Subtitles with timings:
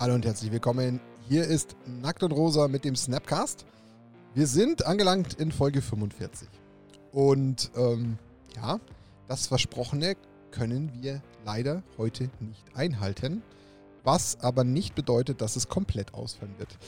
[0.00, 0.98] Hallo und herzlich willkommen.
[1.28, 3.66] Hier ist Nackt und Rosa mit dem Snapcast.
[4.34, 6.48] Wir sind angelangt in Folge 45.
[7.12, 8.16] Und ähm,
[8.56, 8.80] ja,
[9.28, 10.16] das Versprochene
[10.52, 13.42] können wir leider heute nicht einhalten.
[14.02, 16.78] Was aber nicht bedeutet, dass es komplett ausfallen wird.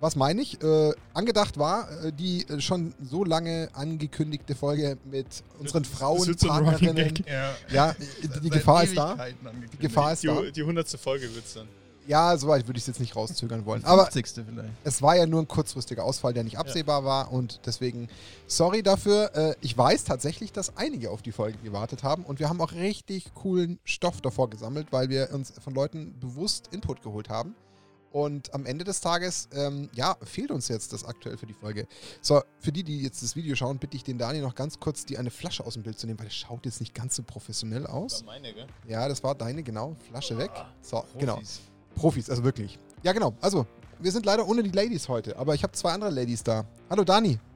[0.00, 0.62] Was meine ich?
[0.62, 5.26] Äh, angedacht war äh, die äh, schon so lange angekündigte Folge mit
[5.58, 7.24] unseren Frauen, Partnerinnen.
[7.26, 7.96] Ja, Ja,
[8.42, 9.18] die Gefahr ist da.
[9.70, 10.40] Die Gefahr ist da.
[10.40, 10.88] Die, die 100.
[10.98, 11.68] Folge wird es dann.
[12.06, 13.84] Ja, soweit würde ich es jetzt nicht rauszögern wollen.
[13.84, 14.44] Aber 50.
[14.46, 14.68] vielleicht.
[14.84, 18.08] es war ja nur ein kurzfristiger Ausfall, der nicht absehbar war und deswegen
[18.46, 19.30] sorry dafür.
[19.34, 22.72] Äh, ich weiß tatsächlich, dass einige auf die Folge gewartet haben und wir haben auch
[22.72, 27.54] richtig coolen Stoff davor gesammelt, weil wir uns von Leuten bewusst Input geholt haben.
[28.14, 31.88] Und am Ende des Tages, ähm, ja, fehlt uns jetzt das aktuell für die Folge.
[32.20, 35.04] So, für die, die jetzt das Video schauen, bitte ich den Daniel noch ganz kurz,
[35.04, 37.24] die eine Flasche aus dem Bild zu nehmen, weil das schaut jetzt nicht ganz so
[37.24, 38.24] professionell aus.
[38.24, 38.68] War meine, gell?
[38.86, 39.96] Ja, das war deine, genau.
[40.08, 40.52] Flasche weg.
[40.80, 41.40] So, genau.
[41.94, 42.28] Profis.
[42.30, 42.78] Also wirklich.
[43.02, 43.34] Ja, genau.
[43.40, 43.66] Also,
[44.00, 46.64] wir sind leider ohne die Ladies heute, aber ich habe zwei andere Ladies da.
[46.90, 47.38] Hallo Dani.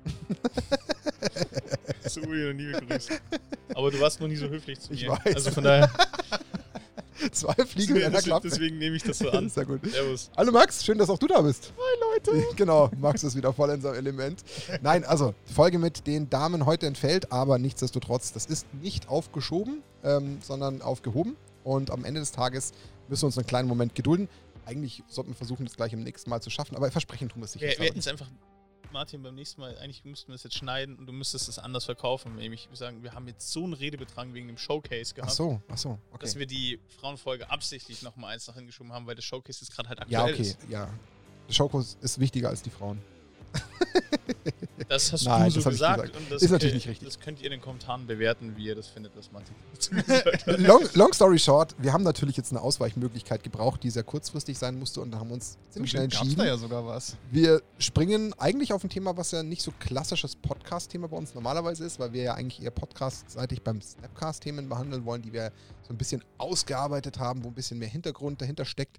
[2.07, 3.11] So ich noch nie begrüßt.
[3.75, 5.11] Aber du warst noch nie so höflich zu Ich mir.
[5.11, 5.35] weiß.
[5.35, 5.91] Also von daher,
[7.33, 8.49] Zwei Fliegen mit einer deswegen, Klappe.
[8.49, 9.49] deswegen nehme ich das so an.
[9.51, 9.81] Sehr gut.
[9.91, 10.31] Servus.
[10.37, 11.73] Hallo Max, schön, dass auch du da bist.
[11.77, 12.47] Hi Leute.
[12.57, 14.43] Genau, Max ist wieder voll in seinem Element.
[14.83, 20.39] Nein, also Folge mit den Damen heute entfällt, aber nichtsdestotrotz, das ist nicht aufgeschoben, ähm,
[20.43, 21.37] sondern aufgehoben.
[21.65, 22.73] Und am Ende des Tages
[23.09, 24.29] müssen wir uns einen kleinen Moment gedulden.
[24.67, 27.47] Eigentlich sollten wir versuchen, das gleich im nächsten Mal zu schaffen, aber versprechen tun wir
[27.47, 27.81] es Wir, sicher.
[27.81, 28.29] wir hätten es einfach,
[28.93, 31.85] Martin, beim nächsten Mal, eigentlich müssten wir es jetzt schneiden und du müsstest es anders
[31.85, 32.37] verkaufen.
[32.37, 35.61] Nämlich, wir sagen, wir haben jetzt so einen Redebetrag wegen dem Showcase ach gehabt, so,
[35.69, 36.41] ach so, dass okay.
[36.41, 40.01] wir die Frauenfolge absichtlich nochmal eins nach hingeschoben haben, weil das Showcase jetzt gerade halt
[40.01, 40.59] aktuell Ja, okay, ist.
[40.69, 40.89] ja.
[41.49, 43.01] Der Showkurs ist wichtiger als die Frauen.
[44.89, 46.03] Das hast Nein, du so gesagt.
[46.03, 46.17] gesagt.
[46.17, 47.07] Und das, Ist natürlich nicht richtig.
[47.07, 49.55] Das könnt ihr in den Kommentaren bewerten, wie ihr das findet, was Martin
[50.65, 54.79] long, long story short, wir haben natürlich jetzt eine Ausweichmöglichkeit gebraucht, die sehr kurzfristig sein
[54.79, 56.37] musste und da haben uns ziemlich schnell entschieden.
[56.37, 57.17] da ja sogar was.
[57.31, 61.85] Wir springen eigentlich auf ein Thema, was ja nicht so klassisches Podcast-Thema bei uns normalerweise
[61.85, 65.99] ist, weil wir ja eigentlich eher podcast-seitig beim Snapcast-Themen behandeln wollen, die wir so ein
[65.99, 68.99] bisschen ausgearbeitet haben, wo ein bisschen mehr Hintergrund dahinter steckt.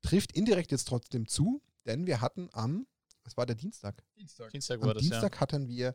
[0.00, 2.86] Trifft indirekt jetzt trotzdem zu, denn wir hatten am,
[3.26, 4.50] es war der Dienstag, Dienstag.
[4.50, 5.94] Dienstag am war das, Dienstag hatten wir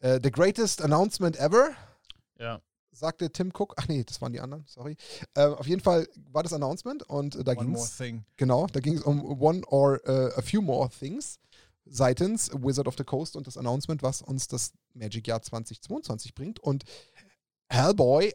[0.00, 1.70] äh, The Greatest Announcement Ever,
[2.38, 2.44] ja.
[2.44, 2.62] ja.
[2.92, 3.74] sagte Tim Cook.
[3.76, 4.96] Ach nee, das waren die anderen, sorry.
[5.34, 8.24] Äh, auf jeden Fall war das Announcement und äh, da One ging more es thing.
[8.36, 11.38] Genau, da ging es um One or äh, a Few More Things
[11.84, 16.60] seitens Wizard of the Coast und das Announcement, was uns das Magic Jahr 2022 bringt.
[16.60, 16.84] Und
[17.68, 18.34] Hellboy,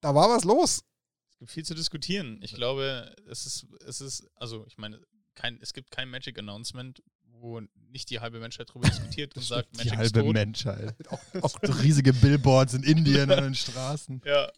[0.00, 0.84] da war was los.
[1.30, 2.40] Es gibt viel zu diskutieren.
[2.42, 5.00] Ich glaube, es ist, es ist, also ich meine,
[5.34, 7.02] kein, es gibt kein Magic Announcement,
[7.40, 7.60] wo
[7.90, 10.32] nicht die halbe Menschheit drüber diskutiert und sagt, Die Magic ist halbe tot.
[10.32, 11.08] Menschheit.
[11.42, 14.20] Auch, So riesige Billboards in Indien an den Straßen.
[14.24, 14.50] Ja.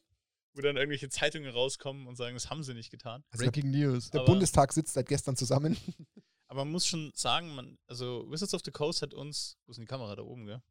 [0.54, 3.22] Wo dann irgendwelche Zeitungen rauskommen und sagen, das haben sie nicht getan.
[3.30, 4.10] also der, Breaking News.
[4.10, 5.76] der aber- Bundestag sitzt seit gestern zusammen.
[6.50, 9.76] Aber man muss schon sagen, man, also Wizards of the Coast hat uns, wo ist
[9.76, 10.62] denn die Kamera da oben, gell?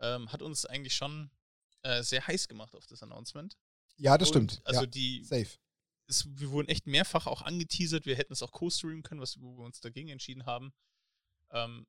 [0.00, 1.32] Ähm, hat uns eigentlich schon
[1.82, 3.56] äh, sehr heiß gemacht auf das Announcement.
[3.96, 4.60] Ja, das Und stimmt.
[4.64, 5.48] Also ja, die, safe.
[6.06, 9.56] es, wir wurden echt mehrfach auch angeteasert, wir hätten es auch co-streamen können, was, wo
[9.58, 10.72] wir uns dagegen entschieden haben.
[11.50, 11.86] Ähm,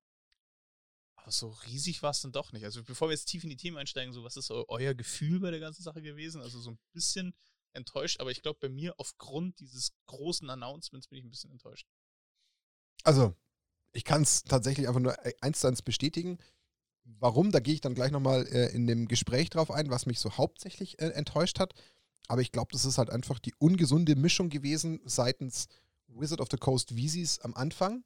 [1.16, 2.64] aber so riesig war es dann doch nicht.
[2.64, 5.40] Also bevor wir jetzt tief in die Themen einsteigen, so was ist eu euer Gefühl
[5.40, 6.42] bei der ganzen Sache gewesen?
[6.42, 7.34] Also so ein bisschen
[7.74, 11.88] enttäuscht, aber ich glaube bei mir aufgrund dieses großen Announcements bin ich ein bisschen enttäuscht.
[13.04, 13.36] Also,
[13.94, 16.38] ich kann es tatsächlich einfach nur eins zu eins bestätigen.
[17.04, 20.20] Warum, da gehe ich dann gleich nochmal äh, in dem Gespräch drauf ein, was mich
[20.20, 21.74] so hauptsächlich äh, enttäuscht hat.
[22.28, 25.68] Aber ich glaube, das ist halt einfach die ungesunde Mischung gewesen seitens
[26.08, 28.04] Wizard of the Coast, es am Anfang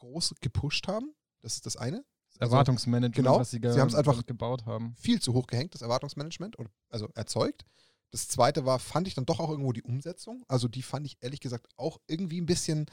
[0.00, 1.14] groß gepusht haben.
[1.40, 2.04] Das ist das eine.
[2.38, 4.94] Also Erwartungsmanagement, genau, was sie, sie ge haben's einfach- gebaut haben.
[4.98, 7.64] viel zu hoch gehängt, das Erwartungsmanagement, oder- also erzeugt.
[8.12, 10.44] Das zweite war, fand ich dann doch auch irgendwo die Umsetzung.
[10.48, 12.86] Also die fand ich ehrlich gesagt auch irgendwie ein bisschen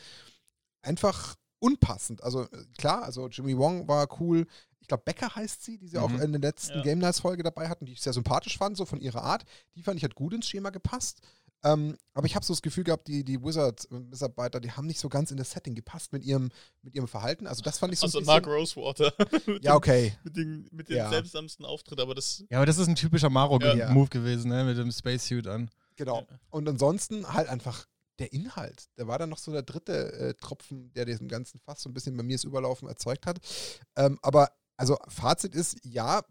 [0.81, 2.23] einfach unpassend.
[2.23, 4.45] Also äh, klar, also Jimmy Wong war cool.
[4.79, 6.21] Ich glaube, Becker heißt sie, die sie auch Mhm.
[6.21, 6.83] in der letzten Ja.
[6.83, 9.43] Game Nights Folge dabei hatten, die ich sehr sympathisch fand, so von ihrer Art.
[9.75, 11.19] Die fand ich hat gut ins Schema gepasst.
[11.63, 15.09] Ähm, aber ich habe so das Gefühl gehabt, die, die Wizard-Mitarbeiter, die haben nicht so
[15.09, 16.49] ganz in das Setting gepasst mit ihrem,
[16.81, 17.47] mit ihrem Verhalten.
[17.47, 18.45] Also das fand ich so Also ein Mark.
[18.47, 19.11] Rosewater.
[19.61, 20.15] Ja, okay.
[20.23, 21.09] Mit dem, mit dem Ja.
[21.09, 22.43] seltsamsten Auftritt, aber das.
[22.49, 24.05] Ja, aber das ist ein typischer Maro-Move Ja.
[24.05, 24.63] gewesen, ne?
[24.63, 25.69] Mit dem Spacesuit an.
[25.95, 26.25] Genau.
[26.51, 27.87] Und ansonsten halt einfach
[28.19, 28.85] der Inhalt.
[28.97, 31.93] Der war dann noch so der dritte äh, Tropfen, der diesen ganzen Fass so ein
[31.93, 33.39] bisschen bei mir das Überlaufen erzeugt hat.
[33.95, 36.21] Ähm, aber also Fazit ist, ja,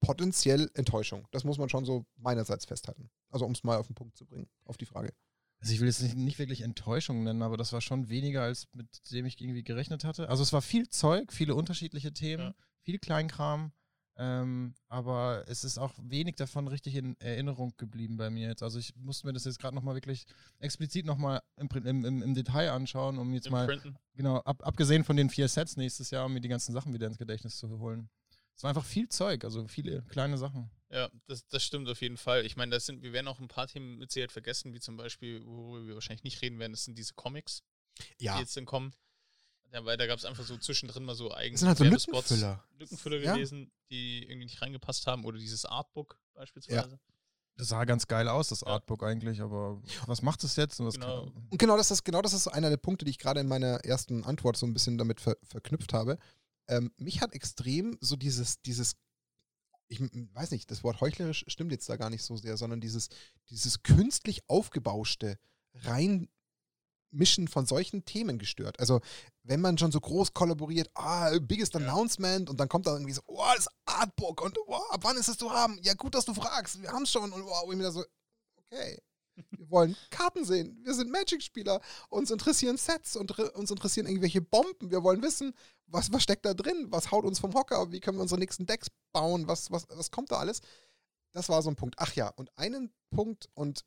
[0.00, 1.26] potenziell Enttäuschung.
[1.30, 3.08] Das muss man schon so meinerseits festhalten.
[3.34, 5.12] Also um es mal auf den Punkt zu bringen, auf die Frage.
[5.58, 8.68] Also ich will jetzt nicht, nicht wirklich Enttäuschung nennen, aber das war schon weniger, als
[8.74, 10.28] mit dem ich irgendwie gerechnet hatte.
[10.28, 12.54] Also es war viel Zeug, viele unterschiedliche Themen, Ja.
[12.82, 13.72] viel Kleinkram.
[14.16, 18.62] Ähm, aber es ist auch wenig davon richtig in Erinnerung geblieben bei mir jetzt.
[18.62, 20.26] Also ich musste mir das jetzt gerade nochmal wirklich
[20.60, 23.96] explizit nochmal im, im, im, im Detail anschauen, um jetzt Im mal, Printen.
[24.14, 27.08] genau, ab, abgesehen von den vier Sets nächstes Jahr, um mir die ganzen Sachen wieder
[27.08, 28.08] ins Gedächtnis zu holen.
[28.56, 30.70] Es war einfach viel Zeug, also viele kleine Sachen.
[30.94, 32.46] Ja, das, das stimmt auf jeden Fall.
[32.46, 34.96] Ich meine, das sind, wir werden auch ein paar Themen mit Sicherheit vergessen, wie zum
[34.96, 37.62] Beispiel, worüber wir wahrscheinlich nicht reden werden, das sind diese Comics,
[38.20, 38.94] die Ja, jetzt dann kommen.
[39.72, 41.84] Ja, weil da gab es einfach so zwischendrin mal so eigene das sind halt so
[41.84, 42.64] Lückenfüller.
[42.78, 43.34] Lückenfüller Ja.
[43.34, 45.24] gewesen, die irgendwie nicht reingepasst haben.
[45.24, 47.00] Oder dieses Artbook beispielsweise.
[47.56, 48.68] Das sah ganz geil aus, das Ja.
[48.68, 50.78] Artbook eigentlich, aber was macht es jetzt?
[50.78, 51.24] Und was Genau.
[51.24, 53.40] kann- Und genau das ist genau das ist so einer der Punkte, die ich gerade
[53.40, 56.18] in meiner ersten Antwort so ein bisschen damit ver verknüpft habe.
[56.68, 58.94] Ähm, mich hat extrem so dieses, dieses,
[59.88, 63.08] ich weiß nicht, das Wort heuchlerisch stimmt jetzt da gar nicht so sehr, sondern dieses,
[63.50, 65.38] dieses künstlich aufgebauschte
[65.74, 68.80] Reinmischen von solchen Themen gestört.
[68.80, 69.00] Also,
[69.42, 71.80] wenn man schon so groß kollaboriert, ah, biggest Ja.
[71.80, 75.28] announcement und dann kommt da irgendwie so, oh, das Artbook und oh, ab wann ist
[75.28, 75.78] es zu haben?
[75.82, 78.04] Ja, gut, dass du fragst, wir haben es schon und wow, ich mir da so,
[78.56, 78.98] okay.
[79.58, 80.78] Wir wollen Karten sehen.
[80.84, 81.80] Wir sind Magic-Spieler.
[82.08, 84.92] Uns interessieren Sets und uns interessieren irgendwelche Bomben.
[84.92, 85.54] Wir wollen wissen,
[85.86, 86.86] was, was steckt da drin?
[86.90, 87.92] Was haut uns vom Hocker?
[87.92, 89.46] Wie können wir unsere nächsten Decks bauen?
[89.46, 90.60] Was, was, was kommt da alles?
[91.32, 91.96] Das war so ein Punkt.
[91.98, 93.84] Ach ja, und einen Punkt und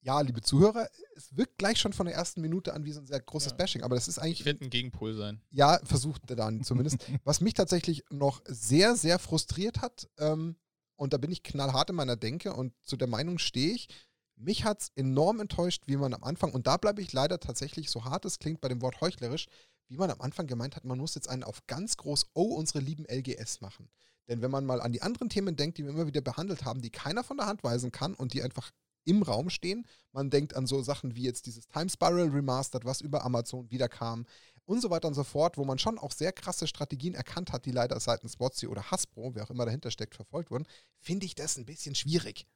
[0.00, 3.06] ja, liebe Zuhörer, es wirkt gleich schon von der ersten Minute an wie so ein
[3.06, 3.56] sehr großes Ja.
[3.56, 5.42] Bashing, aber das ist eigentlich Ich werde ein Gegenpol sein.
[5.50, 6.98] ja, versucht er dann zumindest.
[7.24, 10.56] Was mich tatsächlich noch sehr, sehr frustriert hat, ähm,
[10.98, 13.88] und da bin ich knallhart in meiner Denke und zu der Meinung stehe ich,
[14.36, 17.90] mich hat es enorm enttäuscht, wie man am Anfang, und da bleibe ich leider tatsächlich,
[17.90, 19.46] so hart es klingt bei dem Wort heuchlerisch,
[19.88, 22.80] wie man am Anfang gemeint hat, man muss jetzt einen auf ganz groß, oh, unsere
[22.80, 23.88] lieben LGS machen.
[24.28, 26.82] Denn wenn man mal an die anderen Themen denkt, die wir immer wieder behandelt haben,
[26.82, 28.72] die keiner von der Hand weisen kann und die einfach
[29.04, 33.00] im Raum stehen, man denkt an so Sachen wie jetzt dieses Time Spiral Remastered, was
[33.00, 34.26] über Amazon wiederkam,
[34.64, 37.64] und so weiter und so fort, wo man schon auch sehr krasse Strategien erkannt hat,
[37.66, 40.66] die leider seitens WotC oder Hasbro, wer auch immer dahinter steckt, verfolgt wurden,
[40.98, 42.46] finde ich das ein bisschen schwierig.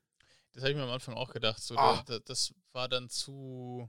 [0.53, 1.63] Das habe ich mir am Anfang auch gedacht.
[1.63, 2.03] So, Ah.
[2.07, 3.89] da, da, das war dann zu.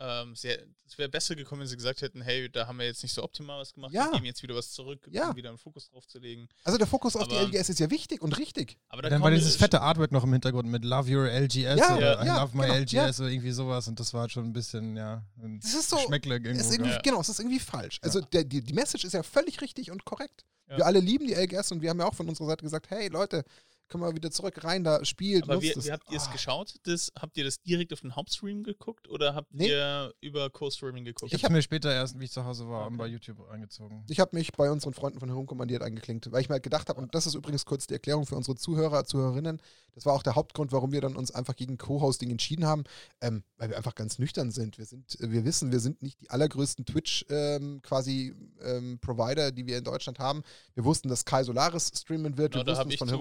[0.00, 3.12] Ähm, es wäre besser gekommen, wenn sie gesagt hätten, hey, da haben wir jetzt nicht
[3.14, 4.06] so optimal was gemacht, Ja.
[4.06, 5.30] wir geben jetzt wieder was zurück, Ja.
[5.30, 6.48] um wieder einen Fokus drauf zu legen.
[6.64, 8.76] Also der Fokus auf die Aber- LGS ist ja wichtig und richtig.
[8.88, 11.96] Aber da Dann war dieses fette Artwork noch im Hintergrund mit Love Your LGS Ja,
[11.96, 14.44] oder I ja, Love My genau, LGS oder irgendwie sowas und das war halt schon
[14.46, 16.60] ein bisschen, ja, ein Das ist so- Geschmäckle Es irgendwo.
[16.66, 17.00] ist irgendwie, Ja.
[17.00, 17.98] Genau, es ist irgendwie falsch.
[18.02, 20.44] Also der, die, die Message ist ja völlig richtig und korrekt.
[20.66, 20.78] Ja.
[20.78, 23.06] Wir alle lieben die LGS und wir haben ja auch von unserer Seite gesagt, hey
[23.06, 23.44] Leute,
[23.88, 26.32] können wir wieder zurück rein, da spielt, Aber wie, wie habt ihr es Ah.
[26.32, 26.74] geschaut?
[26.84, 29.68] Das, habt ihr das direkt auf den Hauptstream geguckt oder habt Nee.
[29.68, 31.32] ihr über Co-Streaming geguckt?
[31.32, 32.96] Ich habe mir später erst, wie ich zu Hause war, Okay.
[32.96, 34.04] bei YouTube eingezogen.
[34.08, 37.00] Ich habe mich bei unseren Freunden von Herumkommandiert eingeklinkt, weil ich mir halt gedacht habe,
[37.00, 39.60] und das ist übrigens kurz die Erklärung für unsere Zuhörer, Zuhörerinnen,
[39.94, 42.82] das war auch der Hauptgrund, warum wir dann uns einfach gegen Co-Hosting entschieden haben,
[43.20, 44.76] ähm, weil wir einfach ganz nüchtern sind.
[44.78, 49.66] Wir sind, wir wissen, wir sind nicht die allergrößten Twitch ähm, quasi ähm, Provider, die
[49.66, 50.42] wir in Deutschland haben.
[50.74, 53.20] Wir wussten, dass Kai Solaris streamen wird, Genau, wir wussten es von zugeguckt.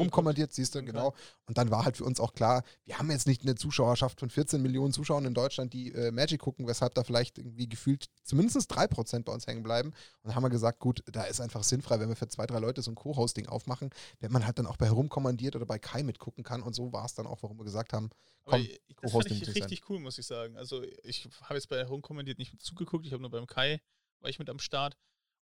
[0.53, 0.87] Herumkommandiert, siehst du, Okay.
[0.87, 1.13] genau.
[1.45, 4.29] Und dann war halt für uns auch klar, wir haben jetzt nicht eine Zuschauerschaft von
[4.29, 8.71] 14 Millionen Zuschauern in Deutschland, die äh, Magic gucken, weshalb da vielleicht irgendwie gefühlt zumindest
[8.71, 9.89] 3% bei uns hängen bleiben.
[9.89, 12.59] Und dann haben wir gesagt, gut, da ist einfach sinnfrei, wenn wir für zwei, drei
[12.59, 13.89] Leute so ein Co-Hosting aufmachen,
[14.19, 16.61] wenn man halt dann auch bei Herumkommandiert oder bei Kai mitgucken kann.
[16.61, 18.09] Und so war es dann auch, warum wir gesagt haben,
[18.45, 20.57] komm, ich- das fand Co-Hosting ich richtig cool, muss ich sagen.
[20.57, 23.81] Also ich habe jetzt bei Herumkommandiert nicht zugeguckt, ich habe nur beim Kai,
[24.21, 24.95] war ich mit am Start.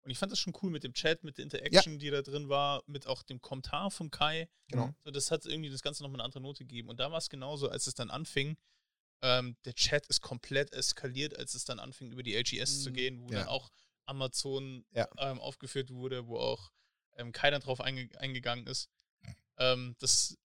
[0.04, 2.48] Und ich fand das schon cool mit dem Chat, mit der Interaction, die da drin
[2.48, 4.48] war, mit auch dem Kommentar vom Kai.
[4.68, 4.92] Genau.
[5.04, 6.88] So, das hat irgendwie das Ganze nochmal eine andere Note gegeben.
[6.88, 8.56] Und da war es genauso, als es dann anfing,
[9.22, 12.94] ähm, der Chat ist komplett eskaliert, als es dann anfing, über die LGS zu Mm,
[12.94, 13.38] gehen, wo ja.
[13.40, 13.70] dann auch
[14.06, 15.08] Amazon Ja.
[15.18, 16.72] ähm, aufgeführt wurde, wo auch
[17.16, 18.88] ähm, Kai dann drauf einge eingegangen ist.
[19.58, 20.36] Ähm, das,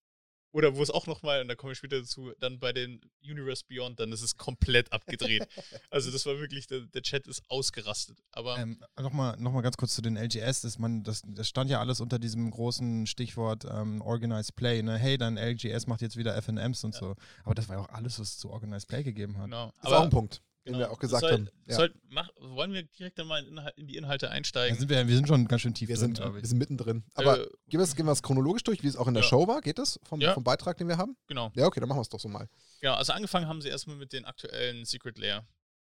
[0.52, 3.64] oder wo es auch nochmal, und da komme ich später dazu, dann bei den Universe
[3.68, 5.46] Beyond, dann ist es komplett abgedreht.
[5.90, 8.18] also das war wirklich, der, der Chat ist ausgerastet.
[8.32, 10.62] Aber Ähm, Nochmal noch mal ganz kurz zu den LGS.
[10.62, 14.82] Das, man, das, das stand ja alles unter diesem großen Stichwort ähm, Organized Play.
[14.82, 14.96] Ne?
[14.96, 17.00] Hey, dein LGS macht jetzt wieder FNMs und Ja.
[17.00, 17.14] so.
[17.44, 19.44] Aber das war ja auch alles, was es zu Organized Play gegeben hat.
[19.44, 19.72] genau.
[19.82, 21.48] ist auch ein Punkt, den genau, wir auch gesagt soll, haben.
[21.66, 21.76] Ja.
[21.76, 24.78] Soll, mach, wollen wir direkt dann mal in, die Inhalte einsteigen?
[24.78, 27.04] sind wir, wir sind schon ganz schön tief wir, drin, sind, wir sind mittendrin.
[27.14, 29.22] Aber äh, gehen wir es gehen wir es chronologisch durch, wie es auch in der
[29.22, 29.28] Ja.
[29.28, 29.60] Show war.
[29.60, 30.34] Geht das vom, Ja.
[30.34, 31.16] vom Beitrag, den wir haben?
[31.26, 31.50] genau.
[31.54, 32.48] Ja, okay, dann machen wir es doch so mal.
[32.80, 35.46] Genau, also angefangen haben sie erstmal mit den aktuellen Secret Lair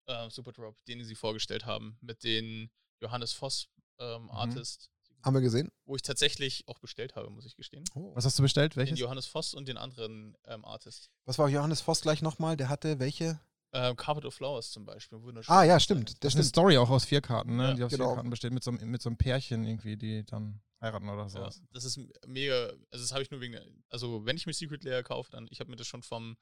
[0.06, 2.70] äh, Super Drop, den sie vorgestellt haben, mit den
[3.00, 3.68] Johannes Voss
[4.00, 4.30] ähm, Mhm.
[4.30, 4.90] Artist,
[5.24, 5.70] Haben wir gesehen?
[5.84, 7.84] wo ich tatsächlich auch bestellt habe, muss ich gestehen.
[7.94, 8.12] Oh.
[8.14, 8.74] Was hast du bestellt?
[8.74, 8.98] Den Welches?
[9.00, 11.10] Johannes Voss und den anderen ähm, Artist.
[11.24, 12.56] Was war Johannes Voss gleich nochmal?
[12.56, 13.40] Der hatte welche?
[13.72, 15.20] Ähm, Carpet of Flowers zum Beispiel.
[15.22, 15.54] Wunderschön.
[15.54, 16.08] Ah, ja, stimmt.
[16.10, 16.44] Das Das ist eine.
[16.44, 17.68] Story auch aus vier Karten, ne?
[17.68, 18.06] Ja, die aus genau.
[18.08, 21.24] vier Karten besteht, mit so, einem- mit so einem Pärchen irgendwie, die dann heiraten oder
[21.24, 21.62] Ja, sowas.
[21.72, 22.54] das ist mega,
[22.90, 23.58] also das habe ich nur wegen,
[23.90, 26.36] also wenn ich mir Secret Lair kaufe, dann, ich habe mir das schon vom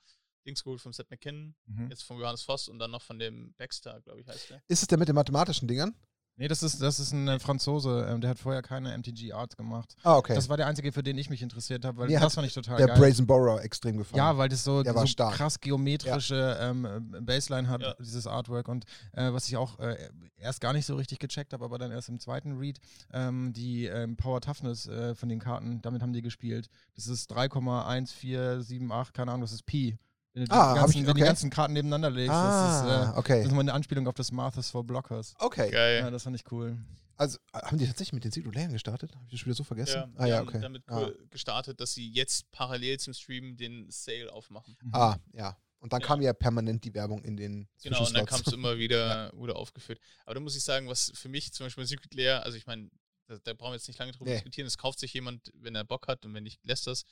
[0.46, 1.90] Dings geholt, vom Seth McKinnon, Mhm.
[1.90, 4.62] jetzt von Johannes Voss und dann noch von dem Baxter, glaube ich, heißt der.
[4.68, 5.96] Ist es der mit den mathematischen Dingern?
[6.38, 9.56] Nee, das ist, das ist ein äh, Franzose, ähm, der hat vorher keine MTG Art
[9.56, 9.96] gemacht.
[10.02, 10.34] Ah, okay.
[10.34, 12.52] Das war der einzige, für den ich mich interessiert habe, weil Mir das fand ich
[12.52, 12.98] total der geil.
[12.98, 14.18] Brazen Borrower extrem gefallen.
[14.18, 15.34] Ja, weil das so, Der so stark.
[15.34, 17.94] krass geometrische ähm, äh, Baseline hat, Ja.
[17.98, 18.68] dieses Artwork.
[18.68, 19.96] Und äh, was ich auch äh,
[20.36, 22.80] erst gar nicht so richtig gecheckt habe, aber dann erst im zweiten Read,
[23.14, 26.68] ähm, die ähm, Power Toughness äh, von den Karten, damit haben die gespielt.
[26.96, 29.96] Das ist 3,1478, keine Ahnung, das ist Pi.
[30.36, 31.28] Wenn du die, Ah, hab ganzen, ich- wenn die okay.
[31.28, 33.42] ganzen Karten nebeneinander legst, das ah, ist, äh, das okay.
[33.42, 35.34] ist mal eine Anspielung auf das Marthas for Blockers.
[35.38, 35.70] Okay.
[35.70, 36.00] Geil.
[36.00, 36.76] Ja, das fand ich cool.
[37.16, 39.14] Also, äh, haben die tatsächlich mit den Secret Layern gestartet?
[39.14, 39.94] Habe ich das schon wieder so vergessen?
[39.96, 40.60] Ja, ah, die ja, haben okay.
[40.60, 41.08] damit ah.
[41.30, 44.76] gestartet, dass sie jetzt parallel zum Stream den Sale aufmachen.
[44.82, 44.94] Mhm.
[44.94, 45.56] ah, ja.
[45.78, 46.06] Und dann Ja.
[46.06, 49.56] kam ja permanent die Werbung in den Genau, und dann kam es immer wieder, wieder
[49.56, 50.00] aufgeführt.
[50.26, 52.66] Aber da muss ich sagen, was für mich zum Beispiel bei Secret Lair, also ich
[52.66, 52.90] meine,
[53.26, 54.36] da, da brauchen wir jetzt nicht lange drüber Nee.
[54.36, 57.04] diskutieren, es kauft sich jemand, wenn er Bock hat und wenn nicht, lässt das.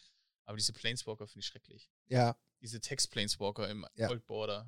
[0.46, 1.88] Aber diese Planeswalker finde ich schrecklich.
[2.08, 4.08] Ja, Diese Text-Planeswalker im Ja.
[4.10, 4.66] Old Border.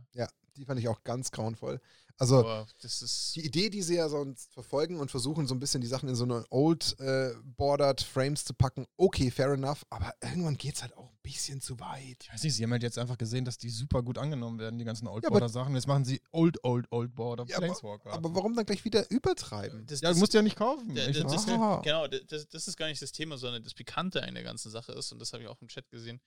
[0.56, 1.80] die fand ich auch ganz grauenvoll.
[2.18, 3.36] Also, Aber das ist.
[3.36, 6.14] die Idee, die sie ja sonst verfolgen und versuchen, so ein bisschen die Sachen in
[6.14, 10.82] so eine old äh, bordered Frames zu packen, okay, fair enough, aber irgendwann geht es
[10.82, 12.16] halt auch ein bisschen zu weit.
[12.22, 14.78] Ich weiß nicht, sie haben halt jetzt einfach gesehen, dass die super gut angenommen werden,
[14.78, 15.74] die ganzen Old Ja, aber- Border Sachen.
[15.74, 18.12] Jetzt machen sie Old, Old, Old Border Ja, aber- Planeswalker.
[18.14, 19.84] Aber warum dann gleich wieder übertreiben?
[19.86, 20.94] das, ja, du musst ja nicht kaufen.
[20.94, 21.82] Der- find's- das, Ah.
[21.84, 24.92] genau, das, das ist gar nicht das Thema, sondern das Pikante an der ganzen Sache
[24.92, 26.20] ist, und das habe ich auch im Chat gesehen,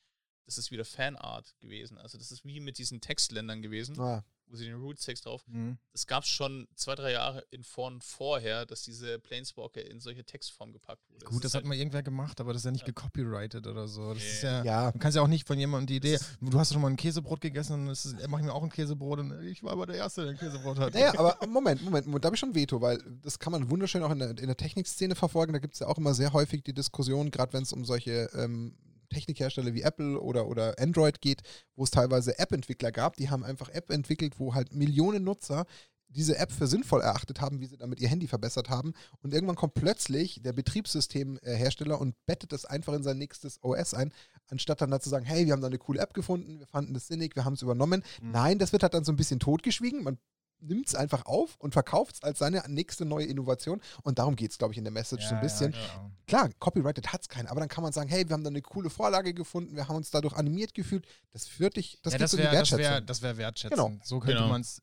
[0.50, 1.98] das ist wieder Fanart gewesen.
[2.00, 5.44] Also das ist wie mit diesen Textländern gewesen, Ah, wo sie den Roots-Text drauf.
[5.48, 5.78] Mhm.
[5.94, 10.24] Das gab es schon zwei, drei Jahre in vorn vorher, dass diese Planeswalker in solche
[10.24, 11.24] Textform gepackt wurde.
[11.28, 12.88] Gut, das ist hat mal irgendwer gemacht, aber das ist ja nicht Ja.
[12.88, 14.12] gecopyrighted oder so.
[14.16, 14.30] Das Nee.
[14.32, 16.74] ist ja, ja, Du kannst ja auch nicht von jemandem die Idee, Das du hast
[16.74, 19.40] schon mal ein Käsebrot gegessen und es ist, mach ich mir auch ein Käsebrot und
[19.44, 20.96] ich war aber der Erste, der ein Käsebrot hat.
[20.96, 24.02] Naja, aber Moment, Moment, Moment, da habe ich schon Veto, weil das kann man wunderschön
[24.02, 25.54] auch in der, in der Technikszene verfolgen.
[25.54, 28.32] Da gibt es ja auch immer sehr häufig die Diskussion, gerade wenn es um solche
[28.34, 28.76] ähm,
[29.10, 31.42] Technikhersteller wie Apple oder, oder Android geht,
[31.76, 35.66] wo es teilweise App-Entwickler gab, die haben einfach App entwickelt, wo halt Millionen Nutzer
[36.10, 38.94] diese App für sinnvoll erachtet haben, wie sie damit ihr Handy verbessert haben.
[39.22, 44.12] Und irgendwann kommt plötzlich der Betriebssystemhersteller und bettet das einfach in sein nächstes OS ein,
[44.50, 46.94] anstatt dann da zu sagen, hey, wir haben da eine coole App gefunden, wir fanden
[46.94, 48.04] das sinnig, wir haben es übernommen.
[48.22, 48.32] Mhm.
[48.32, 50.04] Nein, das wird halt dann so ein bisschen totgeschwiegen.
[50.04, 50.18] Man
[50.62, 53.82] nimmt es einfach auf und verkauft es als seine nächste neue Innovation.
[54.04, 55.72] Und darum geht es, glaube ich, in der Message so ein bisschen.
[55.74, 58.50] Ja, Klar, copyrighted hat es keinen, aber dann kann man sagen, hey, wir haben da
[58.50, 61.06] eine coole Vorlage gefunden, wir haben uns dadurch animiert gefühlt.
[61.32, 62.84] Das führt dich, das ja, gibt das so die wäre das Wertschätzung.
[62.94, 63.82] wär, das wär wertschätzend.
[63.82, 64.00] Genau.
[64.04, 64.48] So könnte Genau.
[64.50, 64.82] man es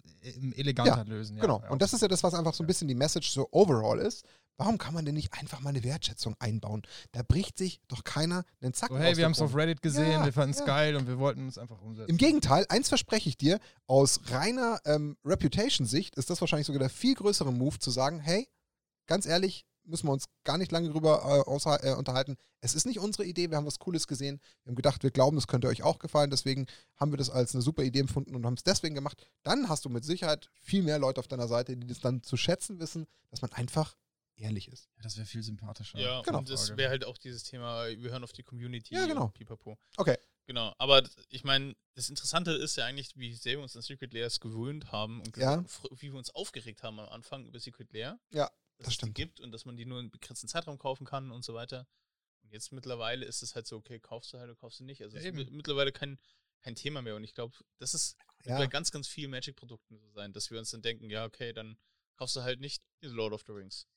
[0.56, 1.36] eleganter lösen.
[1.36, 1.42] Ja.
[1.42, 1.60] genau.
[1.62, 3.98] Ja, Und das ist ja das, was einfach so ein bisschen die Message so overall
[4.00, 4.24] ist.
[4.58, 6.82] Warum kann man denn nicht einfach mal eine Wertschätzung einbauen?
[7.12, 9.54] Da bricht sich doch keiner einen Zack so, hey, wir haben es auf.
[9.54, 10.64] Reddit gesehen, Ja, wir fanden es ja.
[10.64, 12.10] geil und wir wollten es einfach umsetzen.
[12.10, 16.90] Im Gegenteil, eins verspreche ich dir, aus reiner ähm, Reputation-Sicht ist das wahrscheinlich sogar der
[16.90, 18.48] viel größere Move zu sagen, hey,
[19.06, 22.36] ganz ehrlich, müssen wir uns gar nicht lange drüber äh, außer, äh, unterhalten.
[22.60, 24.40] Es ist nicht unsere Idee, wir haben was Cooles gesehen.
[24.64, 26.30] Wir haben gedacht, wir glauben, es könnte euch auch gefallen.
[26.30, 29.24] Deswegen haben wir das als eine super Idee empfunden und haben es deswegen gemacht.
[29.42, 32.36] Dann hast du mit Sicherheit viel mehr Leute auf deiner Seite, die das dann zu
[32.36, 33.96] schätzen wissen, dass man einfach
[34.36, 34.88] ehrlich ist.
[34.96, 35.98] Ja, das wäre viel sympathischer.
[35.98, 36.38] Ja, Genau.
[36.38, 38.94] und das wäre halt auch dieses Thema, wir hören auf die Community.
[38.94, 39.28] Ja, genau.
[39.28, 39.78] Pipapo.
[39.96, 40.16] Okay.
[40.46, 44.12] Genau, aber ich meine, das Interessante ist ja eigentlich, wie sehr wir uns an Secret
[44.14, 45.64] Layers gewöhnt haben und Ja.
[45.98, 48.20] wie wir uns aufgeregt haben am Anfang über Secret Layer.
[48.30, 49.16] Ja, dass das es stimmt.
[49.18, 51.88] die gibt und dass man die nur in begrenzten Zeitraum kaufen kann und so weiter.
[52.42, 55.02] Und jetzt mittlerweile ist es halt so, okay, kaufst du halt oder kaufst du nicht.
[55.02, 55.38] Also Ja, es ist eben.
[55.38, 56.16] mi- mittlerweile kein,
[56.60, 58.56] kein Thema mehr und ich glaube, das ist Ja.
[58.58, 61.76] bei ganz, ganz vielen Magic-Produkten so sein, dass wir uns dann denken, ja, okay, dann
[62.14, 63.88] kaufst du halt nicht Lord of the Rings.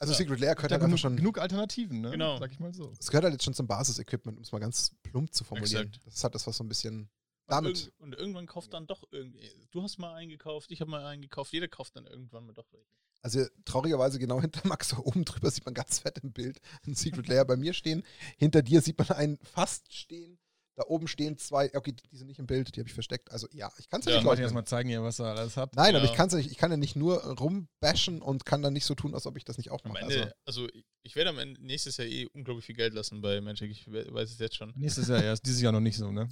[0.00, 0.18] Also Ja.
[0.18, 1.16] Secret Lair gehört ja halt einfach schon.
[1.16, 2.10] genug Alternativen, ne?
[2.12, 2.38] Genau.
[2.38, 2.92] Sag ich mal so.
[2.98, 5.88] Es gehört halt jetzt schon zum Basisequipment, um es mal ganz plump zu formulieren.
[5.88, 6.06] Exakt.
[6.06, 7.08] Das halt das, was so ein bisschen Und,
[7.48, 7.78] damit.
[7.78, 9.50] irgend, und irgendwann kauft dann doch irgendwie.
[9.70, 12.86] Du hast mal eingekauft, ich habe mal eingekauft, jeder kauft dann irgendwann mal doch welche.
[13.22, 16.94] Also traurigerweise genau hinter Max da oben drüber sieht man ganz fett im Bild ein
[16.94, 18.04] Secret Layer bei mir stehen.
[18.36, 20.38] Hinter dir sieht man einen fast stehen.
[20.78, 23.32] Da oben stehen zwei, okay, die, die sind nicht im Bild, die habe ich versteckt.
[23.32, 25.34] Also ja, ich kann es ja, Ja, nicht Ich wollte erstmal zeigen hier, was er
[25.34, 25.74] alles hat.
[25.74, 26.10] Nein, aber Ja.
[26.12, 28.94] ich kann ja nicht, ich kann ja nicht nur rumbashen und kann dann nicht so
[28.94, 30.02] tun, als ob ich das nicht auch Am mache.
[30.04, 33.40] Ende, also, ich- ich werde am Ende nächstes Jahr eh unglaublich viel Geld lassen bei
[33.40, 34.72] Magic, ich we- weiß es jetzt schon.
[34.76, 36.28] Nächstes Jahr erst, dieses Jahr noch nicht so, ne?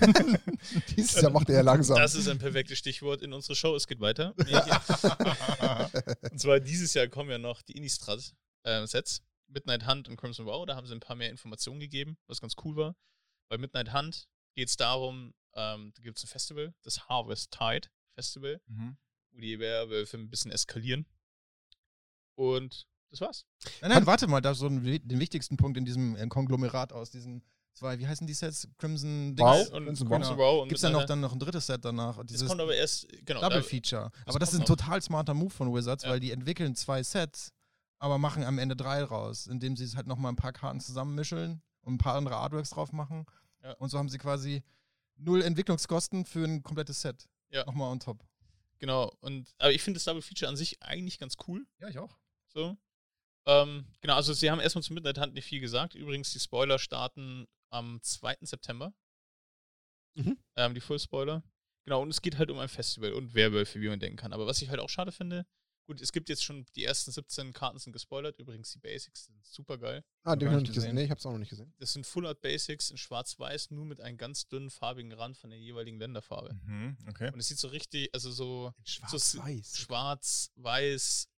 [0.00, 0.36] Also,
[0.96, 1.98] dieses Jahr macht er ja langsam.
[1.98, 4.34] Das ist ein perfektes Stichwort in unsere Show, es geht weiter.
[6.30, 10.76] und zwar dieses Jahr kommen ja noch die Innistrad-Sets, Midnight Hunt und Crimson Wow, da
[10.76, 12.94] haben sie ein paar mehr Informationen gegeben, was ganz cool war.
[13.52, 17.86] Bei Midnight Hunt geht es darum, ähm, da gibt es ein Festival, das Harvest Tide
[18.14, 18.96] Festival, Mhm.
[19.30, 21.04] wo die Werwölfe ein bisschen eskalieren.
[22.34, 23.44] Und das war's.
[23.82, 27.10] Nein, nein, warte mal, da so einen, den wichtigsten Punkt in diesem äh, Konglomerat aus
[27.10, 27.44] diesen
[27.74, 28.66] zwei, wie heißen die Sets?
[28.78, 29.58] Crimson Wow.
[29.58, 29.68] Dings?
[29.70, 30.54] und Crimson Crimson Wow.
[30.54, 30.62] Wow.
[30.62, 32.16] und Gibt es da noch dann noch ein drittes Set danach?
[32.16, 32.30] Hunt.
[32.30, 33.42] Das Dieses kommt aber erst, genau.
[33.42, 34.10] Double da- Feature.
[34.24, 36.08] das Aber das ist ein total smarter Move von Wizards, Ja.
[36.10, 37.52] weil die entwickeln zwei Sets,
[37.98, 41.60] aber machen am Ende drei raus, indem sie es halt nochmal ein paar Karten zusammenmischeln
[41.82, 43.26] und ein paar andere Artworks drauf machen.
[43.62, 43.72] Ja.
[43.74, 44.62] Und so haben sie quasi
[45.16, 47.28] null Entwicklungskosten für ein komplettes Set.
[47.50, 47.64] Ja.
[47.64, 48.24] Nochmal on top.
[48.78, 49.12] genau.
[49.20, 51.66] Und, aber ich finde das Double Feature an sich eigentlich ganz cool.
[51.78, 52.16] Ja, ich auch.
[52.48, 52.76] So.
[53.46, 55.94] Ähm, genau, also sie haben erstmal zum Midnight Hunt nicht viel gesagt.
[55.94, 58.38] Übrigens, die Spoiler starten am 2.
[58.42, 58.92] September.
[60.14, 60.38] Mhm.
[60.56, 61.42] Ähm, die Full-Spoiler.
[61.84, 64.32] Genau, und es geht halt um ein Festival und Werwölfe, wie man denken kann.
[64.32, 65.46] Aber was ich halt auch schade finde,
[65.86, 68.38] gut, es gibt jetzt schon die ersten 17 Karten sind gespoilert.
[68.38, 70.04] Übrigens, die Basics sind super geil.
[70.22, 70.74] Ah, den gar hab ich noch nicht gesehen.
[70.74, 70.94] gesehen.
[70.94, 71.74] Nee, ich hab's auch noch nicht gesehen.
[71.78, 75.50] Das sind Full Art Basics in schwarz-weiß, nur mit einem ganz dünnen farbigen Rand von
[75.50, 76.54] der jeweiligen Länderfarbe.
[76.64, 77.32] Mhm, okay.
[77.32, 79.76] Und es sieht so richtig, also so Schwarz-Weiß.
[79.78, 81.28] schwarz-weiß,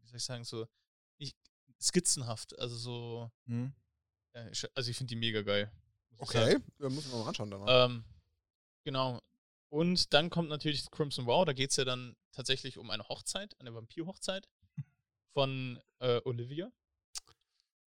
[0.00, 0.66] wie soll ich sagen, so
[1.18, 1.36] nicht
[1.80, 2.58] skizzenhaft.
[2.58, 3.72] Also so, Mhm.
[4.34, 5.70] ja, ich- also ich finde die mega geil.
[6.18, 7.86] Okay, wir müssen wir mal anschauen danach.
[7.90, 8.04] Ähm,
[8.84, 9.20] genau.
[9.72, 13.58] Und dann kommt natürlich Crimson Wow, da geht es ja dann tatsächlich um eine Hochzeit,
[13.58, 14.46] eine Vampir-Hochzeit
[15.32, 16.70] von äh, Olivia.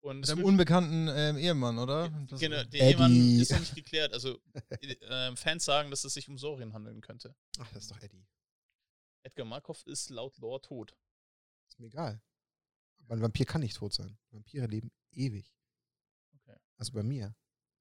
[0.01, 2.09] Und Mit einem unbekannten ähm, Ehemann, oder?
[2.29, 2.79] Das- Genau, der Eddie.
[2.79, 4.15] Ehemann ist noch nicht geklärt.
[4.15, 4.41] Also
[4.81, 7.35] äh, Fans sagen, dass es sich um Sorin handeln könnte.
[7.59, 8.27] Ach, das ist doch Eddie.
[9.23, 10.97] Edgar Markov ist laut Lore tot.
[11.69, 12.23] Ist mir egal.
[13.01, 14.17] Aber ein Vampir kann nicht tot sein.
[14.31, 15.55] Vampire leben ewig.
[16.41, 16.57] Okay.
[16.79, 17.35] Also bei mir.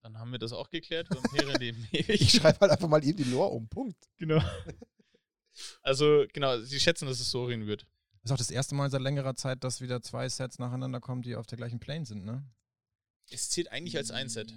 [0.03, 1.07] Dann haben wir das auch geklärt.
[1.15, 2.21] Vampire leben ewig.
[2.21, 3.67] Ich schreibe halt einfach mal eben die Lore um.
[3.67, 3.97] Punkt.
[4.17, 4.41] Genau.
[5.83, 7.85] Also, genau, sie schätzen, dass es Sorin wird.
[8.23, 11.35] ist auch das erste Mal seit längerer Zeit, dass wieder zwei Sets nacheinander kommen, die
[11.35, 12.43] auf der gleichen Plane sind, ne?
[13.29, 14.51] Es zählt eigentlich als ein Set.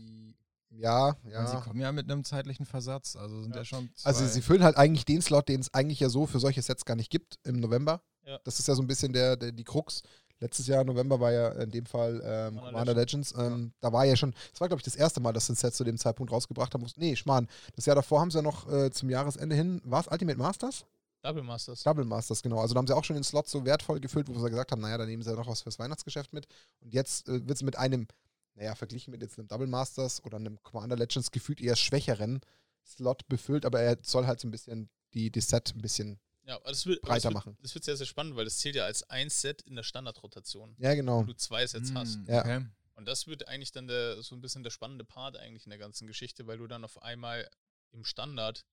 [0.71, 1.47] Ja, ja.
[1.47, 3.65] sie kommen ja mit einem zeitlichen Versatz, also sind ja, Ja.
[3.67, 4.09] schon zwei.
[4.09, 6.87] Also sie füllen halt eigentlich den Slot, den es eigentlich ja so für solche Sets
[6.87, 8.03] gar nicht gibt im November.
[8.25, 8.41] Ja.
[8.45, 10.03] Das ist ja so ein bisschen der, der die Krux.
[10.39, 13.35] Letztes Jahr November war ja in dem Fall ähm, Commander Legends.
[13.39, 15.57] Ähm, Da war ja schon, das war glaube ich das erste Mal, dass sie ein
[15.57, 16.87] Set zu dem Zeitpunkt rausgebracht haben.
[16.97, 17.49] Nee, Schmarrn.
[17.75, 20.85] Das Jahr davor haben sie ja noch äh, zum Jahresende hin, war es Ultimate Masters?
[21.23, 21.83] Double Masters.
[21.83, 22.61] Double Masters, genau.
[22.61, 24.81] Also da haben sie auch schon den Slot so wertvoll gefüllt, wo sie gesagt haben,
[24.83, 26.47] naja, da nehmen sie ja noch was fürs Weihnachtsgeschäft mit.
[26.81, 28.07] Und jetzt äh, wird es mit einem,
[28.55, 32.41] naja, verglichen mit jetzt einem Double Masters oder einem Commander Legends gefühlt eher schwächeren
[32.85, 36.57] Slot befüllt, aber er soll halt so ein bisschen die, die Set ein bisschen, Ja,
[36.57, 37.59] aber das wird, breiter das wird, machen.
[37.61, 40.77] Das wird sehr, sehr spannend, weil das zählt ja als ein Set in der Standardrotation.
[40.79, 41.23] ja Wo genau.
[41.25, 42.15] du zwei Sets hast.
[42.15, 42.41] Hm, Ja.
[42.41, 42.67] Okay.
[42.95, 45.79] Und das wird eigentlich dann der, so ein bisschen der spannende Part eigentlich in der
[45.79, 47.47] ganzen Geschichte, weil du dann auf einmal
[47.93, 48.65] im Standard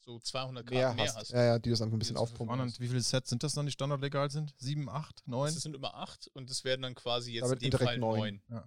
[0.00, 1.16] so 200 Karten Mehr mehr, hast.
[1.16, 1.30] hast.
[1.30, 2.56] Ja, ja, die das einfach ein bisschen aufpumpen.
[2.56, 2.80] Spannend.
[2.80, 4.54] Wie viele Sets sind das dann, die standardlegal sind?
[4.58, 5.52] Sieben, acht, neun?
[5.54, 7.98] Das sind immer acht und das werden dann quasi jetzt Da in dem direkt Fall
[7.98, 8.42] neun.
[8.48, 8.62] neun.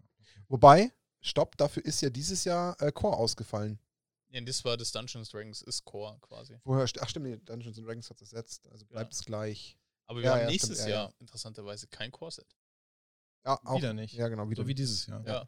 [0.47, 3.79] Wobei, stopp, dafür ist ja dieses Jahr äh, Core ausgefallen.
[4.33, 6.57] Ja, das war das Dungeons Dragons ist Core quasi.
[6.63, 9.19] Woher, ach stimmt, Dungeons and Dragons hat es ersetzt, also bleibt Ja.
[9.19, 9.77] es gleich.
[10.07, 12.55] Aber wir Ja, haben ja, nächstes stimmt, ja, Jahr interessanterweise kein Core-Set.
[13.45, 14.13] Ja, auch, Wieder nicht.
[14.15, 15.25] Ja, genau, wieder So wie dieses Jahr.
[15.27, 15.47] Ja.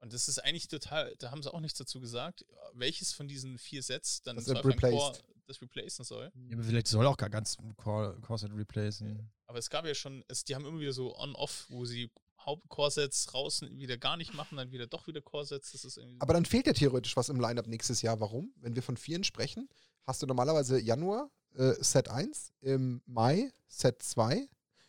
[0.00, 3.58] Und das ist eigentlich total, da haben sie auch nichts dazu gesagt, welches von diesen
[3.58, 4.96] vier Sets dann Das replaced.
[4.96, 6.30] Core das replacen soll.
[6.48, 9.30] Ja, aber vielleicht soll auch gar ganz Core, Core Set replacen.
[9.46, 12.10] Aber es gab ja schon, es, die haben immer wieder so On-Off, wo sie
[12.46, 15.72] Haupt-Core-Sets raus wieder gar nicht machen, dann wieder doch wieder Core-Sets.
[15.72, 16.20] Das ist irgendwie.
[16.20, 18.20] Aber dann fehlt ja theoretisch was im Lineup nächstes Jahr.
[18.20, 18.52] Warum?
[18.56, 19.68] Wenn wir von vieren sprechen,
[20.06, 24.48] hast du normalerweise Januar äh, Set 1, im Mai Set 2,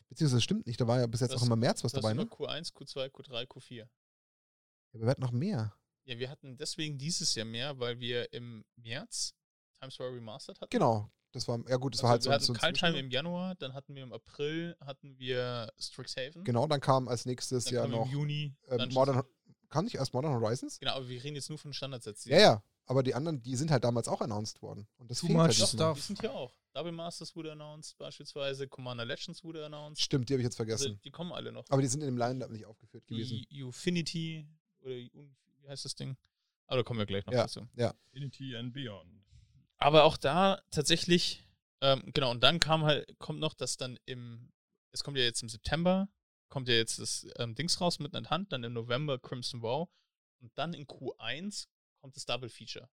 [0.09, 2.13] beziehungsweise das stimmt nicht, da war ja bis jetzt Das- auch immer März was dabei,
[2.13, 2.23] ne?
[2.23, 3.75] Q1, Q2, Q3, Q4.
[4.93, 5.73] Ja, wir hatten noch mehr.
[6.03, 9.33] Ja, wir hatten deswegen dieses Jahr mehr, weil wir im März
[9.79, 10.69] Times Square Remastered hatten.
[10.69, 11.09] Genau.
[11.33, 13.55] Das war, ja gut, das Also war halt wir so, hatten so Kaltheim im Januar,
[13.55, 16.43] dann hatten wir im April hatten wir Strixhaven.
[16.43, 19.23] Genau, dann kam als nächstes Dann ja kam noch im Juni äh, Modern,
[19.69, 20.79] kam nicht erst Modern Horizons?
[20.79, 22.25] Genau, aber wir reden jetzt nur von Standardsets.
[22.25, 24.87] Ja, ja, aber die anderen, die sind halt damals auch announced worden.
[24.97, 25.95] Und das Too fehlt much halt stuff.
[25.97, 26.53] die sind hier auch.
[26.73, 30.01] Double Masters wurde announced beispielsweise, Commander Legends wurde announced.
[30.01, 30.99] Stimmt, die habe ich jetzt Also, vergessen.
[31.03, 31.63] die kommen alle noch.
[31.69, 33.45] aber die sind in dem Lineup nicht aufgeführt gewesen.
[33.49, 34.47] Die Ufinity
[34.81, 36.17] oder wie heißt das Ding?
[36.67, 37.41] Aber da kommen wir gleich noch Ja.
[37.43, 37.67] dazu.
[38.13, 39.09] Infinity and Beyond.
[39.81, 41.43] Aber auch da tatsächlich,
[41.81, 44.51] ähm, genau, und dann kam halt, kommt noch, dass dann im,
[44.93, 46.07] es kommt ja jetzt im September,
[46.49, 49.89] kommt ja jetzt das ähm, Dings raus mit einer Hand, dann im November Crimson Wow
[50.39, 51.67] und dann in Q1
[51.99, 52.89] kommt das Double Feature.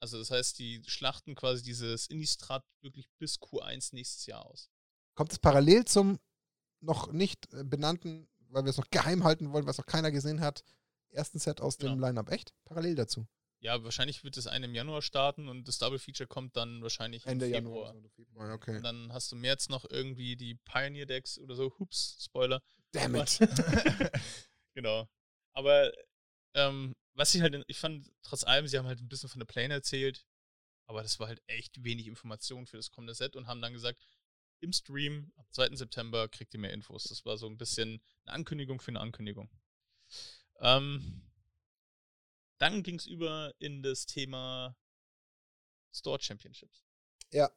[0.00, 4.70] Also das heißt, die schlachten quasi dieses Innistrad wirklich bis Q1 nächstes Jahr aus.
[5.16, 6.18] Kommt es parallel zum
[6.80, 10.40] noch nicht äh, benannten, weil wir es noch geheim halten wollen, was noch keiner gesehen
[10.40, 10.64] hat,
[11.10, 12.06] ersten Set aus dem Genau.
[12.06, 12.30] Lineup?
[12.30, 12.54] Echt?
[12.64, 13.26] Parallel dazu.
[13.60, 17.26] Ja, wahrscheinlich wird das eine im Januar starten und das Double Feature kommt dann wahrscheinlich
[17.26, 17.92] Ende im Januar.
[17.92, 18.10] Februar.
[18.14, 18.76] Februar, okay.
[18.76, 21.76] Und dann hast du im März noch irgendwie die Pioneer Decks oder so.
[21.78, 22.62] Hups, Spoiler.
[22.92, 23.38] Damn it.
[24.74, 25.08] genau.
[25.54, 25.92] Aber
[26.54, 29.46] ähm, was ich halt, ich fand, trotz allem, sie haben halt ein bisschen von der
[29.46, 30.24] Plane erzählt,
[30.86, 34.00] aber das war halt echt wenig Information für das kommende Set und haben dann gesagt,
[34.60, 35.76] im Stream am 2.
[35.76, 37.04] September kriegt ihr mehr Infos.
[37.04, 39.50] Das war so ein bisschen eine Ankündigung für eine Ankündigung.
[40.60, 41.27] Ähm,
[42.58, 44.76] dann ging es über in das Thema
[45.92, 46.84] Store Championships.
[47.32, 47.50] Ja.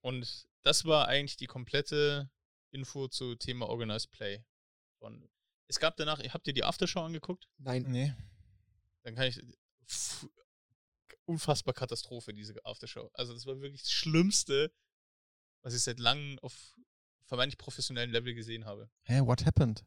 [0.00, 2.30] Und das war eigentlich die komplette
[2.70, 4.44] Info zu Thema Organized Play.
[4.98, 5.28] Von,
[5.66, 7.48] es gab danach, habt ihr die Aftershow angeguckt?
[7.58, 7.84] Nein.
[7.88, 8.14] Nee.
[9.02, 9.40] Dann kann ich.
[9.86, 10.26] Pff,
[11.24, 13.10] unfassbar Katastrophe, diese Aftershow.
[13.14, 14.72] Also, das war wirklich das Schlimmste,
[15.62, 16.76] was ich seit langem auf
[17.24, 18.90] vermeintlich professionellem Level gesehen habe.
[19.02, 19.84] Hä, what happened?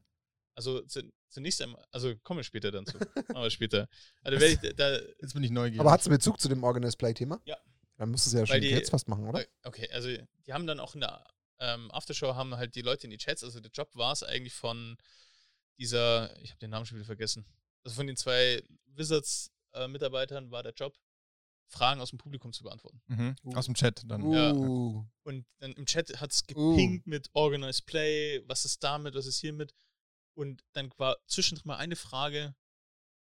[0.56, 2.96] Also zu, zunächst einmal, also kommen wir später dann zu.
[3.34, 3.88] Aber später.
[4.22, 5.80] Also werde ich da, Jetzt bin ich neugierig.
[5.80, 7.40] Aber hat es Bezug zu dem Organized Play-Thema?
[7.44, 7.56] Ja.
[7.96, 9.44] Dann müsste es ja schon die- jetzt fast machen, oder?
[9.64, 10.08] Okay, also
[10.46, 11.24] die haben dann auch in der
[11.60, 14.52] ähm, Aftershow haben halt die Leute in die Chats, also der Job war es eigentlich
[14.54, 14.96] von
[15.78, 17.46] dieser, ich habe den Namen schon wieder vergessen,
[17.84, 20.96] also von den zwei Wizards-Mitarbeitern war der Job,
[21.68, 23.00] Fragen aus dem Publikum zu beantworten.
[23.06, 23.36] Mhm.
[23.54, 24.30] Aus dem Chat dann.
[24.30, 24.52] Ja.
[24.52, 25.06] Uh.
[25.22, 26.72] Und dann im Chat hat es Uh.
[26.72, 29.72] gepinkt mit Organized Play, was ist damit, was ist hiermit.
[30.34, 32.54] Und dann war zwischendrin mal eine Frage,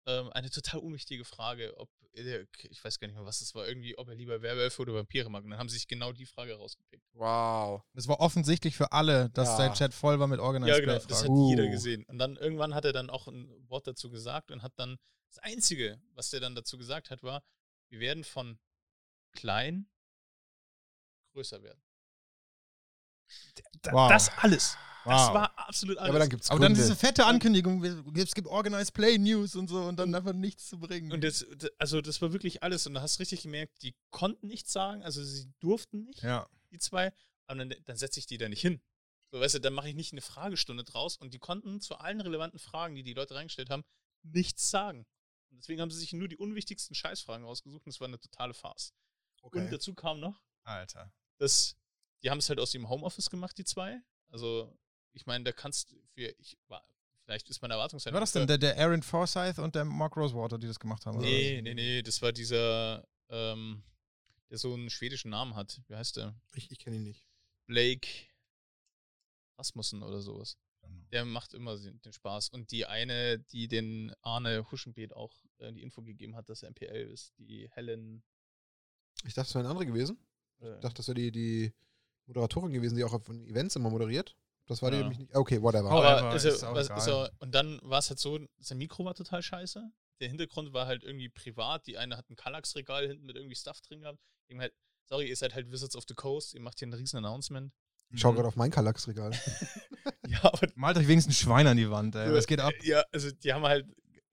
[0.07, 3.67] ähm, eine total unwichtige Frage, ob, er, ich weiß gar nicht mehr, was das war,
[3.67, 5.43] irgendwie, ob er lieber Werwölfe oder Vampire mag.
[5.43, 7.05] Und dann haben sie sich genau die Frage rausgepickt.
[7.13, 7.83] Wow.
[7.93, 9.57] Das war offensichtlich für alle, dass Ja.
[9.57, 11.29] sein Chat voll war mit Organized Ja, genau, das hat.
[11.29, 11.49] Uh.
[11.49, 12.03] jeder gesehen.
[12.05, 14.97] Und dann irgendwann hat er dann auch ein Wort dazu gesagt und hat dann,
[15.29, 17.43] das Einzige, was der dann dazu gesagt hat, war,
[17.89, 18.59] wir werden von
[19.31, 19.89] klein
[21.33, 21.81] größer werden.
[23.91, 24.09] Wow.
[24.09, 24.77] Das alles.
[25.05, 25.33] Das Wow.
[25.33, 26.09] war absolut Ja, alles.
[26.11, 29.55] aber dann gibt es Aber dann diese fette Ankündigung, wir- es gibt Organized Play News
[29.55, 31.11] und so und dann einfach nichts zu bringen.
[31.11, 31.45] und das,
[31.77, 32.85] also das war wirklich alles.
[32.87, 36.47] Und da hast du richtig gemerkt, die konnten nichts sagen, also sie durften nicht, ja.
[36.71, 37.13] die zwei,
[37.47, 38.81] aber dann, dann setze ich die da nicht hin.
[39.31, 42.19] So, weißt du, dann mache ich nicht eine Fragestunde draus und die konnten zu allen
[42.21, 43.83] relevanten Fragen, die die Leute reingestellt haben,
[44.23, 45.05] nichts sagen.
[45.49, 48.53] Und deswegen haben sie sich nur die unwichtigsten Scheißfragen rausgesucht und es war eine totale
[48.53, 48.93] Farce.
[49.41, 49.67] Und Okay.
[49.71, 51.13] dazu kam noch, Alter.
[51.37, 51.75] dass
[52.23, 53.99] die haben es halt aus dem Homeoffice gemacht, die zwei.
[54.29, 54.77] Also,
[55.13, 56.57] ich meine, da kannst du für, ich
[57.25, 58.13] vielleicht ist meine Erwartungshaltung.
[58.13, 58.47] Wer war das denn?
[58.47, 61.17] Der, der Aaron Forsyth und der Mark Rosewater, die das gemacht haben?
[61.17, 63.83] oder Nee, nee, nee, das war dieser, ähm,
[64.49, 65.81] der so einen schwedischen Namen hat.
[65.87, 66.35] Wie heißt der?
[66.55, 67.25] Ich, ich kenne ihn nicht.
[67.67, 68.07] Blake
[69.57, 70.57] Rasmussen oder sowas.
[70.81, 70.91] was?
[71.11, 72.49] Der macht immer den Spaß.
[72.49, 76.71] Und die eine, die den Arne Huschenbeet auch äh, die Info gegeben hat, dass er
[76.71, 78.23] MPL ist, die Helen.
[79.25, 80.17] Ich dachte, es wäre eine andere gewesen.
[80.61, 81.73] Äh, Ich dachte, das wäre die, die
[82.25, 84.35] Moderatorin gewesen, die auch auf den Events immer moderiert.
[84.71, 85.03] Das war die Ja.
[85.03, 85.35] nämlich nicht.
[85.35, 85.89] Okay, whatever.
[85.91, 88.77] Aber ist ist er, auch was, ist er, und dann war es halt so, sein
[88.77, 89.83] Mikro war total scheiße.
[90.21, 91.85] Der Hintergrund war halt irgendwie privat.
[91.87, 94.19] Die eine hat ein Kallax-Regal hinten mit irgendwie Stuff drin gehabt.
[94.47, 94.73] Ihm halt,
[95.09, 97.73] sorry, ihr seid halt Wizards of the Coast, ihr macht hier ein riesen Announcement.
[98.13, 98.35] ich schaue Mhm.
[98.37, 99.31] gerade auf mein Kallax-Regal.
[100.27, 102.33] Ja, aber Malt euch wenigstens ein Schwein an die Wand, ey.
[102.33, 102.71] Was geht ab?
[102.83, 103.85] Ja, also die haben halt,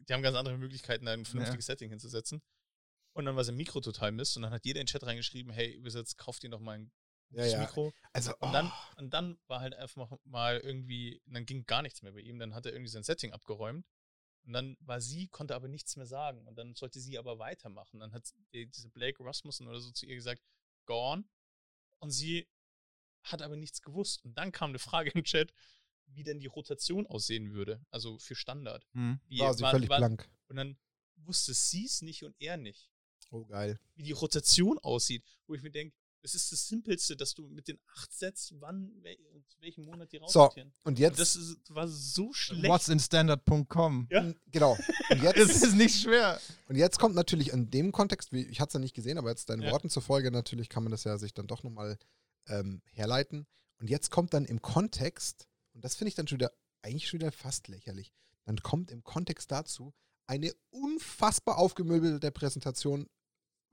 [0.08, 2.40] die haben ganz andere Möglichkeiten, da ein vernünftiges Setting hinzusetzen.
[3.14, 5.52] Und dann war sein Mikro total Mist und dann hat jeder in den Chat reingeschrieben,
[5.52, 6.92] hey, Wizards, kauft ihr noch mal ein
[7.30, 7.60] Ja, gutes ja.
[7.60, 7.92] Mikro.
[8.12, 8.98] Also, Und dann, oh.
[9.00, 12.54] und dann war halt einfach mal irgendwie, dann ging gar nichts mehr bei ihm, dann
[12.54, 13.86] hat er irgendwie sein Setting abgeräumt.
[14.44, 16.46] Und dann war sie, konnte aber nichts mehr sagen.
[16.46, 18.00] Und dann sollte sie aber weitermachen.
[18.00, 20.42] Dann hat die, diese Blake Rasmussen oder so zu ihr gesagt,
[20.86, 21.28] go on.
[21.98, 22.48] Und sie
[23.24, 24.24] hat aber nichts gewusst.
[24.24, 25.52] Und dann kam eine Frage im Chat,
[26.06, 27.84] wie denn die Rotation aussehen würde.
[27.90, 28.86] Also für Standard.
[28.92, 29.20] Hm.
[29.26, 30.30] Wie, war sie wa- völlig wa- blank.
[30.48, 30.78] Und dann
[31.16, 32.90] wusste sie es nicht und er nicht,
[33.30, 33.78] Oh, geil.
[33.96, 35.22] wie die Rotation aussieht.
[35.46, 38.90] Wo ich mir denke, das ist das Simpelste, dass du mit den acht Sets, wann,
[39.02, 39.16] wel,
[39.60, 40.68] welchem Monat die So, rausrotieren.
[40.84, 41.18] Und Und jetzt.
[41.18, 42.68] das ist, war so schlecht.
[42.68, 44.08] Whatsinstandard.com.
[44.10, 44.32] Ja.
[44.52, 44.72] Genau.
[45.10, 46.40] Und Es jetzt, ist nicht schwer.
[46.68, 49.30] und jetzt kommt natürlich in dem Kontext, wie, ich hatte es ja nicht gesehen, aber
[49.30, 49.70] jetzt deinen Ja.
[49.72, 51.98] Worten zufolge natürlich kann man das ja sich dann doch nochmal
[52.46, 53.46] ähm, herleiten.
[53.80, 56.52] Und jetzt kommt dann im Kontext, und das finde ich dann schon wieder,
[56.82, 58.12] eigentlich schon wieder fast lächerlich,
[58.44, 59.92] dann kommt im Kontext dazu
[60.26, 63.06] eine unfassbar aufgemöbelte Präsentation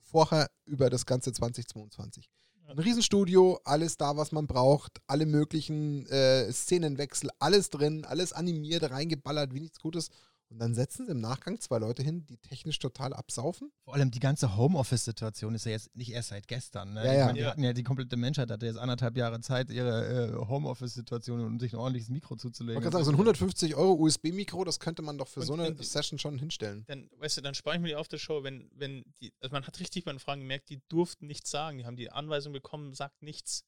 [0.06, 2.30] vorher über das ganze 2022.
[2.63, 2.70] Ja.
[2.70, 8.89] Ein Riesenstudio, alles da, was man braucht, alle möglichen äh, Szenenwechsel, alles drin, alles animiert,
[8.89, 10.10] reingeballert, wie nichts Gutes.
[10.49, 13.71] Und dann setzen sie im Nachgang zwei Leute hin, die technisch total absaufen.
[13.84, 16.93] Vor allem die ganze Homeoffice-Situation ist ja jetzt nicht erst seit gestern.
[16.93, 17.03] Ne?
[17.05, 17.25] Ja, Ich ja.
[17.25, 17.49] meine, die Ja.
[17.49, 21.73] hatten ja die komplette Menschheit hatte jetzt anderthalb Jahre Zeit, ihre äh, Homeoffice-Situation und sich
[21.73, 22.75] ein ordentliches Mikro Ich zuzulegen.
[22.75, 25.53] wollte gerade sagen, so ein 150 Euro USB-Mikro, das könnte man doch für Und- so
[25.53, 26.86] eine und- Session schon hinstellen.
[26.88, 29.51] Dann, weißt du, dann spare ich mir die auf der Show, wenn, wenn die, also
[29.51, 31.79] man hat richtig bei den Fragen gemerkt, die durften nichts sagen.
[31.79, 33.63] Die haben die Anweisung bekommen, sagt nichts.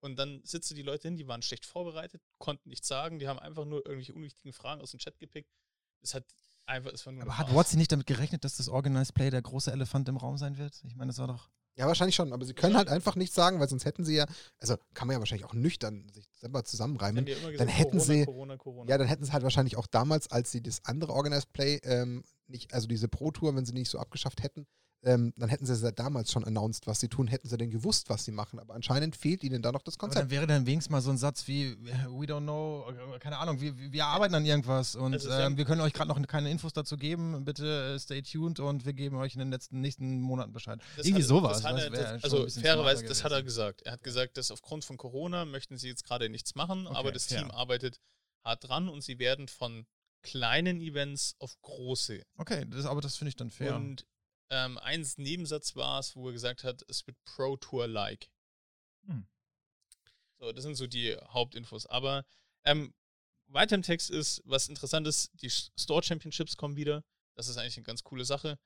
[0.00, 3.38] Und dann sitzen die Leute hin, die waren schlecht vorbereitet, konnten nichts sagen, die haben
[3.38, 5.50] einfach nur irgendwelche unwichtigen Fragen aus dem Chat gepickt.
[6.02, 6.24] Es hat
[6.66, 7.54] einfach, es war nur Aber hat.
[7.54, 10.80] Watson nicht damit gerechnet, dass das Organized Play der große Elefant im Raum sein wird?
[10.84, 11.48] Ich meine, das war doch.
[11.74, 14.26] Ja, wahrscheinlich schon, aber sie können halt einfach nichts sagen, weil sonst hätten sie ja,
[14.58, 17.24] also kann man ja wahrscheinlich auch nüchtern sich selber zusammenreimen.
[17.24, 18.90] die immer dann gesagt, hätten Corona, sie- Corona, Corona.
[18.90, 22.24] Ja, dann hätten sie halt wahrscheinlich auch damals, als sie das andere Organized Play ähm,
[22.46, 24.66] nicht, also diese Pro-Tour, wenn sie nicht so abgeschafft hätten,
[25.04, 27.70] ähm, dann hätten sie es ja damals schon announced, was sie tun, hätten sie denn
[27.70, 28.58] gewusst, was sie machen.
[28.60, 30.30] Aber anscheinend fehlt ihnen da noch das Aber dann Konzept.
[30.30, 33.76] wäre dann wenigstens mal so ein Satz wie, we don't know, äh, keine Ahnung, wir,
[33.76, 36.72] wir arbeiten an irgendwas und Also sie ähm, wir können euch gerade noch keine Infos
[36.72, 37.44] dazu geben.
[37.44, 40.80] Bitte äh, stay tuned und wir geben euch in den letzten nächsten Monaten Bescheid.
[40.96, 41.62] Das Irgendwie hat- sowas.
[41.62, 43.82] das er, das, also fairerweise, das hat er gesagt.
[43.82, 47.10] Er hat gesagt, dass aufgrund von Corona möchten sie jetzt gerade nichts machen, Okay, aber
[47.12, 47.26] das.
[47.26, 47.98] Team arbeitet
[48.44, 49.86] hart dran und sie werden von
[50.22, 52.22] kleinen Events auf große.
[52.36, 53.74] Okay, das, aber das finde ich dann fair.
[53.76, 54.06] Und
[54.52, 58.28] ähm, ein Nebensatz war es, wo er gesagt hat, es wird Pro Tour-like.
[60.38, 61.86] So, das sind so die Hauptinfos.
[61.86, 62.24] Aber
[62.64, 62.92] ähm,
[63.46, 67.02] weiter im Text ist, was interessant ist, die Store Championships kommen wieder.
[67.34, 68.58] Das ist eigentlich eine ganz coole Sache.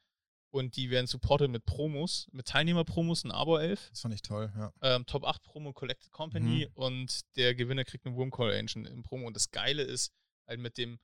[0.51, 3.91] Und die werden supported mit Promos, mit Teilnehmerpromos, ein Abo 11.
[3.91, 4.73] Das fand ich toll, ja.
[4.81, 9.27] Ähm, Top 8 Promo Collected Company und der Gewinner kriegt eine Wormcall Engine im Promo.
[9.27, 10.13] Und das Geile ist
[10.47, 10.99] halt mit dem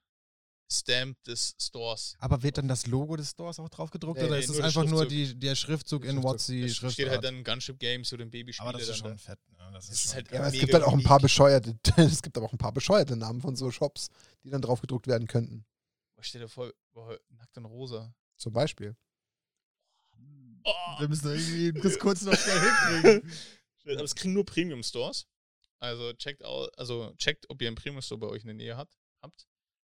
[0.73, 2.17] Stamp des Stores.
[2.19, 4.61] Aber wird dann das Logo des Stores auch drauf gedruckt Nee, oder nee, ist es
[4.61, 6.33] einfach nur die, der Schriftzug Der in Schriftzug.
[6.57, 9.11] Watsi Da steht halt dann Gunship Games oder ein Babyspiele Aber das ist dann schon
[9.13, 9.17] da.
[9.19, 9.39] fett.
[9.51, 9.71] Ne?
[9.73, 10.31] Das Das ist halt.
[10.33, 13.17] Ja, es gibt halt auch ein paar bescheuerte, es gibt aber auch ein paar bescheuerte
[13.17, 14.09] Namen von so Shops,
[14.43, 15.65] die dann drauf gedruckt werden könnten.
[16.17, 16.73] Was steht da vor?
[16.93, 18.15] Boah, nackt und rosa.
[18.37, 18.97] Zum Beispiel.
[20.65, 20.71] Oh.
[21.01, 23.33] Wir müssen irgendwie das kurz noch schnell hinkriegen.
[23.85, 25.27] Aber es kriegen nur Premium Stores.
[25.81, 28.97] Also checkt also checkt, ob ihr einen Premium Store bei euch in der Nähe habt.
[29.21, 29.49] habt.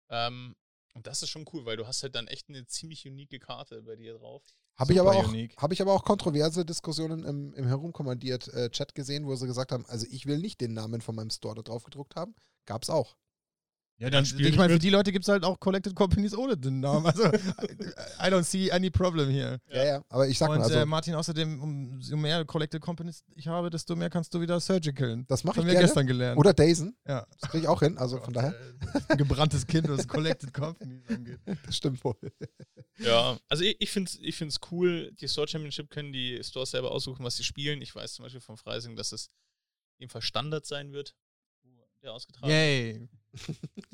[0.09, 0.55] Ähm,
[0.95, 3.83] und das ist schon cool, weil du hast halt dann echt eine ziemlich unique Karte
[3.83, 4.43] bei dir drauf.
[4.77, 8.95] Habe ich, aber auch- habe ich aber auch kontroverse Diskussionen im, im herumkommandiert äh, Chat
[8.95, 11.63] gesehen, wo sie gesagt haben, also ich will nicht den Namen von meinem Store da
[11.63, 12.35] drauf gedruckt haben.
[12.67, 13.17] Gab's auch.
[14.01, 16.57] Ja, dann spiel ich meine, für die Leute gibt es halt auch Collected Companies ohne
[16.57, 17.05] den Namen.
[17.05, 19.61] Also, I don't see any problem here.
[19.71, 20.05] Ja, ja.
[20.09, 23.69] Aber ich sag Und mal, also äh, Martin, außerdem, umso mehr Collected Companies ich habe,
[23.69, 25.27] desto mehr kannst du wieder surgicalen.
[25.29, 25.87] das mache Haben ich wir gerne.
[25.87, 26.39] gestern gelernt.
[26.39, 26.97] Oder Dazen.
[27.07, 27.27] ja.
[27.41, 27.99] Das kriege ich auch hin.
[27.99, 31.41] Also von daher, Äh, ein gebranntes Kind, was Collected Companies angeht.
[31.67, 32.17] das stimmt wohl.
[32.99, 35.13] Ja, also ich, ich finde es ich find's cool.
[35.21, 37.83] Die Store Championship können die Stores selber aussuchen, was sie spielen.
[37.83, 39.31] Ich weiß zum Beispiel von Freising, dass es
[39.99, 41.15] jedenfalls Standard sein wird,
[42.03, 43.09] der ausgetragen Yay.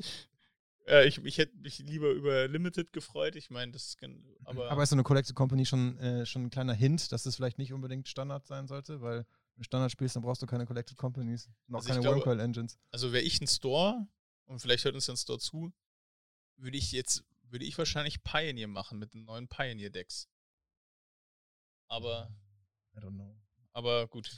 [0.89, 3.35] Äh, ich ich hätte mich lieber über Limited gefreut.
[3.35, 3.97] Ich meine, das ist.
[3.97, 7.25] gen- Aber, Aber ist so eine Collected Company schon, äh, schon ein kleiner Hint, dass
[7.25, 9.25] es vielleicht nicht unbedingt Standard sein sollte, weil wenn
[9.57, 11.49] du Standard spielst, dann brauchst du keine Collected Companies.
[11.67, 12.79] Noch Also keine Wormcoil Engines.
[12.91, 14.07] also wäre ich ein Store,
[14.45, 15.73] und vielleicht hört uns ja ein Store zu,
[16.55, 20.29] würde ich jetzt, würde ich wahrscheinlich Pioneer machen mit den neuen Pioneer-Decks.
[21.89, 22.33] Aber,
[22.95, 23.35] I don't know.
[23.73, 24.29] aber gut.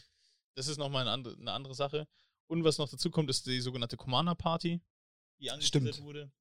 [0.55, 2.07] Das ist nochmal eine andere, eine andere Sache.
[2.49, 4.81] Und was noch dazu kommt, ist die sogenannte Commander Party,
[5.39, 6.03] die angeteasert Stimmt.
[6.03, 6.31] wurde.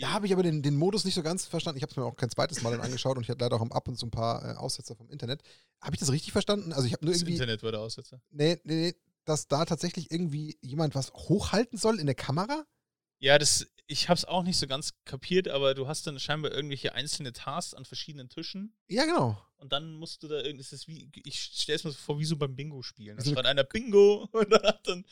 [0.00, 1.76] Da habe ich aber den, den Modus nicht so ganz verstanden.
[1.76, 3.70] Ich habe es mir auch kein zweites Mal dann angeschaut und ich hatte leider auch
[3.70, 5.42] ab und zu ein paar äh, Aussetzer vom Internet.
[5.80, 6.72] Habe ich das richtig verstanden?
[6.72, 7.34] Also ich habe nur das irgendwie.
[7.34, 8.22] Internet war der Aussetzer.
[8.30, 8.94] Nee, nee, nee,
[9.24, 12.64] dass da tatsächlich irgendwie jemand was hochhalten soll in der Kamera?
[13.24, 16.52] Ja, das, ich habe es auch nicht so ganz kapiert, aber du hast dann scheinbar
[16.52, 18.76] irgendwelche einzelne Tasks an verschiedenen Tischen.
[18.86, 19.40] Ja, genau.
[19.56, 22.18] Und dann musst du da irgendwie, das ist wie, ich stelle es mir so vor,
[22.18, 23.16] wie so beim Bingo spielen.
[23.16, 25.06] Da So eine- schreit einer Bingo und dann, hat dann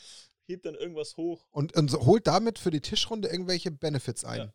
[0.46, 1.46] hebt dann irgendwas hoch.
[1.52, 4.38] Und, und so, holt damit für die Tischrunde irgendwelche Benefits ein.
[4.40, 4.54] Ja.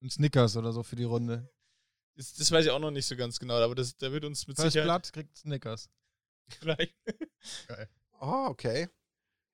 [0.00, 1.48] Und Snickers oder so für die Runde.
[2.16, 4.48] Das, das weiß ich auch noch nicht so ganz genau, aber das, da wird uns
[4.48, 5.90] mit First Sicherheit Blood kriegt Snickers.
[6.48, 6.92] vielleicht.
[8.20, 8.88] Oh, okay.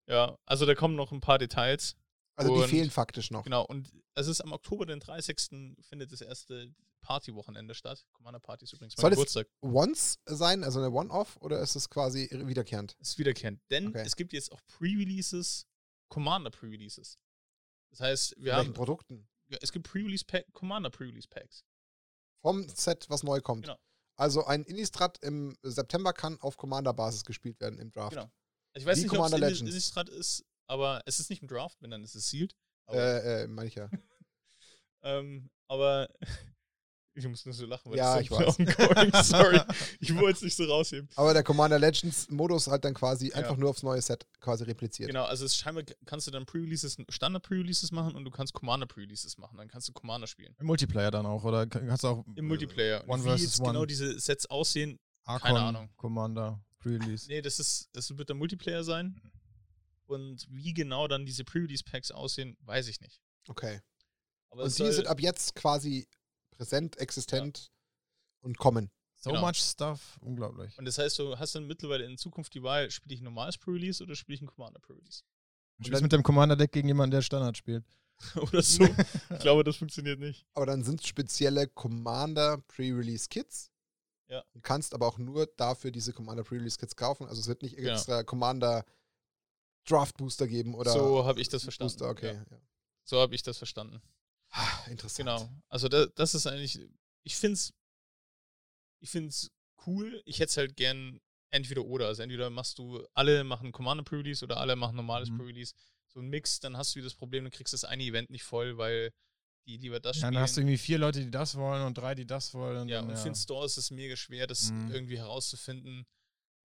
[0.07, 1.97] Ja, also da kommen noch ein paar Details.
[2.43, 3.45] Also die Und- fehlen faktisch noch.
[3.45, 5.77] Genau, und es ist am Oktober, den 30.
[5.81, 8.05] findet das erste Partywochenende statt.
[8.13, 9.49] Commander Party ist übrigens mein Soll das- Geburtstag.
[9.63, 12.97] Once sein, also eine One-Off, oder ist es quasi wiederkehrend?
[13.01, 13.61] ist wiederkehrend.
[13.71, 14.03] Denn Okay.
[14.07, 15.67] es gibt jetzt auch Pre-Releases,
[16.09, 17.19] Commander Pre-Releases.
[17.91, 19.29] Das heißt, wir welchen haben, Produkten?
[19.49, 21.65] ja, es gibt Pre-Release Pack, Commander Pre-Release Packs.
[22.41, 23.65] Vom Set, was neu kommt.
[23.65, 23.79] Genau.
[24.17, 28.11] Also ein Innistrad im September kann auf Commander-Basis gespielt werden im Draft.
[28.13, 28.31] Genau.
[28.75, 29.61] Also ich weiß Wie nicht, ob es.
[29.61, 32.55] Innistrad ist, aber es ist nicht im Draft, wenn dann ist es sealed.
[32.87, 33.89] Aber, Äh, äh, meine ich ja.
[35.03, 36.09] ähm, aber
[37.15, 38.59] ich muss nur so lachen, weil Ja, das ich so weiß.
[38.59, 39.61] ongoing, sorry.
[40.01, 41.09] Ich wollte es nicht so rausheben.
[41.17, 43.35] Aber der Commander Legends Modus halt dann quasi Ja.
[43.37, 45.09] einfach nur aufs neue Set quasi repliziert.
[45.09, 49.59] Genau, also es scheinbar kannst du dann Pre-Releases, Standard-Pre-Releases machen und du kannst Commander-Pre-Releases machen.
[49.59, 50.55] Dann kannst du Commander spielen.
[50.59, 53.07] Im Multiplayer dann auch, oder kann- kannst du auch Im Multiplayer.
[53.09, 53.73] One wie versus jetzt One.
[53.73, 55.91] genau diese Sets aussehen, Archon Ahnung.
[55.97, 57.29] Commander Pre-Release.
[57.29, 59.21] Nee, das ist, das wird der Multiplayer sein.
[60.13, 63.21] Und wie genau dann diese Pre-Release-Packs aussehen, weiß ich nicht.
[63.49, 63.81] Okay.
[64.51, 66.07] Aber Und die sind ab jetzt quasi
[66.51, 67.71] präsent, existent
[68.41, 68.91] und kommen.
[69.17, 69.47] So Genau.
[69.47, 70.77] much stuff, unglaublich.
[70.79, 73.57] und das heißt, du hast dann mittlerweile in Zukunft die Wahl, spiele ich ein normales
[73.57, 75.23] Pre-Release oder spiele ich ein Commander Pre-Release?
[75.79, 77.85] Du spielst mit dem Commander-Deck gegen jemanden, der Standard spielt.
[78.37, 78.83] oder so.
[78.85, 80.45] ich glaube, das funktioniert nicht.
[80.55, 83.71] Aber dann sind es spezielle Commander Pre-Release Kits.
[84.29, 84.45] Ja.
[84.53, 87.27] Du kannst aber auch nur dafür diese Commander Pre-Release Kits kaufen.
[87.27, 87.93] Also es wird nicht Genau.
[87.93, 88.85] extra Commander
[89.85, 91.93] Draft Booster geben oder so habe ich das verstanden.
[91.93, 92.35] Booster, okay.
[92.35, 92.61] Ja, Ja.
[93.05, 94.01] so habe ich das verstanden.
[94.51, 95.27] Ah, Interessant.
[95.29, 95.51] Genau.
[95.69, 96.79] Also da, das ist eigentlich,
[97.25, 97.73] ich finde es
[99.01, 99.51] ich find's
[99.87, 100.23] cool.
[100.27, 102.07] Ich hätte es halt gern entweder oder.
[102.07, 105.39] Also entweder machst du, alle machen Commander Pre-Release oder alle machen normales Mhm.
[105.39, 105.75] Pre-Release.
[106.07, 108.45] So ein Mix, dann hast du wieder das Problem, du kriegst das eine Event nicht
[108.45, 109.11] voll, weil
[109.67, 110.35] die lieber das Ja, spielen.
[110.35, 112.83] dann hast du irgendwie vier Leute, die das wollen und drei, die das wollen.
[112.83, 113.21] Und ja, dann, und ja.
[113.21, 114.91] für den Store ist es mega schwer, das Mhm.
[114.93, 116.05] irgendwie herauszufinden,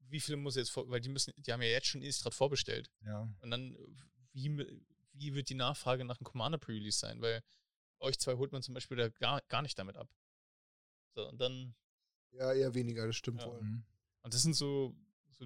[0.10, 2.90] wie viele muss jetzt vor, weil die müssen, die haben ja jetzt schon Innistrad vorbestellt.
[3.02, 3.28] ja.
[3.40, 3.78] Und dann,
[4.34, 4.58] wie,
[5.14, 7.22] wie wird die Nachfrage nach einem Commander Pre-Release sein?
[7.22, 7.44] Weil
[8.00, 10.10] euch zwei holt man zum Beispiel da gar, gar nicht damit ab.
[11.16, 11.76] So, und dann,
[12.32, 13.48] Ja, eher weniger, das stimmt Ja.
[13.48, 13.62] wohl.
[13.62, 13.84] Mhm.
[14.22, 14.96] und das sind so,
[15.32, 15.46] so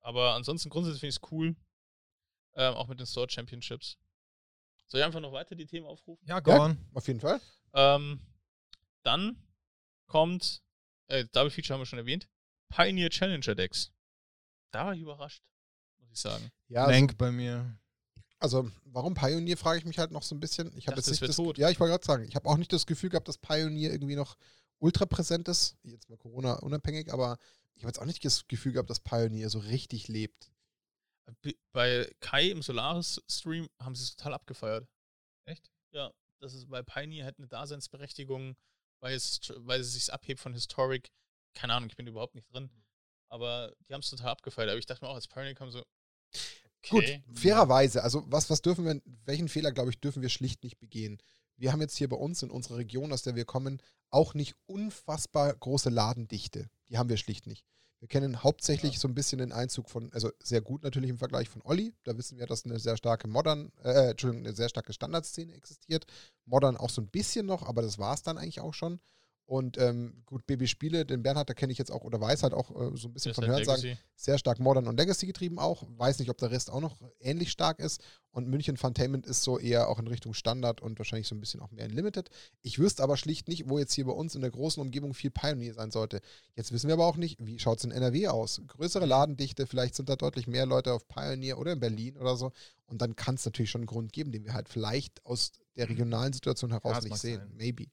[0.00, 1.56] aber ansonsten grundsätzlich finde ich es cool.
[2.54, 3.98] Ähm, auch mit den Store Championships.
[4.86, 6.24] Soll ich einfach noch weiter die Themen aufrufen?
[6.26, 6.58] Ja, go Ja.
[6.64, 6.78] on.
[6.94, 7.40] Auf jeden Fall.
[7.74, 8.20] Ähm,
[9.02, 9.36] dann
[10.06, 10.62] kommt,
[11.08, 12.28] äh, Double Feature haben wir schon erwähnt,
[12.68, 13.92] Pioneer Challenger Decks.
[14.72, 15.42] Da war ich überrascht,
[15.98, 16.50] muss ich sagen.
[16.68, 17.78] Ja, also, Blank bei mir.
[18.38, 20.76] also warum Pioneer, frage ich mich halt noch so ein bisschen.
[20.76, 21.58] Ich habe jetzt es nicht das, tot.
[21.58, 24.16] Ja, ich wollte gerade sagen, ich habe auch nicht das Gefühl gehabt, dass Pioneer irgendwie
[24.16, 24.36] noch
[24.78, 25.76] ultra präsent ist.
[25.82, 27.38] Jetzt mal Corona unabhängig, aber
[27.74, 30.50] ich habe jetzt auch nicht das Gefühl gehabt, dass Pioneer so richtig lebt.
[31.72, 34.88] Bei Kai im Solaris-Stream haben sie es total abgefeiert.
[35.44, 35.70] Echt?
[35.92, 38.56] Ja, das ist bei Pioneer halt eine Daseinsberechtigung,
[39.00, 41.10] weil es, weil es sich abhebt von Historic.
[41.56, 42.70] Keine Ahnung, ich bin überhaupt nicht drin.
[43.28, 44.68] Aber die haben es total abgefeiert.
[44.68, 45.84] Aber ich dachte mir auch, als Pioneer kam so.
[46.84, 47.22] Okay.
[47.26, 50.78] Gut, fairerweise, also was, was dürfen wir, welchen Fehler, glaube ich, dürfen wir schlicht nicht
[50.78, 51.18] begehen?
[51.56, 54.54] Wir haben jetzt hier bei uns in unserer Region, aus der wir kommen, auch nicht
[54.66, 56.68] unfassbar große Ladendichte.
[56.88, 57.64] Die haben wir schlicht nicht.
[57.98, 61.48] Wir kennen hauptsächlich so ein bisschen den Einzug von, also sehr gut natürlich im Vergleich
[61.48, 61.94] von Olli.
[62.04, 66.04] Da wissen wir, dass eine sehr starke Modern, äh, Entschuldigung, eine sehr starke Standardszene existiert.
[66.44, 69.00] Modern auch so ein bisschen noch, aber das war es dann eigentlich auch schon.
[69.46, 72.52] Und ähm, gut, Baby Spiele, den Bernhard, da kenne ich jetzt auch oder weiß halt
[72.52, 74.00] auch äh, so ein bisschen Das von halt Hörensagen, Legacy.
[74.16, 75.84] sehr stark Modern und Legacy getrieben auch.
[75.96, 78.02] Weiß nicht, ob der Rest auch noch ähnlich stark ist.
[78.32, 81.60] Und München Funtainment ist so eher auch in Richtung Standard und wahrscheinlich so ein bisschen
[81.60, 82.28] auch mehr in Limited.
[82.62, 85.30] Ich wüsste aber schlicht nicht, wo jetzt hier bei uns in der großen Umgebung viel
[85.30, 86.20] Pioneer sein sollte.
[86.56, 88.60] Jetzt wissen wir aber auch nicht, wie schaut es in NRW aus?
[88.66, 92.50] Größere Ladendichte, vielleicht sind da deutlich mehr Leute auf Pioneer oder in Berlin oder so.
[92.86, 95.88] Und dann kann es natürlich schon einen Grund geben, den wir halt vielleicht aus der
[95.88, 97.38] regionalen Situation heraus das nicht sehen.
[97.38, 97.52] sein.
[97.56, 97.86] Maybe.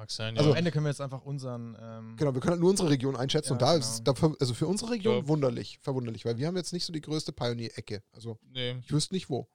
[0.00, 0.52] Mag sein, Also- ja.
[0.54, 1.76] Am Ende können wir jetzt einfach unseren.
[1.78, 3.84] Ähm, Genau, wir können halt nur unsere Region einschätzen Ja, und da genau.
[3.84, 5.28] ist dafür, also für unsere Region Ja.
[5.28, 8.02] wunderlich, verwunderlich, weil wir haben jetzt nicht so die größte Pioneer-Ecke.
[8.12, 8.78] Also nee.
[8.78, 9.46] ich wüsste nicht wo.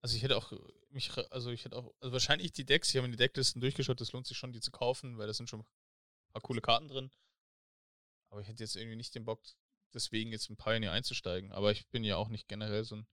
[0.00, 0.52] Also ich hätte auch
[0.88, 3.60] mich, re- also ich hätte auch, also wahrscheinlich die Decks, ich habe mir die Decklisten
[3.60, 5.66] durchgeschaut, das lohnt sich schon, die zu kaufen, weil da sind schon ein
[6.32, 7.10] paar coole Karten drin.
[8.30, 9.42] Aber ich hätte jetzt irgendwie nicht den Bock,
[9.92, 11.52] deswegen jetzt in Pioneer einzusteigen.
[11.52, 13.06] Aber ich bin ja auch nicht generell so ein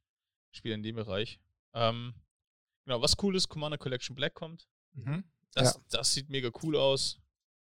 [0.52, 1.42] Spieler in dem Bereich.
[1.74, 2.14] Ähm,
[2.86, 4.70] genau, was cool ist, Commander Collection Black kommt.
[4.94, 5.26] mhm.
[5.54, 5.82] Das, Ja.
[5.90, 7.20] das sieht mega cool aus.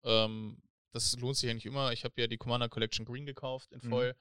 [0.03, 0.57] Ähm,
[0.91, 1.91] das lohnt sich ja nicht immer.
[1.91, 3.89] Ich habe ja die Commander Collection Green gekauft in Mhm.
[3.89, 4.15] Foil.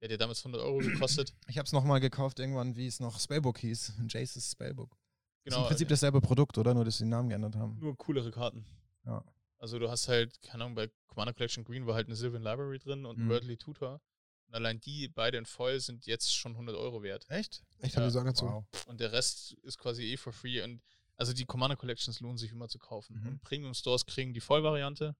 [0.00, 1.32] Der hat ja damals 100 Euro gekostet.
[1.48, 3.94] Ich habe es nochmal gekauft, irgendwann, wie es noch Spellbook hieß.
[4.08, 4.92] Jace's Spellbook.
[5.44, 5.62] Ist Genau.
[5.62, 6.74] im Prinzip dasselbe Produkt, oder?
[6.74, 7.78] Nur, dass sie den Namen geändert haben.
[7.78, 8.66] nur coolere Karten.
[9.04, 9.24] Ja.
[9.58, 12.78] Also du hast halt, keine Ahnung, bei Commander Collection Green war halt eine Sylvan Library
[12.78, 13.58] drin und ein Mhm.
[13.58, 14.00] Tutor.
[14.48, 17.24] Und allein die beide in Foil sind jetzt schon 100 Euro wert.
[17.30, 17.64] Echt?
[17.78, 18.52] Echt, Ja, haben die so angezogen.
[18.52, 18.86] Wow.
[18.86, 20.62] Und der Rest ist quasi eh for free.
[20.62, 20.82] Und
[21.16, 23.20] also die Commander Collections lohnen sich immer zu kaufen.
[23.20, 23.26] Mhm.
[23.28, 25.14] Und Premium Stores kriegen die Vollvariante.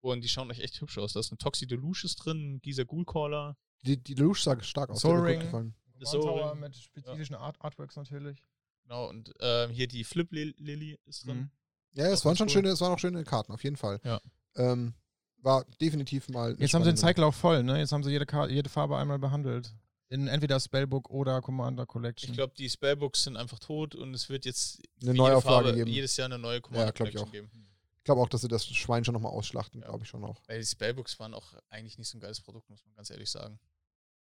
[0.00, 1.12] Und die schauen euch echt hübsch aus.
[1.12, 3.56] Da ist eine Toxi Deluxe drin, ein Giza Ghoul Caller.
[3.82, 5.00] Die, die Lelouch sah stark aus.
[5.00, 5.38] Soul der hat mir Ring.
[5.40, 5.74] gut gefallen.
[6.00, 8.42] Das Command so- Tower mit spezifischen Art Artworks natürlich.
[8.84, 11.36] Genau, und ähm, hier die Flip Lil- Lily ist drin.
[11.38, 11.50] Mhm.
[11.94, 12.52] Ja, es waren schon cool.
[12.52, 14.00] schöne, es waren auch schöne Karten, auf jeden Fall.
[14.04, 14.20] Ja.
[14.54, 14.94] Ähm,
[15.38, 16.56] war definitiv mal.
[16.60, 17.78] Jetzt haben sie den Zeitlauf voll, ne?
[17.78, 19.74] Jetzt haben sie jede, Karte, jede Farbe einmal behandelt.
[20.10, 22.30] In entweder Spellbook oder Commander Collection.
[22.30, 25.90] Ich glaube, die Spellbooks sind einfach tot und es wird jetzt Eine jede Farbe geben.
[25.90, 27.32] jedes Jahr eine neue Commander ich Collection auch.
[27.32, 27.50] geben.
[27.98, 29.88] Ich glaube auch, dass sie das Schwein schon nochmal ausschlachten, Ja.
[29.88, 30.40] glaube ich schon auch.
[30.46, 33.30] Weil die Spellbooks waren auch eigentlich nicht so ein geiles Produkt, muss man ganz ehrlich
[33.30, 33.60] sagen.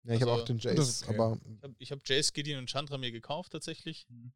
[0.03, 1.15] Ja, ich habe Also, auch den Jace, okay.
[1.15, 4.07] aber Ich habe ich hab Jace, Gideon und Chandra mir gekauft tatsächlich.
[4.09, 4.33] Mhm.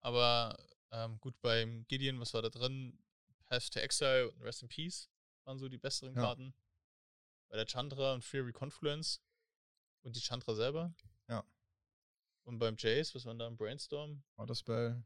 [0.00, 0.56] Aber
[0.90, 2.98] ähm, gut, beim Gideon, was war da drin?
[3.46, 5.08] Path to Exile und Rest in Peace
[5.44, 6.22] waren so die besseren Ja.
[6.22, 6.54] Karten.
[7.48, 9.20] Bei der Chandra und Fury Confluence
[10.08, 10.92] und die Chandra selber.
[11.28, 11.44] Ja.
[12.44, 14.22] Und beim Jace, was war da im Brainstorm?
[14.36, 15.02] Counterspell.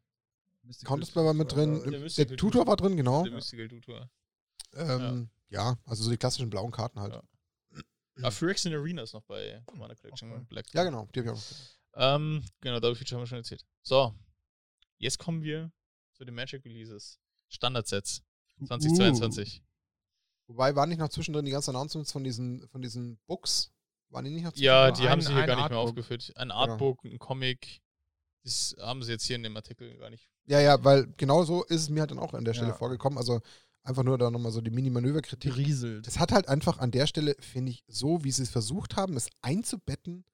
[0.63, 1.81] Mystical Counterspell war mit drin.
[1.83, 3.25] Der Der, Mystical Tutor war drin, genau.
[3.25, 4.11] Der Mystical Tutor.
[4.75, 5.77] Ähm, ja.
[5.85, 7.15] also so die klassischen blauen Karten halt.
[7.15, 7.23] Ja.
[8.19, 10.45] Ja, Ah, Phyrexian Arena ist noch bei Commander Collection Okay.
[10.49, 10.67] Black.
[10.71, 10.85] drin.
[10.85, 11.37] genau, die habe ich auch.
[11.37, 12.17] noch.
[12.17, 13.65] Ähm, genau, Double Feature haben wir schon erzählt.
[13.83, 14.15] So,
[14.99, 15.73] jetzt kommen wir
[16.13, 17.19] zu den Magic Releases.
[17.49, 18.23] Standardsets
[18.67, 19.61] 2022.
[19.61, 20.53] Uh.
[20.53, 23.73] Wobei waren nicht noch zwischendrin die ganzen Announcements von diesen, von diesen Books?
[24.13, 25.89] Waren die nicht noch Ja, die haben ein- sie hier gar nicht mehr Artbook.
[25.89, 26.33] aufgeführt.
[26.37, 27.81] Ein Artbook, ein Comic.
[28.45, 30.29] Das haben sie jetzt hier in dem Artikel gar nicht.
[30.47, 32.75] Ja, ja, weil genau so ist es mir halt dann auch an der Stelle Ja.
[32.77, 33.17] vorgekommen.
[33.19, 33.41] Also
[33.85, 35.53] einfach nur da nochmal so die Mini-Manöverkritik.
[35.53, 36.07] Gerieselt.
[36.07, 39.17] Das hat halt einfach an der Stelle, finde ich, so wie sie es versucht haben,
[39.17, 40.25] es einzubetten,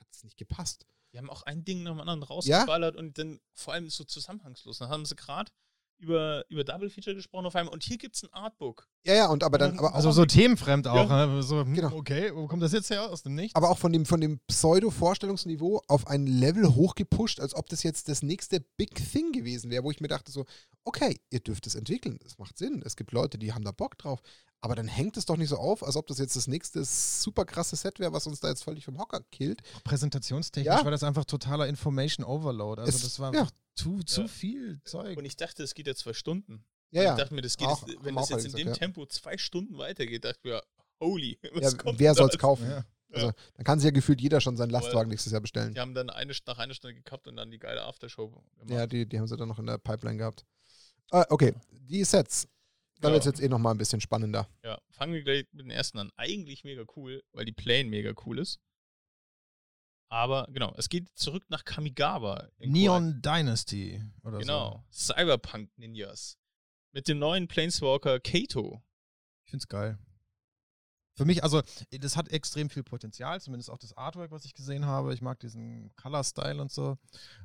[0.00, 0.86] hat es nicht gepasst.
[1.12, 4.78] Die haben auch ein Ding nach dem anderen rausgeballert und dann vor allem so zusammenhangslos.
[4.78, 5.50] Dann haben sie gerade
[5.98, 8.86] über, über Double Feature gesprochen auf einmal und hier gibt es ein Artbook.
[9.04, 11.26] Ja, ja, und aber dann, aber auch, Also so themenfremd auch, Ja.
[11.26, 11.42] ne?
[11.42, 11.92] So, hm, Genau.
[11.94, 13.10] okay, wo kommt das jetzt her?
[13.10, 13.54] Aus dem Nichts?
[13.56, 18.08] aber auch von dem, von dem Pseudo-Vorstellungsniveau auf ein Level hochgepusht, als ob das jetzt
[18.08, 20.44] das nächste Big Thing gewesen wäre, wo ich mir dachte so,
[20.84, 23.98] okay, ihr dürft es entwickeln, es macht Sinn, es gibt Leute, die haben da Bock
[23.98, 24.20] drauf,
[24.60, 27.44] aber dann hängt es doch nicht so auf, als ob das jetzt das nächste super
[27.44, 29.62] krasse Set wäre, was uns da jetzt völlig vom Hocker killt.
[29.84, 30.84] Präsentationstechnisch Ja.
[30.84, 32.80] war das einfach totaler Information Overload.
[32.82, 33.48] Also Es- das war ja.
[33.78, 34.28] Zu, zu Ja.
[34.28, 35.16] viel Zeug.
[35.16, 36.64] Und ich dachte, es geht ja zwei Stunden.
[36.90, 37.12] Ja, ja.
[37.12, 38.74] Ich dachte mir, das geht Auch- jetzt, wenn das jetzt in gesagt, dem ja.
[38.74, 40.62] Tempo zwei Stunden weitergeht, dachte ich mir,
[41.00, 42.68] holy, was ja kommt wer da soll's als- kaufen?
[42.70, 42.84] Ja.
[43.10, 45.72] Also dann kann sich ja gefühlt jeder schon seinen Lastwagen nächstes Jahr bestellen.
[45.72, 48.46] Die haben dann eine, nach einer Stunde gekappt und dann die geile Aftershow gemacht.
[48.68, 50.44] Ja, die, die haben sie dann noch in der Pipeline gehabt.
[51.12, 52.46] Äh, okay, die Sets.
[53.00, 53.14] Da Ja.
[53.14, 54.46] wird es jetzt eh nochmal ein bisschen spannender.
[54.62, 56.10] Ja, fangen wir gleich mit den ersten an.
[56.16, 58.58] Eigentlich mega cool, weil die Plane mega cool ist.
[60.10, 62.48] Aber genau, es geht zurück nach Kamigawa.
[62.58, 66.38] Neon Dynasty oder Genau, Cyberpunk Ninjas.
[66.92, 68.48] Mit dem neuen Planeswalker Kato.
[68.48, 68.82] so.
[69.44, 69.98] Ich find's geil.
[71.18, 71.60] Für mich, also,
[71.90, 75.12] das hat extrem viel Potenzial, zumindest auch das Artwork, was ich gesehen habe.
[75.12, 76.96] Ich mag diesen Color-Style und so.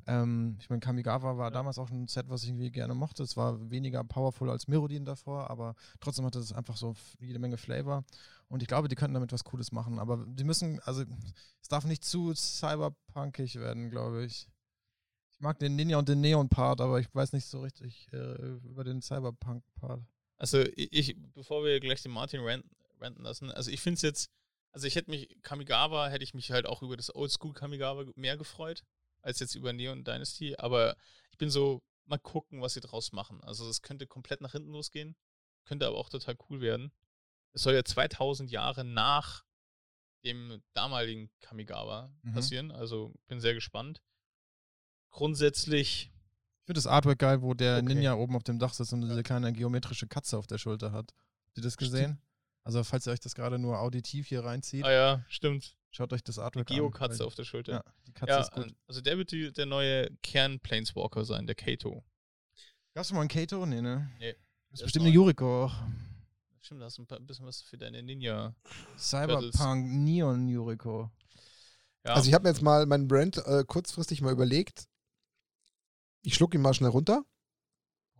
[0.06, 1.50] Ähm, ich meine, Kamigawa war Ja.
[1.50, 3.24] damals auch ein Set, was ich irgendwie gerne mochte.
[3.24, 7.56] Es war weniger powerful als Mirrodin davor, aber trotzdem hatte es einfach so jede Menge
[7.56, 8.04] Flavor.
[8.46, 9.98] Und ich glaube, die könnten damit was Cooles machen.
[9.98, 11.02] Aber die müssen, also,
[11.60, 14.48] es darf nicht zu cyberpunkig werden, glaube ich.
[15.32, 18.34] Ich mag den Ninja und den Neon-Part, aber ich weiß nicht so richtig äh,
[18.68, 20.00] über den Cyberpunk-Part.
[20.36, 22.70] Also ich, ich, bevor wir gleich den Martin ranten,
[23.00, 24.30] ranten lassen, also ich finde es jetzt,
[24.72, 28.36] also ich hätte mich, Kamigawa hätte ich mich halt auch über das Oldschool Kamigawa mehr
[28.36, 28.82] gefreut,
[29.22, 30.96] als jetzt über Neon Dynasty, aber
[31.30, 33.42] ich bin so, mal gucken, was sie draus machen.
[33.44, 35.16] Also es könnte komplett nach hinten losgehen,
[35.64, 36.92] könnte aber auch total cool werden.
[37.54, 39.44] Es soll ja 2000 Jahre nach
[40.24, 42.32] dem damaligen Kamigawa Mhm.
[42.34, 44.02] passieren, also bin sehr gespannt.
[45.10, 46.10] Grundsätzlich,
[46.60, 47.94] Ich finde das Artwork geil, wo der Okay.
[47.94, 51.12] Ninja oben auf dem Dach sitzt und diese kleine geometrische Katze auf der Schulter hat.
[51.46, 52.20] Habt ihr das gesehen?
[52.64, 56.24] Also, falls ihr euch das gerade nur auditiv hier reinzieht, ah ja, stimmt, schaut euch
[56.24, 56.76] das Artwork an.
[56.76, 57.72] Geokatze auf der Schulter.
[57.72, 58.74] Ja, die Katze Ja, ist gut.
[58.88, 62.02] also der wird die, der neue Kern-Planeswalker sein, der Kato.
[62.94, 63.66] Gab's schon mal einen Kato?
[63.66, 64.10] Nee, ne?
[64.18, 64.34] Nee,
[64.70, 65.14] Das ist bestimmt eine.
[65.14, 65.74] Yuriko auch.
[66.62, 68.54] Stimmt, da hast du ein paar- ein bisschen was für deine Ninja.
[68.96, 71.10] Cyberpunk Neon Yuriko.
[72.06, 74.88] Ja, Also ich habe mir jetzt mal meinen Brand äh, kurzfristig mal überlegt.
[76.22, 77.24] Ich schluck ihn mal schnell runter.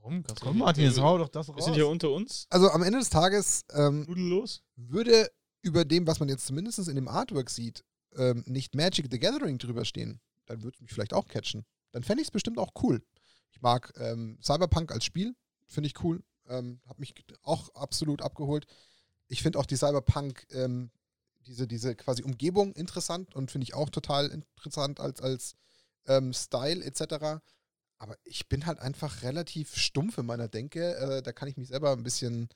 [0.05, 0.23] Warum?
[0.23, 1.57] Kannst Komm, Martin, jetzt hau doch das raus.
[1.57, 2.47] wir sind hier unter uns.
[2.51, 4.63] Also am Ende des Tages ähm, Nudellos.
[4.77, 5.31] würde
[5.63, 7.85] über dem, was man jetzt zumindest in dem Artwork sieht,
[8.17, 11.65] ähm, nicht Magic the Gathering drüber stehen, dann würde es mich vielleicht auch catchen.
[11.93, 13.03] Dann fände ich es bestimmt auch cool.
[13.51, 15.35] Ich mag ähm, Cyberpunk als Spiel,
[15.67, 16.23] finde ich cool.
[16.49, 18.67] Ähm, hat mich auch absolut abgeholt.
[19.29, 20.91] Ich finde auch die Cyberpunk, ähm,
[21.47, 25.55] diese, diese quasi Umgebung interessant und finde ich auch total interessant als, als
[26.07, 27.41] ähm, Style etc.
[27.99, 30.97] Aber ich bin halt einfach relativ stumpf in meiner Denke.
[30.97, 32.49] Äh, da kann ich mich selber ein bisschen,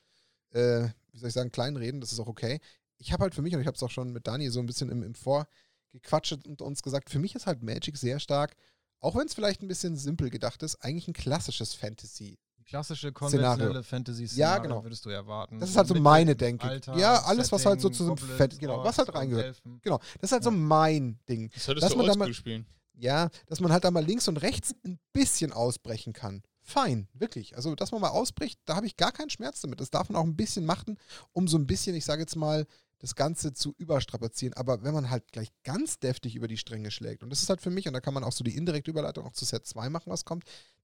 [0.51, 2.01] äh, wie soll ich sagen, kleinreden.
[2.01, 2.59] Das ist auch okay.
[2.97, 4.65] Ich habe halt für mich, und ich habe es auch schon mit Dani so ein
[4.65, 8.55] bisschen im, im Vorgequatscht und uns gesagt, für mich ist halt Magic sehr stark,
[8.99, 12.37] auch wenn es vielleicht ein bisschen simpel gedacht ist, eigentlich ein klassisches Fantasy.
[12.65, 13.83] Klassische konventionelle Szenario.
[13.83, 14.83] fantasy Ja, genau.
[14.83, 15.59] würdest du erwarten.
[15.59, 16.67] Das ist halt so Mit meine Denke.
[16.67, 19.59] Alter, Ja, alles, was halt so Setting, zu so einem Fan- genau, was halt reingehört.
[19.81, 20.55] Genau, das ist halt so Ja.
[20.57, 21.49] mein Ding.
[21.51, 22.65] Das solltest Lass du Oldschool spielen.
[22.99, 26.43] Ja, dass man halt da mal links und rechts ein bisschen ausbrechen kann.
[26.61, 27.55] Fein, wirklich.
[27.55, 29.79] Also, dass man mal ausbricht, da habe ich gar keinen Schmerz damit.
[29.79, 30.97] Das darf man auch ein bisschen machen,
[31.31, 32.67] um so ein bisschen, ich sage jetzt mal,
[32.99, 34.53] das Ganze zu überstrapazieren.
[34.55, 37.61] Aber wenn man halt gleich ganz deftig über die Stränge schlägt, und das ist halt
[37.61, 39.89] für mich, und da kann man auch so die indirekte Überleitung auch zu Set 2
[39.89, 40.43] machen, was kommt,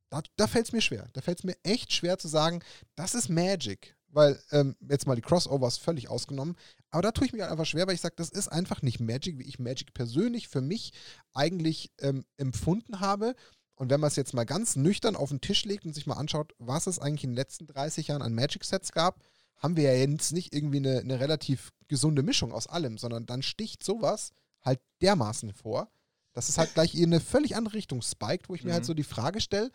[0.09, 1.09] da, da fällt es mir schwer.
[1.13, 2.63] Da fällt es mir echt schwer zu sagen,
[2.95, 3.94] das ist Magic.
[4.15, 6.55] Weil, ähm, jetzt mal die Crossovers völlig ausgenommen,
[6.89, 9.01] aber da tue ich mich halt einfach schwer, weil ich sage, das ist einfach nicht
[9.01, 10.93] Magic, wie ich Magic persönlich für mich
[11.33, 13.35] eigentlich ähm, empfunden habe.
[13.75, 16.13] Und wenn man es jetzt mal ganz nüchtern auf den Tisch legt und sich mal
[16.15, 19.21] anschaut, was es eigentlich in den letzten 30 Jahren an Magic-Sets gab,
[19.57, 23.41] haben wir ja jetzt nicht irgendwie eine, eine relativ gesunde Mischung aus allem, sondern dann
[23.41, 25.91] sticht sowas halt dermaßen vor,
[26.31, 28.87] dass es halt gleich in eine völlig andere Richtung spiked, wo ich mir halt Mhm.
[28.87, 29.71] so die Frage stelle,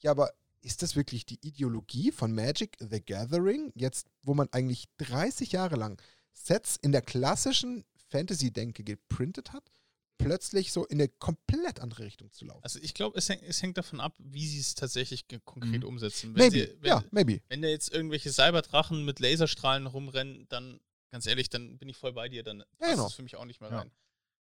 [0.00, 0.30] ja, aber
[0.64, 5.76] ist das wirklich die Ideologie von Magic the Gathering, jetzt, wo man eigentlich 30 Jahre
[5.76, 6.00] lang
[6.32, 9.70] Sets in der klassischen Fantasy-Denke geprintet hat,
[10.18, 12.62] plötzlich so in eine komplett andere Richtung zu laufen?
[12.62, 15.88] Also ich glaube, es, es hängt davon ab, wie sie es tatsächlich konkret Mhm.
[15.88, 16.34] umsetzen.
[16.34, 17.40] Wenn, maybe, sie, wenn, ja, maybe.
[17.48, 22.12] wenn da jetzt irgendwelche Cyberdrachen mit Laserstrahlen rumrennen, dann, ganz ehrlich, dann bin ich voll
[22.12, 23.04] bei dir, dann passt genau.
[23.04, 23.78] das für mich auch nicht mehr Ja.
[23.80, 23.90] rein.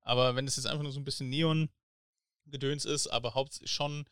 [0.01, 4.05] Aber wenn es jetzt einfach nur so ein bisschen Neon-Gedöns ist, aber hauptsächlich schon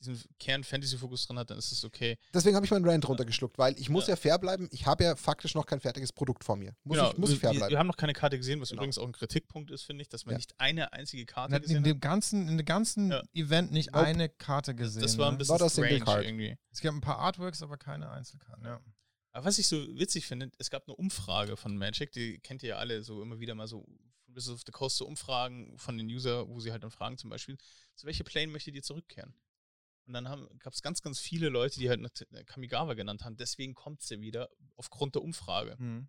[0.00, 2.18] diesen Kern-Fantasy-Fokus drin hat, dann ist es okay.
[2.34, 4.12] Deswegen habe ich meinen Rant runtergeschluckt, weil ich muss Ja.
[4.14, 4.16] ja.
[4.16, 4.68] fair bleiben.
[4.72, 6.74] Ich habe ja faktisch noch kein fertiges Produkt vor mir.
[6.84, 7.70] Muss, Genau, ich, muss ich fair wir, bleiben.
[7.72, 8.80] wir haben noch keine Karte gesehen, was Genau.
[8.80, 10.38] übrigens auch ein Kritikpunkt ist, finde ich, dass man Ja.
[10.38, 11.86] nicht eine einzige Karte In, gesehen in hat.
[11.86, 13.22] dem ganzen, in dem ganzen Ja.
[13.34, 14.04] Event nicht Nope.
[14.06, 15.02] eine Karte gesehen.
[15.02, 15.38] Das war ein ne?
[15.38, 16.24] bisschen single strange card.
[16.24, 16.56] irgendwie.
[16.72, 18.64] Es gab ein paar Artworks, aber keine Einzelkarten.
[18.64, 18.80] Ja.
[19.32, 22.70] Aber was ich so witzig finde, es gab eine Umfrage von Magic, die kennt ihr
[22.70, 23.84] ja alle so immer wieder mal so
[24.24, 27.18] von Wizards of the Coast so Umfragen von den User, wo sie halt dann fragen
[27.18, 27.56] zum Beispiel,
[27.96, 29.34] zu welche Plane möchtet ihr zurückkehren?
[30.10, 32.10] Und dann gab es ganz, ganz viele Leute, die halt nach-
[32.46, 33.36] Kamigawa genannt haben.
[33.36, 35.76] Deswegen kommt sie wieder aufgrund der Umfrage.
[35.78, 36.08] Mhm.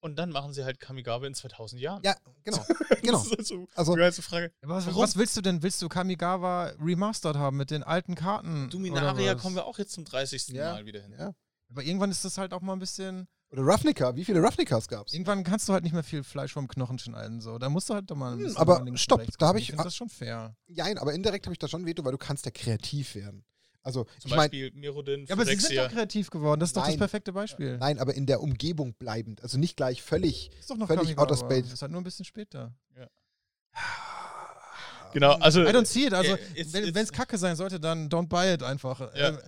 [0.00, 2.02] Und dann machen sie halt Kamigawa in 2000 Jahren.
[2.02, 2.64] Ja, genau.
[2.88, 3.22] Das genau.
[3.22, 4.52] ist halt so Also, die geilste Frage.
[4.62, 5.62] Was, was willst du denn?
[5.62, 8.68] Willst du Kamigawa remastered haben mit den alten Karten?
[8.70, 10.48] Dominaria kommen wir auch jetzt zum 30.
[10.48, 10.72] Ja.
[10.72, 11.12] Mal wieder hin.
[11.16, 11.32] ja.
[11.70, 13.28] Aber irgendwann ist das halt auch mal ein bisschen.
[13.52, 15.12] Oder Ravnica, wie viele Ravnicas gab's?
[15.12, 17.40] Irgendwann kannst du halt nicht mehr viel Fleisch vom Knochen schneiden.
[17.42, 17.58] So.
[17.58, 19.58] Da musst du halt doch mal ein Hm, bisschen aber stopp, da hab gucken.
[19.58, 20.56] ich- finde das schon fair.
[20.68, 23.44] Nein, aber indirekt habe ich da schon Veto, weil du kannst ja kreativ werden.
[23.82, 26.60] Also, Zum ich meine, Beispiel Mirrodin, Ja, aber sie sind doch kreativ geworden.
[26.60, 26.92] Das ist doch Nein.
[26.92, 27.76] das perfekte Beispiel.
[27.78, 29.42] nein, aber in der Umgebung bleibend.
[29.42, 30.50] Also nicht gleich völlig.
[30.58, 31.64] ist doch noch völlig out of space.
[31.64, 32.72] Das ist halt nur ein bisschen später.
[35.12, 35.60] Genau, also.
[35.62, 36.14] I don't see it.
[36.14, 38.98] Also, äh, it's- wenn es kacke sein sollte, dann don't buy it einfach.
[39.14, 39.28] Ja.
[39.28, 39.38] Ähm,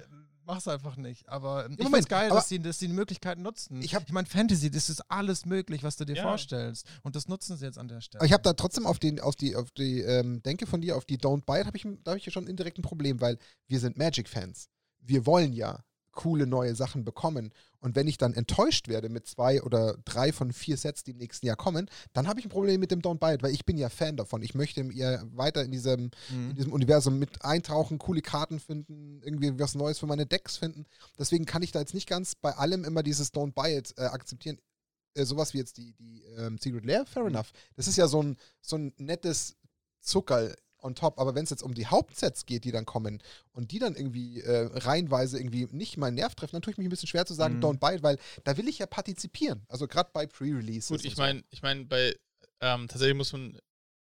[0.46, 1.28] mach's einfach nicht.
[1.28, 3.80] Aber ähm, ich Moment, find's geil, aber- dass sie, dass sie die Möglichkeiten nutzen.
[3.82, 6.22] Ich hab- ich meine, Fantasy, das ist alles möglich, was du dir Ja.
[6.22, 6.86] vorstellst.
[7.02, 8.20] Und das nutzen sie jetzt an der Stelle.
[8.20, 10.96] Aber ich habe da trotzdem auf, den, auf die, auf die ähm, Denke von dir,
[10.96, 13.20] auf die Don't Buy It, habe ich, da hab ich ja schon indirekt ein Problem,
[13.20, 13.38] weil
[13.68, 14.68] wir sind Magic-Fans.
[15.00, 15.84] Wir wollen ja
[16.14, 17.52] coole neue Sachen bekommen.
[17.80, 21.18] Und wenn ich dann enttäuscht werde mit zwei oder drei von vier Sets, die im
[21.18, 23.66] nächsten Jahr kommen, dann habe ich ein Problem mit dem Don't Buy It, weil ich
[23.66, 24.42] bin ja Fan davon.
[24.42, 26.54] Ich möchte eher weiter in diesem, in Mhm.
[26.54, 30.86] diesem Universum mit eintauchen, coole Karten finden, irgendwie was Neues für meine Decks finden.
[31.18, 34.02] Deswegen kann ich da jetzt nicht ganz bei allem immer dieses Don't Buy It äh,
[34.04, 34.58] akzeptieren.
[35.14, 37.52] Äh, sowas wie jetzt die, die ähm, Secret Lair, fair enough.
[37.76, 39.56] Das ist ja so ein, so ein nettes
[40.00, 40.54] Zuckerl
[40.84, 41.18] on top.
[41.18, 43.22] Aber wenn es jetzt um die Hauptsets geht, die dann kommen
[43.52, 46.86] und die dann irgendwie äh, reihenweise irgendwie nicht meinen Nerv treffen, dann tue ich mich
[46.86, 47.64] ein bisschen schwer zu sagen, Mhm.
[47.64, 49.64] Don't Buy It, weil da will ich ja partizipieren.
[49.68, 50.88] Also gerade bei Pre-Releases.
[50.88, 51.22] Gut, und ich so.
[51.22, 52.14] meine, ich meine, bei
[52.60, 53.58] ähm, tatsächlich muss man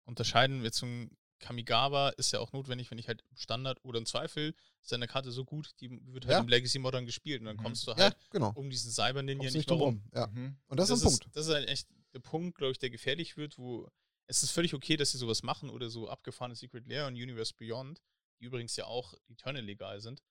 [0.04, 3.98] unterscheiden, jetzt so ein Kamigawa ist ja auch notwendig, wenn ich halt im Standard oder
[3.98, 6.38] im Zweifel ist deine Karte so gut, die wird halt Ja.
[6.40, 7.62] im Legacy Modern gespielt und dann Mhm.
[7.62, 8.52] kommst du Ja, halt genau.
[8.54, 10.00] um diesen Cyber Ninja Kommst nicht nicht mehr rum.
[10.02, 10.10] rum.
[10.14, 10.26] Ja.
[10.28, 10.56] Mhm.
[10.68, 11.28] Und das, ist ein Punkt.
[11.34, 13.86] Das ist halt echt der Punkt, glaube ich, der gefährlich wird, wo
[14.26, 17.54] es ist völlig okay, dass sie sowas machen oder so abgefahrene Secret Lair und Universe
[17.56, 18.02] Beyond,
[18.40, 20.22] die übrigens ja auch Eternal legal sind,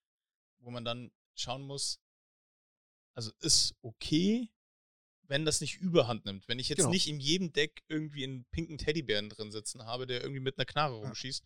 [0.60, 2.00] wo man dann schauen muss,
[3.14, 4.50] also ist okay,
[5.28, 6.48] wenn das nicht überhand nimmt.
[6.48, 6.90] Wenn ich jetzt Genau.
[6.92, 10.66] nicht in jedem Deck irgendwie einen pinken Teddybären drin sitzen habe, der irgendwie mit einer
[10.66, 11.44] Knarre rumschießt,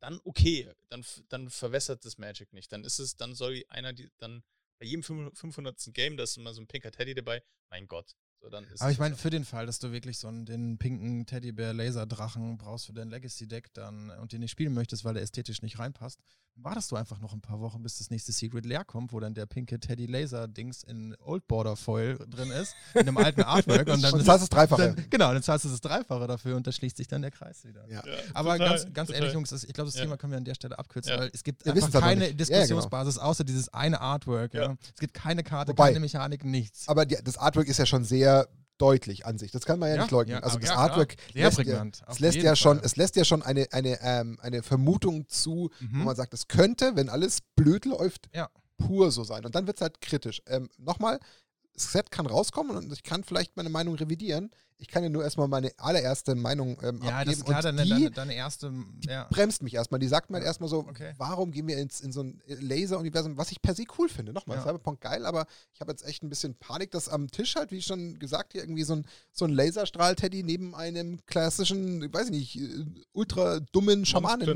[0.00, 2.70] dann okay, dann, dann verwässert das Magic nicht.
[2.72, 4.42] Dann ist es, dann soll einer die, dann
[4.78, 5.94] bei jedem 500.
[5.94, 8.14] Game, da ist immer so ein pinker Teddy dabei, mein Gott.
[8.44, 9.22] So, dann ist Aber ich meine, so.
[9.22, 13.72] für den Fall, dass du wirklich so einen den pinken Teddybär-Laserdrachen brauchst für dein Legacy-Deck
[13.72, 16.20] dann und den nicht spielen möchtest, weil der ästhetisch nicht reinpasst,
[16.56, 19.34] wartest du einfach noch ein paar Wochen, bis das nächste Secret Lair kommt, wo dann
[19.34, 23.88] der pinke Teddy-Laser-Dings in Old Border Foil drin ist, in einem alten Artwork.
[23.88, 24.94] und dann, Und heißt das Dreifache.
[24.94, 27.64] dann, genau, dann zahlst du das Dreifache dafür und da schließt sich dann der Kreis
[27.64, 27.84] wieder.
[27.88, 28.02] Ja.
[28.06, 29.14] Ja, Aber total, ganz, ganz total.
[29.22, 30.02] ehrlich, Jungs, das, ich glaube, das Ja.
[30.04, 31.18] Thema können wir an der Stelle abkürzen, Ja.
[31.20, 32.38] weil es gibt einfach keine nicht.
[32.38, 32.58] Genau.
[32.60, 34.54] Diskussionsbasis, außer dieses eine Artwork.
[34.54, 34.62] Ja.
[34.64, 34.76] Ja.
[34.92, 36.86] Es gibt keine Karte, Wobei- keine Mechanik, nichts.
[36.88, 38.33] Aber die, das Artwork ist ja schon sehr
[38.78, 39.52] deutlich an sich.
[39.52, 40.36] Das kann man ja, Ja, nicht leugnen.
[40.38, 40.76] ja, also das ja.
[40.76, 42.86] Artwork lässt ja, es lässt ja schon, Fall.
[42.86, 46.04] es lässt ja schon eine, eine, ähm, eine Vermutung zu, wo Mhm.
[46.04, 48.28] man sagt, es könnte, wenn alles blöd läuft,
[48.76, 49.44] pur so sein.
[49.44, 50.42] Und dann wird es halt kritisch.
[50.46, 51.20] Ähm, Nochmal,
[51.72, 54.50] das Set kann rauskommen und ich kann vielleicht meine Meinung revidieren.
[54.78, 57.24] Ich kann ja nur erstmal meine allererste Meinung ähm, Ja, abgeben.
[57.30, 58.72] das ist klar, und deine, die deine, deine erste.
[59.06, 59.26] Ja.
[59.30, 60.00] bremst mich erstmal.
[60.00, 61.14] Die sagt mir halt Ja, erstmal so, okay.
[61.16, 64.32] warum gehen wir ins, in so ein Laser-Universum, was ich per se cool finde.
[64.32, 64.62] Nochmal, Ja.
[64.64, 67.80] Cyberpunk geil, aber ich habe jetzt echt ein bisschen Panik, dass am Tisch halt, wie
[67.82, 72.56] schon gesagt, hier irgendwie so ein, so ein Laserstrahl-Teddy neben einem klassischen, weiß ich nicht,
[72.60, 74.46] äh, ultra dummen Schamanen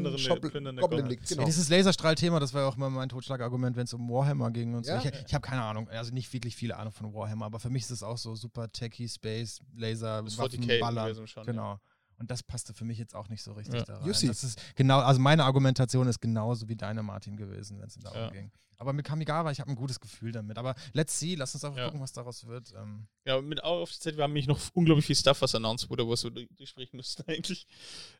[0.81, 1.31] Goblin liegt.
[1.31, 1.47] Ja, Genau.
[1.47, 4.85] dieses Laserstrahl-Thema, das war ja auch immer mein Totschlagargument, wenn es um Warhammer ging und
[4.85, 4.93] so.
[4.93, 4.99] Ja.
[4.99, 7.85] Ich, ich habe keine Ahnung, also nicht wirklich viele Ahnung von Warhammer, aber für mich
[7.85, 10.99] ist es auch so super techy, Space, Laser, Das Waffen, 40k Ballern.
[11.05, 11.53] Universum schon, ja.
[11.53, 11.81] Genau.
[12.19, 13.85] Und das passte für mich jetzt auch nicht so richtig Ja.
[13.85, 14.07] da rein.
[14.07, 14.27] Jussi.
[14.27, 18.19] Das ist genau, also meine Argumentation ist genauso wie deine, Martin, gewesen, wenn es darum
[18.21, 18.31] Ja.
[18.31, 18.51] ging.
[18.81, 20.57] Aber mit Kamigawa, ich habe ein gutes Gefühl damit.
[20.59, 21.85] Aber let's see, lass uns einfach Ja.
[21.87, 22.73] gucken, was daraus wird.
[22.77, 25.55] Ähm, Ja, mit Auge auf die Zeit, wir haben nämlich noch unglaublich viel Stuff, was
[25.55, 27.67] announced wurde, wo wir durchsprechen müssten eigentlich.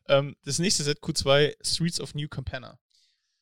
[0.07, 2.77] Ähm, das nächste Set Q2, Streets of New Campana.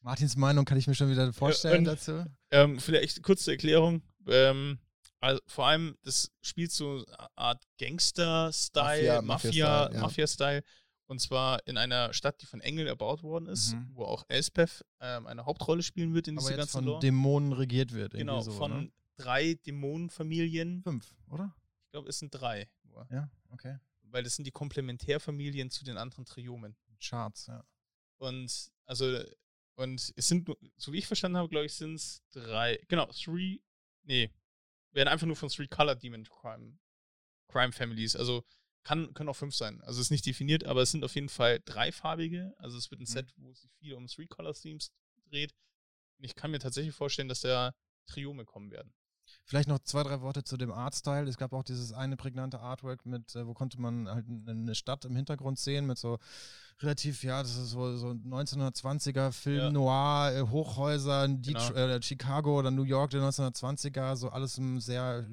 [0.01, 2.23] Martins Meinung kann ich mir schon wieder vorstellen und- dazu.
[2.51, 4.01] Ähm, vielleicht kurze Erklärung.
[4.27, 4.79] Ähm,
[5.19, 9.99] also vor allem, das spielt so eine Art Mafia- Gangster-Style, Mafia-Style, ja.
[10.01, 10.63] Mafia-Style.
[11.09, 13.91] Und zwar in einer Stadt, die von Engeln erbaut worden ist, Mhm.
[13.93, 16.99] wo auch Elspeth ähm, eine Hauptrolle spielen wird in dieser ganzen von Lore.
[16.99, 18.13] Dämonen regiert wird.
[18.13, 18.91] Genau, so, von ne?
[19.15, 20.83] drei Dämonenfamilien.
[20.83, 21.55] Fünf, oder?
[21.85, 22.69] Ich glaube, es sind drei.
[22.83, 23.07] Nur.
[23.09, 23.77] Ja, okay.
[24.03, 26.75] Weil das sind die Komplementärfamilien zu den anderen Triomen.
[26.99, 27.63] Charts, ja.
[28.17, 29.19] Und also,
[29.75, 33.59] und es sind, so wie ich verstanden habe, glaube ich, sind es drei, genau, three,
[34.03, 34.29] nee,
[34.91, 36.77] werden einfach nur von Three Color Demon Crime,
[37.47, 38.15] Crime Families.
[38.15, 38.43] Also
[38.83, 39.81] kann, können auch fünf sein.
[39.81, 42.53] Also ist nicht definiert, aber es sind auf jeden Fall dreifarbige.
[42.57, 43.07] Also es wird ein Mhm.
[43.07, 44.91] Set, wo sich viel um Three Color Themes
[45.29, 45.53] dreht.
[46.17, 47.75] Und ich kann mir tatsächlich vorstellen, dass da
[48.07, 48.93] Triome kommen werden.
[49.49, 51.25] Vielleicht noch zwei, drei Worte zu dem Artstyle.
[51.29, 55.05] Es gab auch dieses eine prägnante Artwork mit, äh, wo konnte man halt eine Stadt
[55.05, 56.19] im Hintergrund sehen mit so
[56.81, 59.71] relativ, ja, das ist so, so 1920er Film Ja.
[59.71, 61.71] Noir, äh, Hochhäuser, Genau.
[61.71, 65.25] Äh, Chicago oder New York der 1920er, so alles im sehr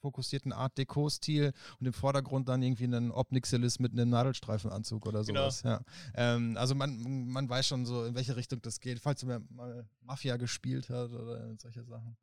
[0.00, 5.48] fokussierten Art Deco-Stil und im Vordergrund dann irgendwie einen Obnixilis mit einem Nadelstreifenanzug oder Genau.
[5.48, 5.62] sowas.
[5.62, 5.80] Ja.
[6.14, 9.88] Ähm, also man, man weiß schon so, in welche Richtung das geht, falls man mal
[10.02, 12.18] Mafia gespielt hat oder solche Sachen.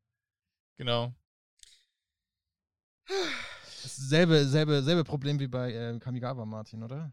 [0.77, 1.11] Genau.
[3.84, 7.12] Dasselbe, selbe, selbe Problem wie bei äh, Kamigawa, Martin, oder?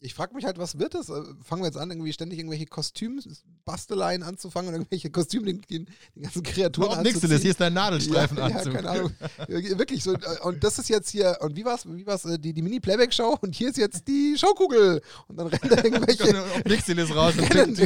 [0.00, 1.08] Ich frage mich halt, was wird das?
[1.08, 5.86] Äh, Fangen wir jetzt an, irgendwie ständig irgendwelche Kostümbasteleien anzufangen und irgendwelche Kostüme den, den,
[6.14, 8.66] den ganzen Kreaturen Überhaupt nichts, das hier ist dein Nadelstreifenanzug.
[8.66, 9.12] Ja, ja, keine Ahnung.
[9.48, 10.12] Ja, Wirklich so.
[10.14, 11.84] äh, Und das ist jetzt hier, und wie war's?
[11.86, 12.24] Wie war's?
[12.24, 15.02] äh, Die, die Mini-Playback-Show und hier ist jetzt die Showkugel.
[15.26, 17.76] Und dann rennen da irgendwelche, Nixilis raus und Rennen-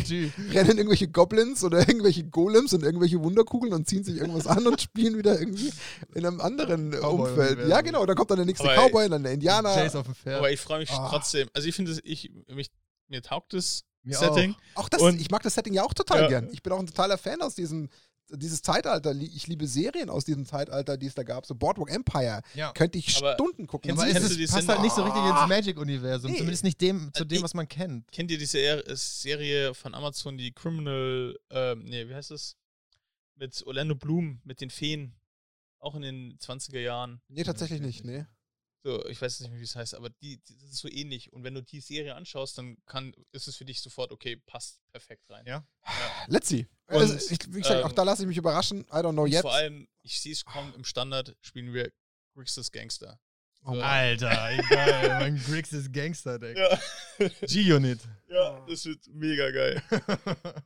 [0.53, 4.81] rennen irgendwelche Goblins oder irgendwelche Golems und irgendwelche Wunderkugeln und ziehen sich irgendwas an und
[4.81, 5.73] spielen wieder irgendwie
[6.15, 6.97] in einem anderen äh.
[6.99, 7.69] Umfeld.
[7.69, 8.05] Ja, genau.
[8.07, 9.75] Da kommt dann der nächste Aber, Cowboy, dann der Indianer.
[9.75, 10.39] Chase auf dem Pferd.
[10.39, 11.09] Aber ich freue mich Ah.
[11.09, 11.49] trotzdem.
[11.55, 12.71] Also ich finde, es- ich, mich,
[13.09, 14.55] mir taugt das Mir Setting.
[14.75, 16.29] Auch das, Und- ich mag das Setting ja auch total Ja.
[16.29, 16.49] gern.
[16.53, 17.89] Ich bin auch ein totaler Fan aus diesem
[18.35, 19.15] dieses Zeitalter.
[19.15, 21.45] Ich liebe Serien aus diesem Zeitalter, die es da gab.
[21.45, 22.41] So Boardwalk Empire.
[22.55, 22.73] Ja.
[22.73, 23.91] Könnte ich Aber Stunden gucken.
[23.91, 25.41] kennst Aber du- es passt Szene- halt nicht so richtig Ah.
[25.43, 26.31] ins Magic-Universum.
[26.31, 26.39] Nee.
[26.39, 28.11] Zumindest nicht dem, zu Äh, dem, was man kennt.
[28.11, 32.57] Kennt ihr die Ser Serie von Amazon, die Criminal, ähm, nee, wie heißt es?
[33.35, 35.13] Mit Orlando Bloom, mit den Feen.
[35.79, 37.21] Auch in den 20er Jahren.
[37.29, 38.03] Nee, tatsächlich nicht.
[38.05, 38.25] Nee.
[38.85, 41.33] So, ich weiß nicht mehr, wie es heißt, aber die, die, das ist so ähnlich.
[41.33, 44.81] Und wenn du die Serie anschaust, dann kann, ist es für dich sofort, okay, passt
[44.91, 45.47] perfekt rein.
[45.47, 45.65] Ja.
[46.27, 46.67] Let's see.
[46.89, 48.81] Und, also, ich, wie gesagt, ähm, auch da lasse ich mich überraschen.
[48.91, 49.43] I don't know yet.
[49.43, 51.93] vor allem, ich sehe es kaum im Standard, spielen wir
[52.35, 53.21] Grixis Gangster.
[53.65, 53.83] Oh, Ja.
[53.89, 55.21] Alter, egal.
[55.21, 56.57] mein Griggs ist Gangster-Deck.
[56.59, 56.81] Ja.
[57.47, 58.01] G-Unit.
[58.29, 59.81] ja, das wird mega geil.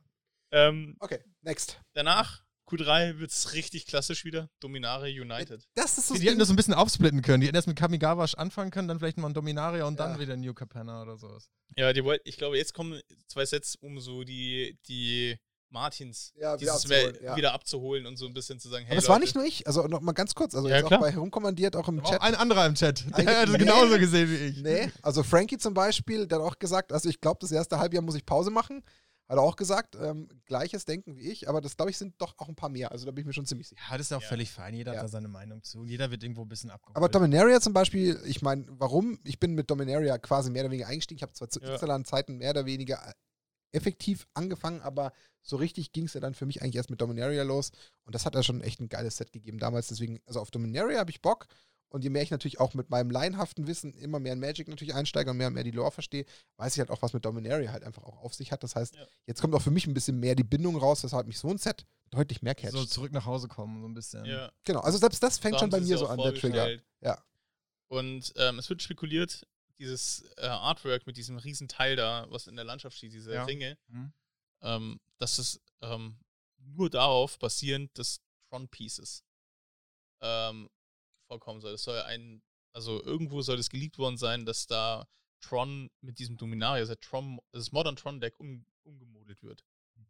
[0.51, 1.79] ähm, Okay, next.
[1.93, 4.49] danach, Q3 wird es richtig klassisch wieder.
[4.59, 5.65] Dominare United.
[5.75, 7.41] Das ist so Die das hätten das so ein bisschen aufsplitten können.
[7.41, 10.07] Die hätten erst mit Kamigawa anfangen können, dann vielleicht mal ein Dominaria und Ja.
[10.07, 11.49] dann wieder New Capenna oder sowas.
[11.77, 15.37] Ja, die wollten, ich glaube, jetzt kommen zwei Sets, um so die, die
[15.69, 17.35] Martins Ja, wieder abzuholen, Mal ja.
[17.35, 19.67] wieder abzuholen und so ein bisschen zu sagen, hey, Aber es war nicht nur ich.
[19.67, 20.55] Also noch mal ganz kurz.
[20.55, 22.21] Also Ja, jetzt auch bei Herumkommandiert, auch im Auch Chat.
[22.21, 23.05] ein anderer im Chat.
[23.09, 23.57] Der Eigentlich- hat es Nee.
[23.59, 24.57] genauso gesehen wie ich.
[24.57, 28.01] Nee, also Frankie zum Beispiel, der hat auch gesagt, also ich glaube, das erste Halbjahr
[28.03, 28.81] muss ich Pause machen.
[29.29, 32.33] Hat er auch gesagt, ähm, gleiches Denken wie ich, aber das glaube ich sind doch
[32.37, 32.91] auch ein paar mehr.
[32.93, 33.81] Also da bin ich mir schon ziemlich sicher.
[33.89, 34.27] Ja, das ist ja auch Ja.
[34.29, 34.73] völlig fein.
[34.73, 34.99] Jeder Ja.
[34.99, 35.83] hat da seine Meinung zu.
[35.85, 36.95] Jeder wird irgendwo ein bisschen abgeholt.
[36.95, 39.19] Aber Dominaria zum Beispiel, ich meine, warum?
[39.25, 41.17] Ich bin mit Dominaria quasi mehr oder weniger eingestiegen.
[41.17, 41.73] Ich habe zwar zu Ja.
[41.73, 43.13] Instagram-Zeiten mehr oder weniger äh,
[43.73, 45.11] effektiv angefangen, aber
[45.41, 47.71] so richtig ging es ja dann für mich eigentlich erst mit Dominaria los.
[48.05, 49.87] Und das hat ja schon echt ein geiles Set gegeben damals.
[49.87, 51.47] Deswegen, also auf Dominaria habe ich Bock.
[51.89, 54.93] Und je mehr ich natürlich auch mit meinem laienhaften Wissen immer mehr in Magic natürlich
[54.93, 56.25] einsteige und mehr und mehr die Lore verstehe,
[56.57, 58.61] weiß ich halt auch, was mit Dominaria halt einfach auch auf sich hat.
[58.63, 59.07] Das heißt, Ja.
[59.25, 61.57] jetzt kommt auch für mich ein bisschen mehr die Bindung raus, weshalb mich so ein
[61.57, 62.73] Set deutlich mehr catcht.
[62.73, 64.25] so zurück nach Hause kommen, so ein bisschen.
[64.25, 66.77] ja, genau, also selbst das fängt so schon bei mir so an, der Trigger.
[67.01, 67.23] Ja.
[67.87, 69.47] Und ähm, es wird spekuliert,
[69.79, 73.45] dieses äh, Artwork mit diesem riesen Teil da, was in der Landschaft steht, diese Ja.
[73.45, 74.11] Ringe, Mhm.
[74.61, 76.17] ähm, dass es ähm,
[76.57, 78.19] nur darauf basierend des
[78.49, 79.23] Tron Pieces
[80.21, 80.69] ähm,
[81.27, 81.73] vorkommen soll.
[81.73, 82.41] Es soll ein,
[82.73, 85.07] also irgendwo soll es geleakt worden sein, dass da
[85.41, 89.63] Tron mit diesem Dominaria, also Tron, das Modern Tron Deck um, umgemodelt wird.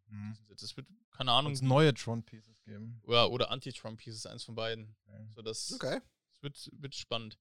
[0.08, 0.36] Mhm.
[0.56, 3.02] Das wird, keine Ahnung, Und neue Tron-Pieces geben.
[3.06, 4.96] ja, oder Anti-Tron Pieces, eins von beiden.
[5.06, 5.26] Okay.
[5.34, 6.00] So, das, Okay.
[6.32, 7.38] das wird, wird spannend.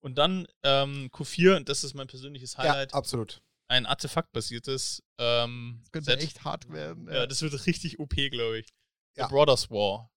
[0.00, 3.42] Und dann ähm, Q4, und das ist mein persönliches Highlight, Ja, absolut.
[3.68, 6.22] ein Artefakt-basiertes ähm, Das könnte Set.
[6.22, 7.08] echt hart werden.
[7.08, 8.68] Ja, das wird richtig OP, glaube ich.
[9.16, 9.26] Ja.
[9.26, 10.10] The Brothers War.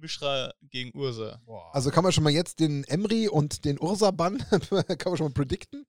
[0.00, 1.40] Mishra gegen Ursa.
[1.72, 5.32] Also kann man schon mal jetzt den Emry und den Ursa-Bann, kann man schon mal
[5.32, 5.86] predikten.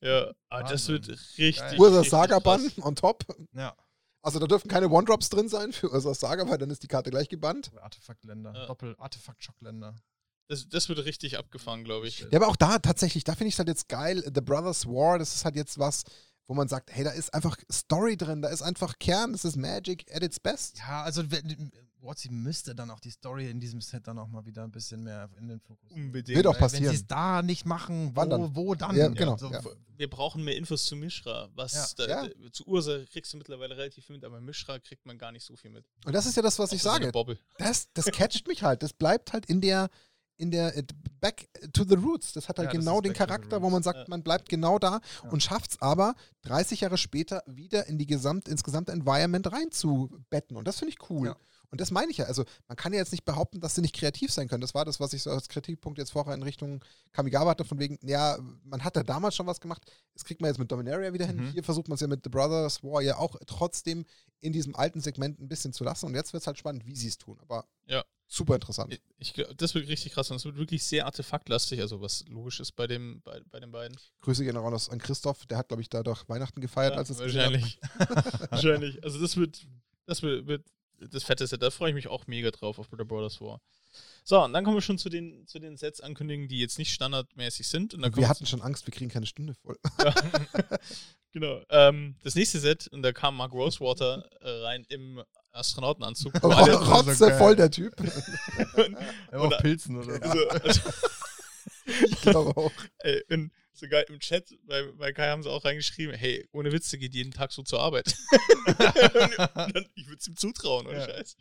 [0.00, 1.58] Ja, aber das wird richtig.
[1.58, 1.78] Geil.
[1.78, 2.84] Ursa richtig Saga-Bann krass.
[2.84, 3.24] on top.
[3.52, 3.74] ja.
[4.22, 7.10] Also da dürfen keine One-Drops drin sein für Ursa Saga, weil dann ist die Karte
[7.10, 7.70] gleich gebannt.
[7.80, 8.52] Artefaktländer.
[8.54, 8.66] Ja.
[8.66, 9.96] Doppel-Artefakt-Schockländer.
[10.48, 12.26] Das, das wird richtig abgefahren, glaube ich.
[12.30, 14.22] Ja, aber auch da tatsächlich, da finde ich es halt jetzt geil.
[14.22, 16.02] The Brothers War, das ist halt jetzt was,
[16.50, 19.54] wo man sagt, hey, da ist einfach Story drin, da ist einfach Kern, das ist
[19.56, 20.78] Magic at its best.
[20.78, 21.22] Ja, also
[22.00, 25.04] Watsi müsste dann auch die Story in diesem Set dann auch mal wieder ein bisschen
[25.04, 25.90] mehr in den Fokus.
[25.90, 26.06] nehmen.
[26.06, 26.34] Unbedingt.
[26.36, 26.94] Wird auch Weil Wenn sie passieren.
[26.96, 28.56] es da nicht machen, wo Wann dann?
[28.56, 28.96] Wo dann?
[28.96, 29.60] Ja, genau, So, ja.
[29.96, 31.50] Wir brauchen mehr Infos zu Mishra.
[31.54, 32.06] Was Ja.
[32.06, 32.28] da, Ja.
[32.28, 35.44] da- zu Ursa kriegst du mittlerweile relativ viel mit, aber Mishra kriegt man gar nicht
[35.44, 35.84] so viel mit.
[36.04, 37.38] Und das ist ja das, was ich Außer seine sage.
[37.58, 38.82] Das, das catcht mich halt.
[38.82, 39.88] Das bleibt halt in der,
[40.40, 40.82] in der äh,
[41.20, 42.32] Back to the Roots.
[42.32, 45.30] Das hat halt Ja, genau den Charakter, wo man sagt, man bleibt genau da Ja.
[45.30, 50.56] und schafft es aber 30 Jahre später wieder in die gesamt, ins gesamte Environment reinzubetten.
[50.56, 51.28] Und das finde ich cool.
[51.28, 51.36] Ja.
[51.72, 52.24] Und das meine ich ja.
[52.24, 54.60] Also, man kann ja jetzt nicht behaupten, dass sie nicht kreativ sein können.
[54.60, 57.78] Das war das, was ich so als Kritikpunkt jetzt vorher in Richtung Kamigawa hatte, von
[57.78, 59.82] wegen, ja, man hat da damals schon was gemacht.
[60.14, 61.36] Das kriegt man jetzt mit Dominaria wieder hin.
[61.36, 61.52] Mhm.
[61.52, 64.04] Hier versucht man es ja mit The Brothers War ja auch trotzdem
[64.40, 66.06] in diesem alten Segment ein bisschen zu lassen.
[66.06, 67.38] Und jetzt wird es halt spannend, wie sie es tun.
[67.40, 68.02] Aber Ja.
[68.30, 68.98] Super interessant.
[69.18, 72.72] Ich, das wird richtig krass und es wird wirklich sehr artefaktlastig, also was logisch ist
[72.72, 73.96] bei, dem, bei, bei den beiden.
[74.22, 77.10] Grüße gehen raus an Christoph, der hat, glaube ich, da doch Weihnachten gefeiert, Ja, als
[77.10, 77.80] es wahrscheinlich.
[78.50, 79.02] wahrscheinlich.
[79.04, 79.66] Also das wird,
[80.06, 80.64] das wird, wird
[81.10, 81.62] das fette Set.
[81.62, 83.60] Da freue ich mich auch mega drauf auf The Brothers War.
[84.22, 86.92] So, und dann kommen wir schon zu den, zu den Sets ankündigen, die jetzt nicht
[86.92, 87.94] standardmäßig sind.
[87.94, 89.78] Und dann Wir hatten schon Angst, wir kriegen keine Stunde voll.
[90.04, 90.14] Ja.
[91.32, 91.62] Genau.
[91.70, 95.22] Ähm, das nächste Set, und da kam Mark Rosewater äh, rein im
[95.52, 96.32] Astronautenanzug.
[96.42, 97.94] Oh, Rotze voll der Typ.
[98.76, 98.96] und,
[99.32, 100.20] auch Oder- Pilzen oder so.
[100.20, 100.80] also, also,
[102.06, 102.72] Ich glaube auch.
[102.98, 106.90] ey, und sogar im Chat bei, bei Kai haben sie auch reingeschrieben, hey, ohne Witz,
[106.90, 108.14] der geht jeden Tag so zur Arbeit.
[108.94, 111.04] dann, ich würde es ihm zutrauen, ohne Ja.
[111.06, 111.36] Scheiß.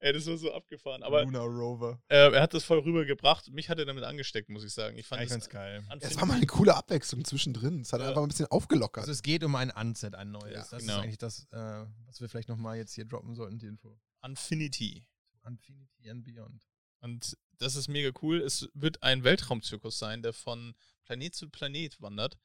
[0.00, 1.04] Ey, das war so abgefahren.
[1.04, 2.02] Aber Lunar Rover.
[2.08, 3.52] äh, er hat das voll rübergebracht.
[3.52, 4.98] Mich hat er damit angesteckt, muss ich sagen.
[4.98, 5.84] Ich fand find's geil.
[6.00, 7.82] Es war mal eine coole Abwechslung zwischendrin.
[7.82, 8.08] Es hat Ja.
[8.08, 9.02] einfach ein bisschen aufgelockert.
[9.02, 10.52] Also es geht um ein Unset, ein neues.
[10.54, 10.94] Ja, das genau.
[10.96, 13.96] ist eigentlich das, äh, was wir vielleicht nochmal jetzt hier droppen sollten, die Info.
[14.26, 15.06] Infinity.
[15.46, 16.66] Infinity and Beyond.
[17.00, 18.40] Und das ist mega cool.
[18.40, 22.38] Es wird ein Weltraumzirkus sein, der von Planet zu Planet wandert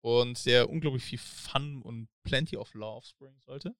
[0.00, 3.74] und der unglaublich viel Fun und plenty of love bringen sollte.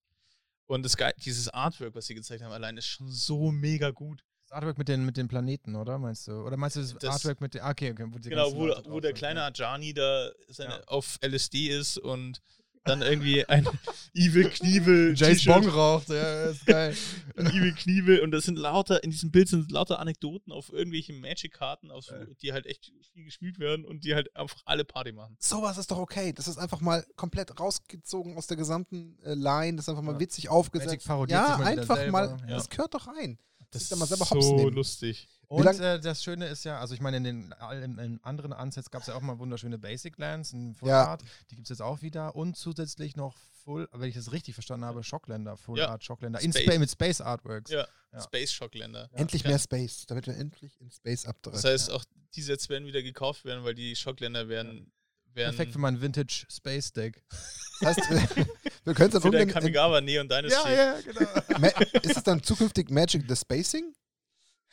[0.67, 4.25] Und das dieses Artwork, was sie gezeigt haben, allein ist schon so mega gut.
[4.45, 5.99] Das Artwork mit den, mit den Planeten, oder?
[5.99, 6.33] Meinst du?
[6.43, 7.63] Oder meinst du das, Das- Artwork mit den.
[7.63, 8.07] Ah, okay, okay.
[8.09, 9.47] Wo Genau, wo, wo der kleine ja.
[9.47, 10.85] Ajani da seine, Ja.
[10.87, 12.41] auf LSD ist und
[12.85, 13.67] dann irgendwie ein
[14.15, 16.95] Evil Knievel Jace Bong raucht, ja, ist geil.
[17.37, 21.13] ein Evil Knievel und das sind lauter, in diesem Bild sind lauter Anekdoten auf irgendwelche
[21.13, 22.37] Magic-Karten, Geil.
[22.43, 25.37] die halt echt viel gespielt werden und die halt einfach alle Party machen.
[25.41, 26.33] Sowas ist doch okay.
[26.33, 29.77] Das ist einfach mal komplett rausgezogen aus der gesamten äh, Line.
[29.77, 30.21] Das ist einfach mal Ja.
[30.21, 30.91] witzig aufgesetzt.
[30.91, 32.37] Magic parodiert ja, sich mal einfach mal.
[32.43, 32.57] Ja.
[32.57, 33.39] Das gehört doch rein.
[33.75, 34.73] Das da mal selber ist hops so nehmen.
[34.75, 35.29] lustig.
[35.49, 38.91] Und äh, das Schöne ist ja, also ich meine, in den in, in anderen Ansets
[38.91, 41.05] gab es ja auch mal wunderschöne Basic Lands in Full Ja.
[41.09, 41.23] Art.
[41.51, 42.35] Die gibt es jetzt auch wieder.
[42.35, 45.89] Und zusätzlich noch Full, wenn ich das richtig verstanden habe, Shockländer, Full Ja.
[45.91, 46.41] Art Shockländer.
[46.41, 46.65] In Space.
[46.65, 47.71] Spa mit Space Artworks.
[47.71, 48.21] Ja, Ja.
[48.23, 49.09] Space Shockländer.
[49.13, 51.55] Endlich mehr Space, damit wir endlich in Space abdrehen.
[51.55, 52.05] Das heißt, auch
[52.35, 54.91] die Sets werden wieder gekauft werden, weil die Shockländer werden.
[55.35, 57.23] Perfekt für mein Vintage Space Deck.
[57.81, 58.47] Das heißt, wir,
[58.85, 59.49] wir können es dann für dein umgehen.
[59.49, 60.71] in- Kamigawa Neon Dynasty.
[60.73, 61.21] ja, genau.
[61.59, 63.93] Ma ist es dann zukünftig Magic the Spacing?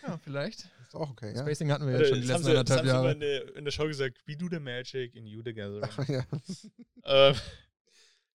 [0.03, 0.59] ja, vielleicht.
[0.83, 1.41] Ist auch okay, ja.
[1.41, 3.11] Spacing hatten wir Oder jetzt schon die das letzten sie, das anderthalb haben sie Jahre.
[3.13, 5.83] in der, in der Show gesagt, we do the magic and you the gathering.
[5.83, 6.23] Ach, ja.
[7.03, 7.35] Ähm,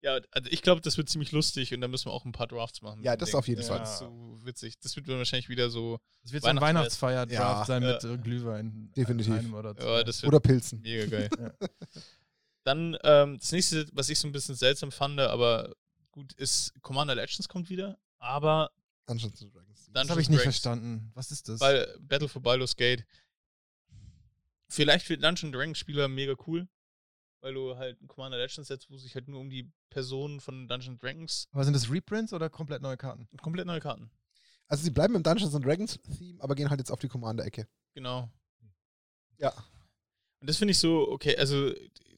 [0.03, 2.47] ja, also ich glaube, das wird ziemlich lustig und da müssen wir auch ein paar
[2.49, 3.03] Drafts machen.
[3.05, 3.39] Ja, das Ding.
[3.39, 3.79] auf jeden das Fall.
[3.81, 4.75] wird so witzig.
[4.81, 6.61] Das wird wahrscheinlich wieder so, Das wird so ein.
[6.61, 7.65] Weihnachtsfeier-Draft Ja.
[7.65, 7.93] sein Ja.
[7.95, 8.93] mit äh, Glühwein.
[8.97, 9.33] Definitiv.
[9.35, 10.81] Einem oder ja, das Oder Pilzen.
[10.83, 11.31] mega geil.
[12.67, 15.73] Dann ähm, das nächste, was ich so ein bisschen seltsam fand, aber
[16.11, 18.73] gut, ist Commander Legends kommt wieder, aber
[19.07, 19.79] Dungeons and Dragons.
[19.79, 21.11] das Dungeons habe ich nicht Dragons- verstanden.
[21.15, 21.61] Was ist das?
[21.61, 23.07] Weil Battle for Baldur's Gate.
[24.69, 26.67] Vielleicht für Dungeon Dragons Spieler mega cool,
[27.41, 30.67] weil du halt ein Commander Legends setzt, wo sich halt nur um die Personen von
[30.67, 33.29] Dungeon Dragons Aber sind das Reprints oder komplett neue Karten?
[33.41, 34.11] komplett neue Karten.
[34.67, 37.69] Also sie bleiben im Dungeons and Dragons Theme, aber gehen halt jetzt auf die Commander-Ecke.
[37.95, 38.29] Genau.
[39.39, 39.53] Ja.
[40.41, 41.73] Und das finde ich so, okay, also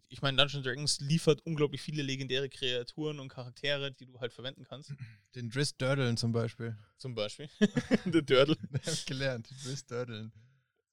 [0.09, 4.65] ich meine, Dungeons Dragons liefert unglaublich viele legendäre Kreaturen und Charaktere, die du halt verwenden
[4.65, 4.93] kannst.
[5.35, 6.77] Den Driss Dördeln zum Beispiel.
[6.97, 7.49] Zum Beispiel.
[8.05, 8.57] Der Dördel.
[8.73, 9.51] hab ich gelernt.
[9.65, 10.33] Driss Dördeln.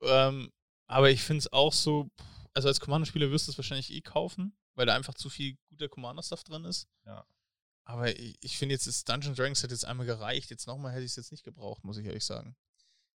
[0.02, 0.52] Ähm,
[0.88, 2.10] aber ich finde es auch so,
[2.54, 5.88] also als Commander-Spieler wirst du es wahrscheinlich eh kaufen, weil da einfach zu viel guter
[5.88, 6.88] Commander-Stuff drin ist.
[7.06, 7.26] Ja.
[7.86, 10.50] Aber ich, ich finde jetzt, das Dungeons Dragons hat jetzt einmal gereicht.
[10.50, 12.56] Jetzt nochmal hätte ich es jetzt nicht gebraucht, muss ich ehrlich sagen.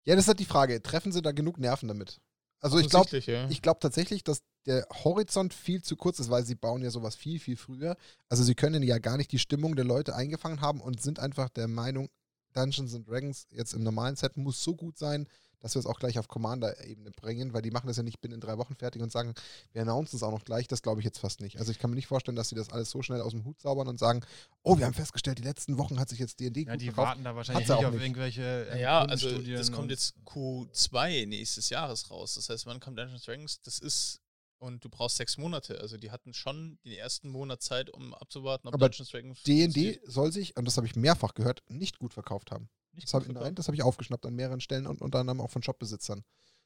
[0.05, 0.81] Ja, das ist halt die Frage.
[0.81, 2.21] Treffen sie da genug Nerven damit?
[2.59, 3.49] Also ich glaube ja.
[3.49, 7.15] ich glaub tatsächlich, dass der Horizont viel zu kurz ist, weil sie bauen ja sowas
[7.15, 7.95] viel, viel früher.
[8.29, 11.49] Also sie können ja gar nicht die Stimmung der Leute eingefangen haben und sind einfach
[11.49, 12.09] der Meinung,
[12.53, 15.27] Dungeons and Dragons jetzt im normalen Set muss so gut sein,
[15.59, 18.39] dass wir es auch gleich auf Commander-Ebene bringen, weil die machen das ja nicht binnen
[18.39, 19.33] drei Wochen fertig und sagen,
[19.73, 20.67] wir announcen es auch noch gleich.
[20.67, 21.57] Das glaube ich jetzt fast nicht.
[21.59, 23.59] Also ich kann mir nicht vorstellen, dass sie das alles so schnell aus dem Hut
[23.59, 24.21] zaubern und sagen,
[24.63, 27.07] oh, wir haben festgestellt, die letzten Wochen hat sich jetzt D&D Ja, gut die verkauft.
[27.07, 28.03] warten da wahrscheinlich nicht auch auf nicht.
[28.03, 32.35] irgendwelche äh, Ja, also das kommt jetzt Q2 nächstes Jahres raus.
[32.35, 33.61] Das heißt, wann kommt Dungeons Dragons?
[33.61, 34.21] Das ist
[34.59, 35.79] und du brauchst sechs Monate.
[35.79, 39.99] Also die hatten schon den ersten Monat Zeit, um abzuwarten, ob Aber Dungeons Dragons D&D
[40.05, 42.69] soll sich, und das habe ich mehrfach gehört, nicht gut verkauft haben.
[42.93, 46.23] Nicht Das habe hab ich aufgeschnappt an mehreren Stellen und unter anderem auch von Shopbesitzern.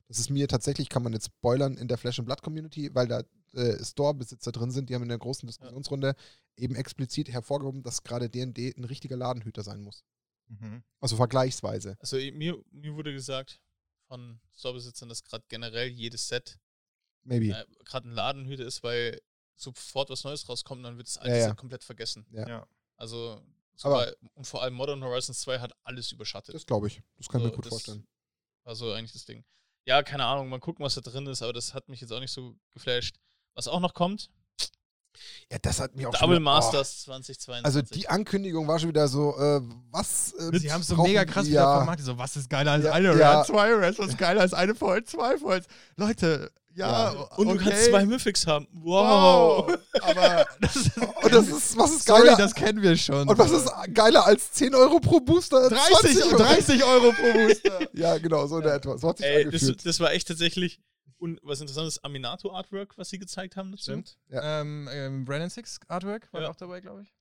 [0.07, 3.07] Das ist mir tatsächlich, kann man jetzt spoilern, in der Flash and Blood Community, weil
[3.07, 3.23] da
[3.53, 6.15] äh, Store-Besitzer drin sind, die haben in der großen Diskussionsrunde
[6.57, 10.03] eben explizit hervorgehoben, dass gerade D&D ein richtiger Ladenhüter sein muss.
[10.47, 10.83] Mhm.
[10.99, 11.97] Also vergleichsweise.
[11.99, 13.61] Also mir, mir wurde gesagt
[14.07, 16.59] von Storebesitzern, dass gerade generell jedes Set
[17.23, 17.51] Maybe.
[17.55, 19.19] äh, gerade ein Ladenhüter ist, weil
[19.55, 21.53] sofort was Neues rauskommt, dann wird das alte Ja, ja.
[21.53, 22.25] Komplett vergessen.
[22.31, 22.47] Ja.
[22.47, 22.67] Ja.
[22.97, 23.41] Also
[23.83, 26.55] Aber- und vor allem Modern Horizons 2 hat alles überschattet.
[26.55, 27.01] Das glaube ich.
[27.17, 28.07] Das kann ich mir gut das- vorstellen.
[28.63, 29.43] Also eigentlich das Ding.
[29.85, 32.19] Ja, keine Ahnung, mal gucken, was da drin ist, aber das hat mich jetzt auch
[32.19, 33.17] nicht so geflasht.
[33.55, 34.29] Was auch noch kommt,
[35.51, 37.11] Ja, das hat mich auch Double schon wieder- Masters Oh.
[37.11, 37.65] 2022.
[37.65, 39.59] Also die Ankündigung war schon wieder so, äh,
[39.91, 41.51] was äh, Sie haben es so mega krass die?
[41.51, 41.75] wieder ja.
[41.77, 42.05] vermarktet.
[42.05, 43.31] So, was ist geiler als Ja, eine ja.
[43.33, 45.65] Rare, zwei Rares, was ist geiler als eine Foil, zwei Foils?
[45.97, 47.19] Leute, ja, Ja.
[47.37, 47.63] und du okay.
[47.69, 48.67] kannst zwei Mythics haben.
[48.71, 49.67] Wow.
[49.67, 49.77] Wow.
[50.01, 52.37] Aber das ist, Und das ist, was ist sorry, geiler?
[52.37, 53.27] das kennen wir schon.
[53.29, 55.69] und was ist geiler als 10 Euro pro Booster?
[55.69, 55.87] 30,
[56.19, 56.37] 20 Euro.
[56.37, 57.79] 30 Euro pro Booster.
[57.93, 58.97] Ja, genau, so in der etwa.
[58.97, 60.79] So hat sich Ey, das, das war echt tatsächlich.
[61.17, 63.83] Und was interessant ist, Aminato-Artwork, was sie gezeigt haben dazu.
[63.91, 64.17] Stimmt.
[64.29, 64.61] Ja.
[64.61, 66.49] Ähm, ähm, Brandon Six Artwork war Ja.
[66.49, 67.13] auch dabei, glaube ich.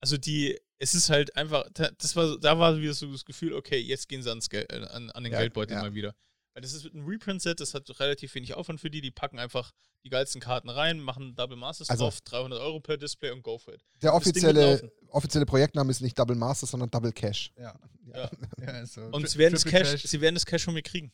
[0.00, 3.54] Also die, es ist halt einfach, da- das war, da war wieder so das Gefühl,
[3.54, 5.82] okay, jetzt gehen sie ans Gel äh, an, an den Ja, Geldbeutel ja.
[5.82, 6.14] mal wieder.
[6.56, 9.72] Weil das ist ein Reprint-Set, das hat relativ wenig Aufwand für die, die packen einfach
[10.04, 13.58] die geilsten Karten rein, machen Double Masters Also- drauf, 300 Euro per Display und go
[13.58, 13.84] for it.
[14.00, 17.52] Der offizielle, offizielle Projektname ist nicht Double Master, sondern Double Cash.
[17.58, 17.78] Ja.
[18.06, 18.30] Ja.
[18.64, 19.02] ja so.
[19.02, 21.12] Und Tri- sie werden, das Triple Cash, sie werden das Cash von mir kriegen.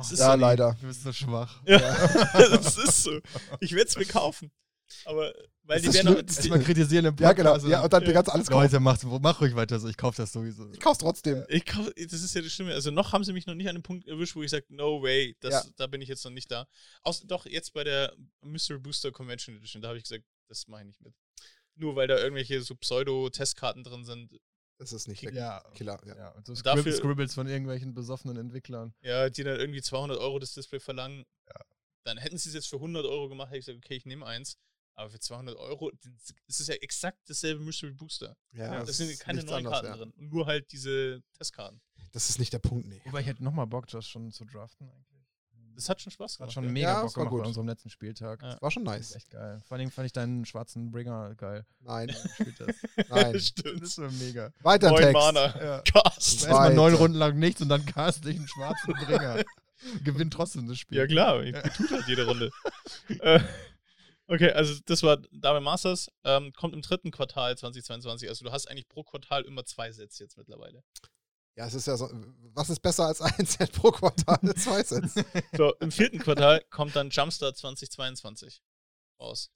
[0.00, 0.38] Ist Ja, so.
[0.38, 0.76] leider.
[0.80, 1.60] Du bist so schwach.
[1.66, 1.78] Ja,
[2.32, 3.18] das ist so.
[3.58, 4.52] Ich werde es mir kaufen.
[5.04, 5.32] Aber,
[5.64, 7.52] weil Das die werden die, Erstmal kritisieren im Ja, genau.
[7.52, 7.70] Podcast.
[7.70, 8.12] Ja, und dann Ja.
[8.12, 8.62] ganz alles kaufen.
[8.62, 9.88] Leute, macht, mach ruhig weiter so.
[9.88, 10.70] Ich kauf das sowieso.
[10.72, 11.44] Ich kauf's trotzdem.
[11.48, 12.72] ich kauf, das ist ja das Schlimme.
[12.74, 15.02] Also noch haben sie mich noch nicht an dem Punkt erwischt, wo ich sage, no
[15.02, 15.70] way, das, Ja.
[15.76, 16.66] da bin ich jetzt noch nicht da.
[17.02, 20.80] Aus, doch, jetzt bei der Mystery Booster Convention Edition, da habe ich gesagt, das mache
[20.82, 21.14] ich nicht mit.
[21.74, 24.30] Nur weil da irgendwelche so Pseudo-Testkarten drin sind.
[24.78, 25.62] Das ist nicht der Ja.
[25.74, 26.00] Killer.
[26.06, 26.16] Ja.
[26.16, 28.94] Ja, und so Dafür- Scrib Scribbles von irgendwelchen besoffenen Entwicklern.
[29.02, 31.24] Ja, die dann irgendwie 200 Euro das Display verlangen.
[32.04, 34.24] Dann hätten sie es jetzt für 100 Euro gemacht, hätte ich gesagt, okay, ich nehme
[34.24, 34.56] eins.
[34.98, 35.92] Aber für 200 Euro,
[36.48, 38.36] ist ja exakt dasselbe Mystery Booster.
[38.50, 39.96] Ja, das sind keine neuen anderes, Karten ja.
[39.96, 40.12] drin.
[40.16, 41.80] Nur halt diese Testkarten.
[42.10, 43.00] Das ist nicht der Punkt, nee.
[43.04, 45.24] Wobei ich hätte nochmal Bock, das schon zu draften eigentlich.
[45.76, 46.52] Das hat schon Spaß Hat gemacht.
[46.52, 46.70] schon ja.
[46.72, 47.42] mega Ja, Bock es gemacht gut.
[47.42, 48.42] bei unserem letzten Spieltag.
[48.42, 48.54] Ja.
[48.54, 49.14] Das war schon nice.
[49.14, 49.62] echt geil.
[49.68, 51.64] Vor allem fand ich deinen schwarzen Bringer geil.
[51.78, 52.12] Nein,
[53.08, 53.38] nein.
[53.40, 53.80] Stimmt.
[53.80, 54.50] das war mega.
[54.62, 55.12] Weiter Neun Text.
[55.12, 55.62] Mana.
[55.62, 55.80] Ja.
[55.92, 56.42] Cast.
[56.42, 56.94] Erstmal neun.
[56.94, 59.44] Runden lang nichts und dann cast ich einen schwarzen Bringer.
[60.02, 60.98] Gewinnt trotzdem das Spiel.
[60.98, 62.50] Ja, klar, ich tut halt jede Runde.
[64.28, 66.10] Okay, also das war Double Masters.
[66.24, 68.28] Ähm, kommt im dritten Quartal 2022.
[68.28, 70.84] Also du hast eigentlich pro Quartal immer zwei Sets jetzt mittlerweile.
[71.56, 72.08] Ja, es ist ja so.
[72.54, 74.54] Was ist besser als ein Set pro Quartal?
[74.54, 75.14] Zwei Sets.
[75.56, 78.62] So, im vierten Quartal kommt dann Jumpstart 2022
[79.20, 79.50] raus.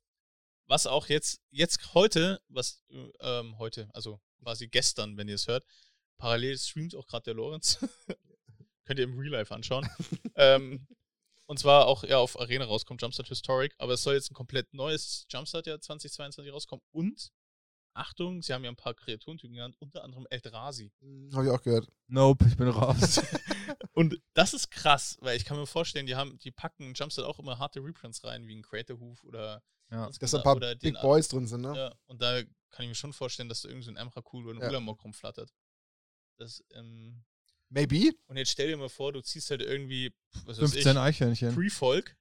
[0.66, 5.46] Was auch jetzt, jetzt heute, was äh, ähm, heute, also quasi gestern, wenn ihr es
[5.46, 5.64] hört,
[6.18, 7.78] parallel streamt auch gerade der Lorenz.
[8.84, 9.88] Könnt ihr im Real Life anschauen.
[10.34, 10.86] ähm,
[11.46, 14.72] und zwar auch ja, auf Arena rauskommt, Jumpstart Historic, aber es soll jetzt ein komplett
[14.74, 16.82] neues Jumpstart ja 2022 rauskommen.
[16.92, 17.30] Und,
[17.94, 20.92] Achtung, sie haben ja ein paar Kreaturentypen genannt, unter anderem Eldrazi.
[21.34, 21.88] Habe ich auch gehört.
[22.06, 23.20] Nope, ich bin raus.
[23.92, 27.26] Und das ist krass, weil ich kann mir vorstellen, die haben, die packen in Jumpstart
[27.26, 30.08] auch immer harte Reprints rein, wie ein Creator Hoof oder ja.
[30.18, 31.76] Dass da ein oder- paar oder Big den- Boys drin sind, ne?
[31.76, 32.40] Ja, und da
[32.70, 34.68] kann ich mir schon vorstellen, dass da irgend so ein Emrakul oder ein Ja.
[34.70, 35.52] Ulamog rumflattert.
[36.38, 37.22] Das, ähm,
[37.72, 38.12] Maybe.
[38.26, 40.12] und jetzt stell dir mal vor, du ziehst halt irgendwie,
[40.44, 41.54] was weiß 15 ich, Eichhörnchen.
[41.54, 42.16] Pre-Folk,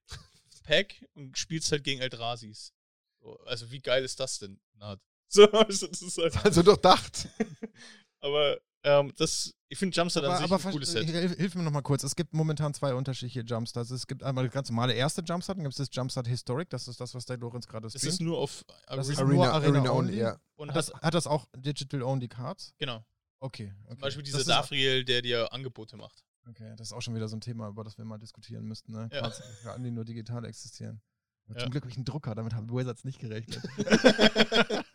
[0.64, 2.74] Pack und spielst halt gegen Eldrasis.
[3.20, 4.60] So, also wie geil ist das denn?
[5.34, 7.30] So, also das ist halt, Also durchdacht.
[8.20, 11.08] aber ähm, das, ich finde Jumpstart an Aber, sich aber ein cooles Set.
[11.10, 12.04] hilf, hilf mir noch mal kurz.
[12.04, 13.92] Es gibt momentan zwei unterschiedliche Jumpstarts.
[13.92, 16.70] Es gibt einmal das ganz normale erste Jumpstart, dann gibt es das Jumpstart Historic.
[16.70, 18.22] Das ist das, was der Lorenz gerade Das ist streamt.
[18.30, 20.18] nur auf Das ist Arena nur Arena only?
[20.18, 20.38] ja.
[20.56, 22.74] und Hat das, hat das auch Digital Only Cards?
[22.78, 23.06] genau,
[23.44, 23.74] Okay.
[23.86, 23.90] okay.
[23.90, 26.24] zum Beispiel dieser Dafriel, der dir Angebote macht.
[26.48, 28.94] Okay, das ist auch schon wieder so ein Thema, über das wir mal diskutieren müssten.
[28.94, 29.10] Ne?
[29.12, 29.30] Ja.
[29.64, 31.02] Karten, die nur digital existieren.
[31.50, 31.58] Ja.
[31.58, 33.62] Zum Glück habe ich einen Drucker, damit haben Wizards nicht gerechnet.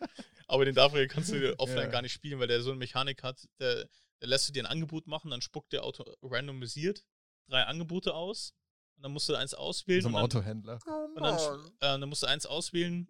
[0.47, 1.87] Aber den Dafriel kannst du dir offline Ja.
[1.87, 3.87] gar nicht spielen, weil der so eine Mechanik hat, der,
[4.21, 7.05] der lässt du dir ein Angebot machen, dann spuckt der Auto randomisiert
[7.49, 8.53] drei Angebote aus
[8.95, 10.01] und dann musst du eins auswählen.
[10.01, 10.79] so ein und dann, Autohändler.
[11.15, 11.37] und dann,
[11.79, 13.09] äh, dann musst du eins auswählen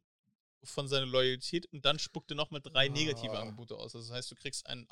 [0.63, 3.41] von seiner Loyalität und dann spuckt er nochmal drei negative Ah.
[3.41, 3.95] Angebote aus.
[3.95, 4.85] Also das heißt, du kriegst einen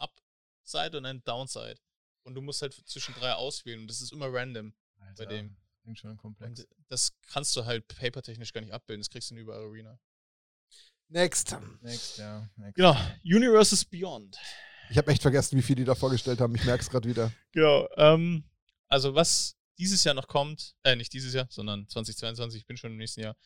[0.65, 1.77] Upside und einen Downside.
[2.23, 4.73] Und du musst halt zwischen drei auswählen und das ist immer random.
[4.99, 5.55] Alter, dem.
[5.83, 6.61] Klingt schon komplex.
[6.61, 9.01] Und das kannst du halt papertechnisch gar nicht abbilden.
[9.01, 9.99] Das kriegst du nur über Arena.
[11.09, 11.55] Next.
[11.81, 12.49] Next, ja.
[12.55, 12.75] Next.
[12.75, 12.97] Genau.
[13.23, 14.35] Universes Beyond.
[14.89, 16.55] Ich habe echt vergessen, wie viel die da vorgestellt haben.
[16.55, 17.31] Ich merke es gerade wieder.
[17.51, 17.87] Genau.
[17.95, 18.43] Ähm,
[18.87, 22.91] also was dieses Jahr noch kommt, äh, nicht dieses Jahr, sondern 2022, ich bin schon
[22.91, 23.37] im nächsten Jahr,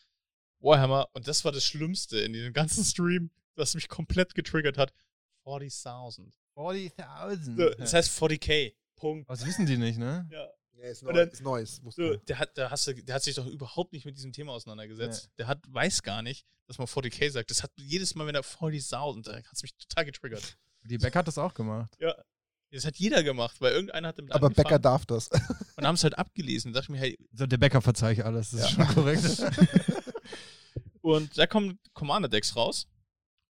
[0.60, 1.10] Warhammer.
[1.14, 4.94] Und das war das Schlimmste in diesem ganzen Stream, was mich komplett getriggert hat.
[5.46, 6.32] 40.000.
[6.60, 7.56] 40.000.
[7.58, 8.74] So, das heißt 40k.
[8.96, 9.30] Punkt.
[9.30, 10.28] Was wissen die nicht, ne?
[10.32, 10.48] Ja.
[10.74, 11.82] Nee, ist Und dann- ist Neues.
[11.90, 12.20] So, ich.
[12.26, 15.30] der, hat, der, hast du, der hat sich doch überhaupt nicht mit diesem Thema auseinandergesetzt.
[15.38, 17.50] Der hat, weiß gar nicht, dass man 40k sagt.
[17.50, 20.58] Das hat jedes Mal, wenn er 40.000, da hat es mich total getriggert.
[20.84, 21.94] Die Beck hat das auch gemacht.
[22.00, 22.14] Ja.
[22.72, 25.28] Das hat jeder gemacht, weil irgendeiner hat damit Aber Becker angefangen darf das.
[25.78, 26.72] und haben es halt abgelesen.
[26.72, 28.86] Da dachte ich mir, hey, So, der Bäcker verzeiht alles, das ist Ja.
[28.86, 29.24] schon korrekt.
[31.02, 32.88] Und da kommen Commander-Decks raus.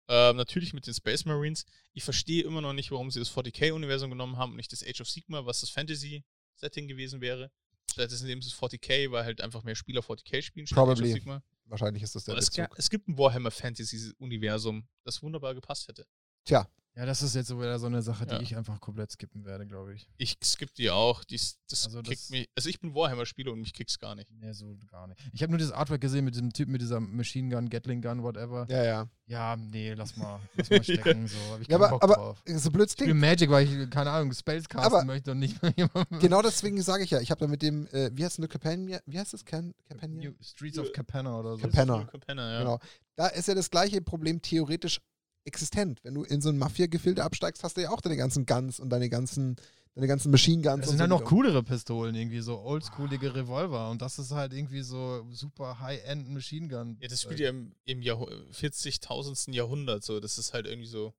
[0.09, 1.65] Ähm, natürlich mit den Space Marines.
[1.93, 5.01] Ich verstehe immer noch nicht, warum sie das 40k-Universum genommen haben und nicht das Age
[5.01, 7.51] of Sigma, was das Fantasy-Setting gewesen wäre.
[7.91, 11.11] Stattdessen nehmen sie das 40k, weil halt einfach mehr Spieler 40k spielen statt Age Probably.
[11.11, 11.43] of Sigma.
[11.67, 16.07] Wahrscheinlich ist das der es, es gibt ein Warhammer Fantasy-Universum, das wunderbar gepasst hätte.
[16.45, 16.69] Tja.
[16.97, 18.41] Ja, das ist jetzt so wieder so eine Sache, die Ja.
[18.41, 20.09] ich einfach komplett skippen werde, glaube ich.
[20.17, 21.25] Ich skipp die auch.
[21.25, 22.49] Dies, das Also kickt das- mich.
[22.55, 24.31] Also ich bin Warhammer-Spieler und mich kickt's gar nicht.
[24.31, 25.19] Nee, so gar nicht.
[25.33, 28.23] Ich habe nur das Artwork gesehen mit diesem Typ mit dieser Machine Gun, Gatling Gun,
[28.23, 28.65] whatever.
[28.69, 29.09] Ja, ja.
[29.27, 31.27] Ja, nee, lass mal, lass mal stecken.
[31.27, 32.43] so, hab ich Ja, keinen aber, Bock aber drauf.
[32.47, 33.21] so blöd Ich spiele klingt.
[33.23, 36.21] Magic, weil ich, keine Ahnung, Spells casten Aber- möchte und nicht mehr jemandem.
[36.21, 39.01] Genau deswegen sage ich ja, ich habe da mit dem, äh, wie heißt es, Campania,
[39.07, 39.75] wie heißt es, Can?
[40.09, 41.63] New Streets of Capenna oder so.
[41.63, 42.05] Cap- Penner.
[42.25, 42.59] Penner, ja.
[42.61, 42.79] Genau.
[43.17, 45.01] Da ist ja das gleiche Problem theoretisch
[45.45, 46.01] existent.
[46.03, 48.91] Wenn du in so ein Mafia-Gefilde absteigst, hast du ja auch deine ganzen Guns und
[48.91, 49.57] deine ganzen,
[49.95, 50.81] deine ganzen Machine Guns.
[50.81, 51.29] Das und sind so halt noch wieder.
[51.29, 53.91] coolere Pistolen, irgendwie so oldschoolige Revolver.
[53.91, 56.97] Und das ist halt irgendwie so super High-End Machine Gun.
[57.01, 59.53] Ja, das spielt ja im, im Jahrh 40.000.
[59.53, 60.21] Jahrhundert so.
[60.21, 61.13] Das ist halt irgendwie so.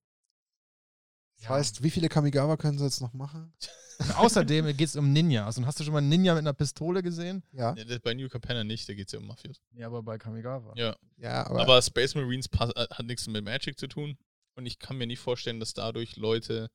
[1.40, 3.54] Das heißt, wie viele Kamigawa können sie jetzt noch machen?
[4.18, 5.58] Außerdem geht es um Ninjas.
[5.58, 7.44] Und hast du schon mal einen Ninja mit einer Pistole gesehen?
[7.52, 7.76] Ja.
[7.76, 9.62] Ja, das- bei New Capenna nicht, da geht es ja um Mafios.
[9.72, 10.74] Ja, aber bei Kamigawa.
[10.76, 10.96] Ja.
[11.18, 14.18] Ja, aber, Aber Space Marines äh, hat nichts mit Magic zu tun.
[14.58, 16.70] Und ich kann mir nicht vorstellen, dass dadurch Leute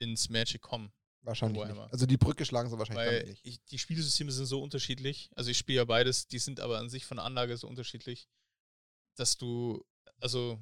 [0.00, 0.90] ins Magic kommen.
[1.22, 1.78] wahrscheinlich nicht.
[1.92, 3.40] Also die Brücke schlagen sie wahrscheinlich Weil nicht.
[3.44, 5.30] ich, die Spielsysteme sind so unterschiedlich.
[5.36, 8.28] Also ich spiele ja beides, die sind aber an sich von der Anlage so unterschiedlich,
[9.16, 9.84] dass du,
[10.20, 10.58] also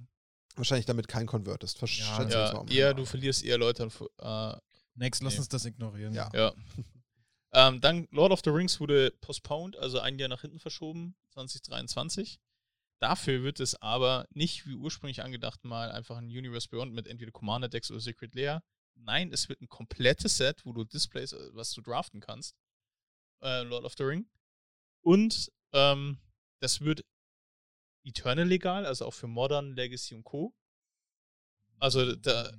[0.57, 1.79] Wahrscheinlich damit kein convertest.
[1.79, 4.61] Versch- Ja, ja, eher, du verlierst eher Leute an, äh,
[4.99, 5.39] Next, lass Nee.
[5.39, 6.13] uns das ignorieren.
[6.13, 6.31] Ja.
[6.35, 6.53] Ja.
[7.53, 12.41] ähm, dann Lord of the Rings wurde postponed, also ein Jahr nach hinten verschoben, 2023.
[13.01, 17.31] Dafür wird es aber nicht wie ursprünglich angedacht mal einfach ein Universe Beyond mit entweder
[17.31, 18.63] Commander Decks oder Secret Lair.
[18.97, 22.57] Nein, es wird ein komplettes Set, wo du Displays, äh, was du draften kannst.
[23.41, 24.29] Äh, Lord of the Ring.
[25.03, 26.19] Und ähm,
[26.59, 27.05] das wird
[28.03, 30.53] Eternal legal, also auch für Modern, Legacy und Co.
[31.79, 32.51] Also da,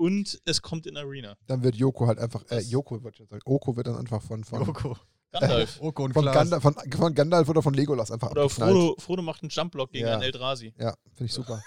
[0.00, 1.36] und es kommt in Arena.
[1.46, 4.44] Dann wird Joko halt einfach, äh, Joko wird jetzt sagen, Oko wird dann einfach von,
[4.44, 4.96] von, Joko.
[5.30, 5.78] Gandalf.
[5.82, 6.24] Oko und von.
[6.24, 8.72] Gandalf, von, von Gandalf oder von Legolas einfach Oder abgeknallt.
[8.72, 10.14] Frodo, Frodo macht einen Jumpblock gegen Ja.
[10.14, 10.72] einen Eldrazi.
[10.78, 11.62] Ja, finde ich super.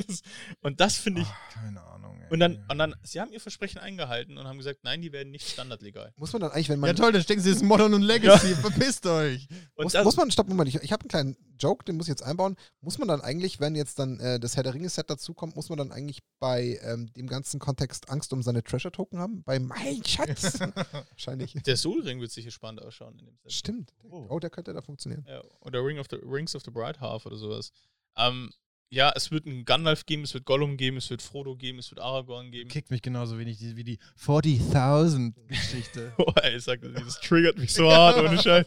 [0.62, 1.28] Und das finde ich.
[1.30, 1.97] Ach, keine Ahnung.
[1.97, 1.97] Ey.
[2.30, 5.30] Und dann, und dann, sie haben ihr Versprechen eingehalten und haben gesagt, nein, die werden
[5.30, 6.12] nicht standardlegal.
[6.16, 8.54] Muss man dann eigentlich, wenn man ja toll, dann stecken sie jetzt Modern und Legacy.
[8.60, 9.48] Verpisst euch.
[9.74, 12.10] Und muss, muss man, stopp, Moment, ich, ich habe einen kleinen Joke, den muss ich
[12.10, 12.56] jetzt einbauen.
[12.80, 15.78] Muss man dann eigentlich, wenn jetzt dann äh, das Herr der Ringe-Set dazukommt, muss man
[15.78, 19.42] dann eigentlich bei ähm, dem ganzen Kontext Angst um seine Treasure-Token haben?
[19.44, 20.60] Bei mein Schatz?
[21.10, 21.54] Wahrscheinlich.
[21.54, 23.52] der Soul-Ring wird sicher spannend ausschauen in dem Set.
[23.52, 23.92] Stimmt.
[24.04, 24.26] Oh.
[24.28, 25.24] Oh, der könnte da funktionieren.
[25.28, 27.72] Ja, oder Ring of the, Rings of the Bright Half oder sowas.
[28.16, 28.52] Ähm,
[28.90, 31.90] ja, es wird einen Gandalf geben, es wird Gollum geben, es wird Frodo geben, es
[31.90, 32.70] wird Aragorn geben.
[32.70, 36.12] Kickt mich genauso wenig wie die 40.000 Geschichte.
[36.18, 38.66] Oh, ey, ich sag das, das triggert mich so hart, ohne Scheiß.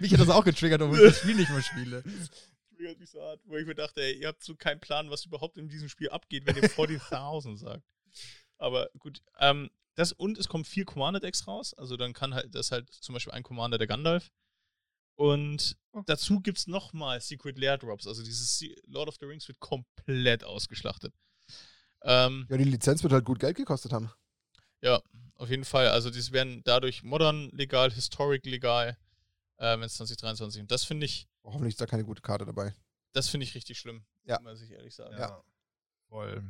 [0.00, 2.02] mich hat das auch getriggert, obwohl ich das Spiel nicht mehr spiele.
[2.76, 5.24] triggert mich so hart, wo ich mir dachte, ey, ihr habt so keinen Plan, was
[5.24, 7.82] überhaupt in diesem Spiel abgeht, wenn ihr 40.000 sagt.
[8.58, 12.72] Aber gut, ähm, das und es kommen vier Commander-Decks raus, also dann kann halt das
[12.72, 14.30] halt zum Beispiel ein Commander der Gandalf.
[15.16, 19.46] Und dazu gibt es nochmal Secret Lair Drops, also dieses Se- Lord of the Rings
[19.48, 21.14] wird komplett ausgeschlachtet.
[22.02, 24.10] Ähm, Ja, die Lizenz wird halt gut Geld gekostet haben.
[24.82, 25.00] ja,
[25.36, 25.88] auf jeden Fall.
[25.88, 28.96] Also, die werden dadurch modern legal, historic legal,
[29.56, 30.60] äh, wenn es 2023.
[30.62, 32.74] Und das finde ich, Oh, hoffentlich ist da keine gute Karte dabei.
[33.12, 34.40] das finde ich richtig schlimm, Ja.
[34.40, 35.16] muss ich ehrlich sagen.
[35.16, 35.42] Ja.
[36.08, 36.42] Voll.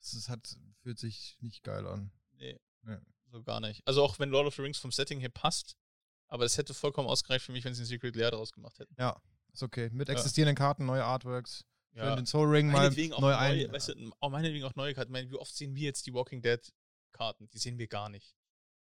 [0.00, 2.10] Es ist, hat, fühlt sich nicht geil an.
[2.38, 2.96] Nee, Nee.
[3.30, 3.82] so gar nicht.
[3.86, 5.76] Also auch wenn Lord of the Rings vom Setting her passt,
[6.28, 8.94] aber es hätte vollkommen ausgereicht für mich, wenn sie ein Secret Lair draus gemacht hätten.
[8.98, 9.20] Ja,
[9.52, 9.90] ist okay.
[9.92, 10.14] Mit Ja.
[10.14, 11.64] existierenden Karten, neue Artworks.
[11.94, 12.10] Ja.
[12.10, 13.72] Für den Soul Ring mal auch neu neue, ein.
[13.72, 15.10] weißt du, auch meinetwegen auch neue Karten.
[15.10, 16.60] Meine, wie oft sehen wir jetzt die Walking Dead
[17.12, 17.48] Karten?
[17.48, 18.36] Die sehen wir gar nicht.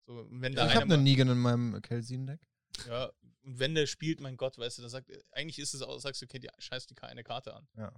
[0.07, 2.41] So, wenn da ich habe einen Negan in meinem Kelsin-Deck.
[2.87, 3.11] ja,
[3.45, 6.21] und wenn der spielt, mein Gott, weißt du, dann sagt, eigentlich ist es auch, sagst
[6.23, 7.67] du, okay, die scheiß die keine Karte an.
[7.77, 7.93] Ja.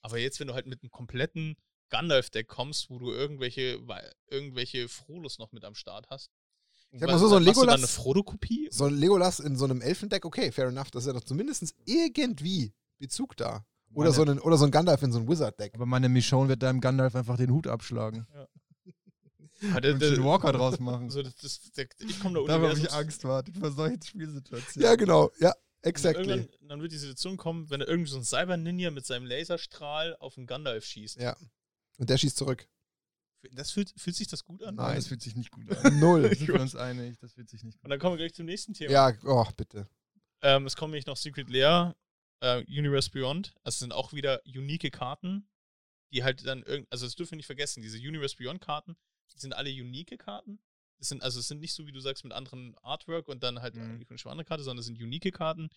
[0.00, 1.56] Aber jetzt, wenn du halt mit einem kompletten
[1.90, 3.78] Gandalf-Deck kommst, wo du irgendwelche,
[4.28, 6.30] irgendwelche Frolos noch mit am Start hast.
[7.00, 8.68] Sag mal so, so ein dann Legolas- eine Frodo-Kopie?
[8.70, 10.90] So ein Legolas in so einem Elfendeck, okay, fair enough.
[10.90, 13.64] Das ist ja doch zumindest irgendwie Bezug da.
[13.94, 15.74] Oder, Meine- so, einen, oder so ein Gandalf in so ein Wizard-Deck.
[15.74, 18.26] Aber meine Michonne wird deinem Gandalf einfach den Hut abschlagen.
[19.62, 21.08] Der- Und der- den Walker draus machen.
[21.10, 24.88] So, das, das, der, ich komme da Da habe ich Angst, warte, vor solchen Spielsituationen.
[24.90, 25.30] Ja, genau.
[25.38, 25.56] Ja, Und
[25.88, 26.28] exactly.
[26.30, 30.16] Irgendwann, dann wird die Situation kommen, wenn er irgendwie so ein Cyber-Ninja mit seinem Laserstrahl
[30.18, 31.20] auf einen Gandalf schießt.
[31.20, 31.36] Ja.
[31.98, 32.66] Und der schießt zurück.
[33.50, 34.76] Das fühlt, fühlt sich das gut an?
[34.76, 35.98] Nein, das fühlt sich nicht gut an.
[36.00, 36.22] Null.
[36.30, 38.46] Wir sind uns einig, das fühlt sich nicht gut Und dann kommen wir gleich zum
[38.46, 38.92] nächsten Thema.
[38.92, 39.88] ja, oh, bitte.
[40.42, 41.96] Ähm, es kommen nämlich noch Secret Lair,
[42.40, 43.54] äh, Universe Beyond.
[43.64, 45.48] Das sind auch wieder unique Karten,
[46.12, 48.96] die halt dann irgend, also das dürfen wir nicht vergessen, diese Universe Beyond Karten,
[49.34, 50.60] die sind alle unique Karten.
[50.98, 53.60] Das sind, also es sind nicht so, wie du sagst, mit anderen Artwork und dann
[53.60, 54.04] halt Mhm.
[54.08, 55.68] eine andere Karte, sondern es sind unique Karten,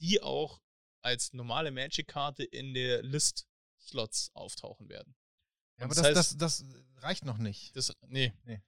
[0.00, 0.60] die auch
[1.02, 5.14] als normale Magic-Karte in der List-Slots auftauchen werden.
[5.78, 6.64] Ja, aber das das, heißt- das, das
[7.02, 7.76] reicht noch nicht.
[7.76, 8.32] Das, nee.
[8.44, 8.60] Nee.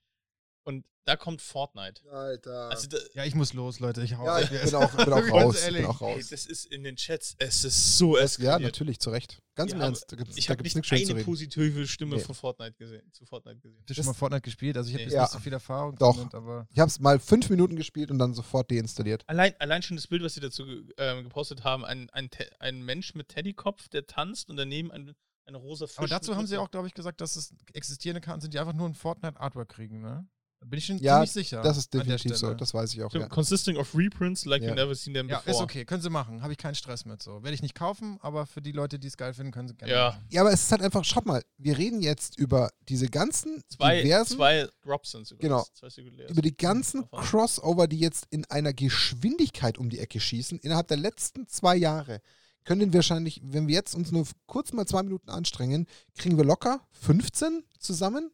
[0.65, 2.03] Und da kommt Fortnite.
[2.13, 2.69] Alter.
[2.69, 4.03] Also da, Ja, ich muss los, Leute.
[4.03, 5.57] Ich hau ja, ich bin auch, bin auch raus.
[5.57, 5.81] Ich ehrlich.
[5.81, 6.29] bin auch ey, raus.
[6.29, 8.61] das ist in den Chats, es ist so Ja, eskaliert.
[8.61, 9.41] natürlich, zu Recht.
[9.55, 10.05] Ganz im Ernst.
[10.13, 11.25] Da gibt's, Ich habe nicht eine reden.
[11.25, 12.21] positive Stimme Nee.
[12.23, 13.79] von Fortnite gesehen, zu Fortnite gesehen.
[13.81, 14.77] Habt ihr schon mal Fortnite gespielt?
[14.77, 15.05] Also ich habe Nee.
[15.07, 15.23] jetzt Ja.
[15.23, 16.15] nicht so viel Erfahrung Doch.
[16.19, 19.25] damit, aber Ich habe es mal fünf Minuten gespielt und dann sofort deinstalliert.
[19.27, 20.67] Allein, allein schon das Bild, was sie dazu
[20.99, 22.29] ähm, gepostet haben, ein, ein,
[22.59, 25.15] ein Mensch mit Teddykopf, der tanzt und daneben ein,
[25.49, 25.99] eine rosa Fisch.
[25.99, 28.75] Aber dazu haben sie auch, glaube ich, gesagt, dass es existierende Karten sind, die einfach
[28.75, 30.27] nur ein Fortnite-Artwork kriegen, ne?
[30.61, 31.63] Bin ich schon Ja, ziemlich sicher.
[31.63, 32.53] Das ist definitiv so.
[32.53, 33.13] Das weiß ich auch.
[33.13, 33.29] So, Ja.
[33.29, 34.71] Consisting of reprints like Ja.
[34.71, 35.57] you never seen them Ja, before.
[35.57, 35.85] ist okay.
[35.85, 36.43] Können sie machen.
[36.43, 37.45] Habe ich keinen Stress mit so.
[37.45, 39.93] Werde ich nicht kaufen, aber für die Leute, die es geil finden, können sie gerne
[39.93, 40.09] Ja.
[40.11, 40.25] machen.
[40.31, 44.03] ja, aber es ist halt einfach, schaut mal, wir reden jetzt über diese ganzen Zwei,
[44.03, 45.41] diversen, zwei Drops sind übrigens.
[45.43, 45.65] Genau.
[45.75, 46.29] Zwei Singulärs.
[46.33, 47.21] über die ganzen Davon.
[47.25, 52.21] Crossover, die jetzt in einer Geschwindigkeit um die Ecke schießen, innerhalb der letzten zwei Jahre,
[52.69, 56.45] können wir wahrscheinlich, wenn wir jetzt uns nur kurz mal zwei Minuten anstrengen, kriegen wir
[56.45, 58.31] locker 15 zusammen,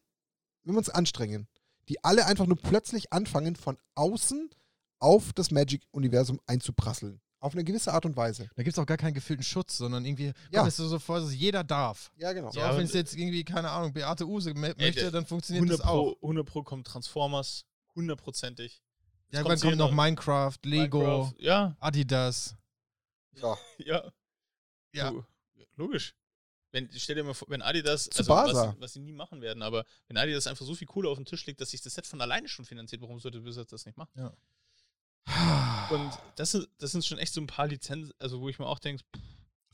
[0.63, 1.47] wenn wir uns anstrengen.
[1.87, 4.49] Die alle einfach nur plötzlich anfangen, von außen
[4.99, 7.21] auf das Magic-Universum einzuprasseln.
[7.39, 8.49] Auf eine gewisse Art und Weise.
[8.55, 10.61] Da gibt es auch gar keinen gefühlten Schutz, sondern irgendwie Ja.
[10.61, 12.11] kommt es so vor, dass jeder darf.
[12.17, 12.51] Ja, genau.
[12.51, 15.79] So, Ja, auch wenn es jetzt irgendwie, keine Ahnung, Beate Use möchte, dann funktioniert 100
[15.79, 16.15] das auch.
[16.15, 17.65] Pro, 100 Pro kommt Transformers,
[17.95, 18.81] hundertprozentig.
[19.31, 22.55] Ja, dann kommt noch Minecraft, Lego, Minecraft, Ja, Adidas.
[23.33, 23.57] Ja.
[23.77, 24.11] ja.
[24.97, 25.13] Ja.
[25.75, 26.15] Logisch.
[26.71, 29.85] Wenn, stell dir mal vor, wenn Adidas, also was, was sie nie machen werden, aber
[30.07, 32.19] wenn Adidas einfach so viel Kohle auf den Tisch legt, dass sich das Set von
[32.19, 34.11] alleine schon finanziert, warum sollte Blizzard das nicht machen?
[35.89, 38.67] Und das sind, das sind schon echt so ein paar Lizenzen, also wo ich mir
[38.67, 39.03] auch denke,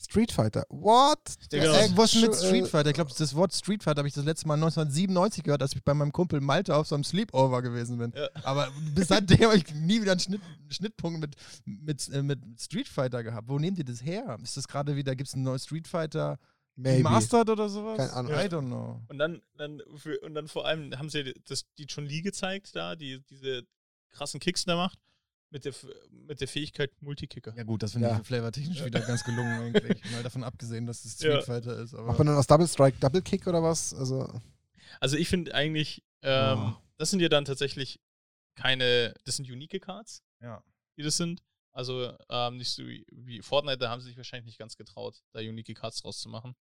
[0.04, 0.66] Street Fighter.
[0.70, 1.20] What?
[1.52, 1.74] Ja, genau.
[1.74, 2.90] Äh, Ey, was ist mit äh, Street Fighter?
[2.90, 5.84] Ich glaube, das Wort Street Fighter habe ich das letzte Mal 1997 gehört, als ich
[5.84, 8.12] bei meinem Kumpel Malte auf so einem Sleepover gewesen bin.
[8.16, 8.30] Ja.
[8.44, 11.36] Aber bis seitdem habe ich nie wieder einen Schnitt, Schnittpunkt mit,
[11.66, 13.48] mit, äh, mit Street Fighter gehabt.
[13.48, 14.38] Wo nehmt ihr das her?
[14.42, 16.40] Ist das gerade wieder, gibt es einen neuen Street Fighter
[16.76, 17.04] Maybe.
[17.04, 17.98] Mastered oder sowas?
[17.98, 18.32] Keine Ahnung.
[18.32, 19.02] I don't know.
[19.08, 22.76] und dann, dann für, und dann vor allem haben sie das, die Chun Li gezeigt
[22.76, 23.68] da, die diese
[24.10, 25.00] krassen Kicks da macht,
[25.52, 25.74] mit der,
[26.28, 27.54] mit der Fähigkeit Multikicker.
[27.56, 28.20] Ja gut, das finde Ja.
[28.20, 30.02] ich flavortechnisch wieder ganz gelungen eigentlich.
[30.12, 31.42] Mal davon abgesehen, dass es Street Ja.
[31.42, 31.94] Fighter ist.
[31.94, 33.94] Aber Macht man dann aus Double Strike Double Kick oder was?
[33.94, 34.28] Also,
[35.00, 36.74] Also ich finde eigentlich, ähm, Oh.
[36.98, 38.00] das sind ja dann tatsächlich
[38.56, 40.64] keine, das sind unique Cards, ja.
[40.98, 41.42] die das sind.
[41.74, 45.40] Also ähm, nicht so wie, Fortnite, da haben sie sich wahrscheinlich nicht ganz getraut, da
[45.40, 46.54] unique Cards draus zu machen.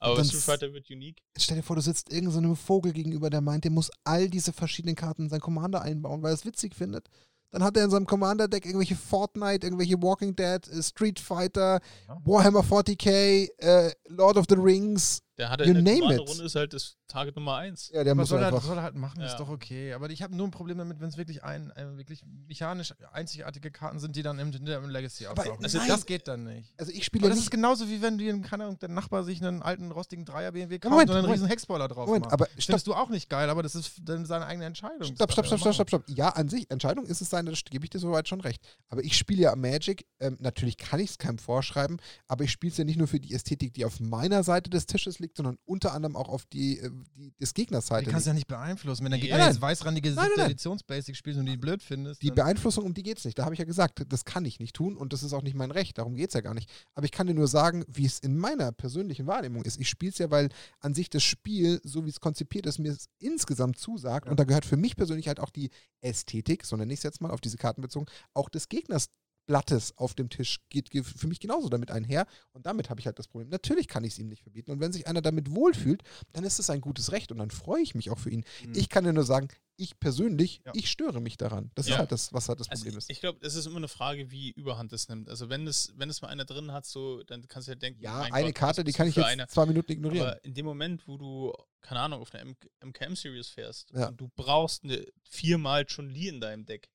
[0.00, 1.22] Aber dann Street Fighter wird unique.
[1.36, 4.96] stell dir vor, du sitzt irgendeinem Vogel gegenüber, der meint, der muss all diese verschiedenen
[4.96, 7.08] Karten in sein Commander einbauen, weil er es witzig findet.
[7.54, 11.78] Dann hat er in seinem Commander-Deck irgendwelche Fortnite, irgendwelche Walking Dead, äh, Street Fighter.
[12.24, 15.22] Warhammer 40k, äh, Lord of the Rings.
[15.36, 15.94] Der hat You in der.
[15.98, 17.90] Commander-Runde ist halt das Target Nummer 1.
[17.92, 18.62] Ja, der Aber muss soll er, einfach.
[18.62, 19.38] soll er halt machen, ist Ja.
[19.38, 19.92] doch okay.
[19.92, 23.72] Aber ich habe nur ein Problem damit, wenn es wirklich ein, ein wirklich mechanisch einzigartige
[23.72, 25.64] Karten sind, die dann im, im Legacy auftauchen.
[25.64, 26.72] also das geht dann nicht.
[26.78, 27.46] Also ich spiele ja das nicht.
[27.46, 30.78] ist genauso wie wenn dir, keine Ahnung, der Nachbar sich einen alten rostigen Dreier BMW
[30.78, 31.38] kauft Moment, und einen Moment.
[31.40, 32.32] riesen Heckspoiler drauf Moment, macht.
[32.32, 35.02] aber stopp, Findest du auch nicht geil, aber das ist dann seine eigene Entscheidung.
[35.16, 36.04] Stopp, stopp, stopp, stopp, stopp, stopp.
[36.08, 38.62] Ja, an sich, Entscheidung ist es sein, das gebe ich dir soweit schon recht.
[38.88, 42.70] Aber ich spiele ja Magic, ähm, natürlich kann ich es keinem vorschreiben, aber ich spiele
[42.70, 45.58] es ja nicht nur für die Ästhetik, die auf meiner Seite des Tisches liegt, sondern
[45.64, 48.34] unter anderem auch auf die, äh, die des Gegners Seite Die kannst du liegt.
[48.34, 49.04] ja nicht beeinflussen.
[49.04, 49.20] Wenn der.
[49.20, 50.42] Gegner Nein, jetzt weißrandige siebte.
[50.42, 53.38] Editions-Basic spielt und die blöd findest, Die Beeinflussung, um die geht es nicht.
[53.38, 55.54] Da habe ich ja gesagt, das kann ich nicht tun und das ist auch nicht
[55.56, 55.98] mein Recht.
[55.98, 56.70] Darum geht es ja gar nicht.
[56.94, 59.80] Aber ich kann dir nur sagen, wie es in meiner persönlichen Wahrnehmung ist.
[59.80, 60.48] Ich spiele es ja, weil
[60.80, 64.26] an sich das Spiel, so wie es konzipiert ist, mir es insgesamt zusagt.
[64.26, 64.30] Ja.
[64.30, 65.70] Und da gehört für mich persönlich halt auch die
[66.00, 69.08] Ästhetik, so nenne ich es jetzt mal, auf diese Karten bezogen, auch des Gegners.
[69.46, 73.06] Blattes auf dem Tisch geht ge- für mich genauso damit einher und damit habe ich
[73.06, 73.48] halt das Problem.
[73.50, 76.58] Natürlich kann ich es ihm nicht verbieten und wenn sich einer damit wohlfühlt, dann ist
[76.58, 78.44] es ein gutes Recht und dann freue ich mich auch für ihn.
[78.64, 78.72] Mhm.
[78.74, 80.72] Ich kann dir nur sagen, ich persönlich, Ja.
[80.74, 81.70] ich störe mich daran.
[81.74, 81.98] Das ist Ja.
[81.98, 83.10] halt das, was halt das Also Problem ich, ist.
[83.10, 85.28] ich glaube, es ist immer eine Frage, wie Überhand es nimmt.
[85.28, 88.00] Also wenn es, wenn es mal einer drin hat, so, dann kannst du ja denken,
[88.00, 89.48] Ja, eine Gott, Karte, die kann ich jetzt eine?
[89.48, 90.28] zwei Minuten ignorieren.
[90.28, 94.08] Aber in dem Moment, wo du, keine Ahnung, auf einer MKM-Series fährst Ja.
[94.08, 96.88] und du brauchst eine viermal Chun Li in deinem Deck,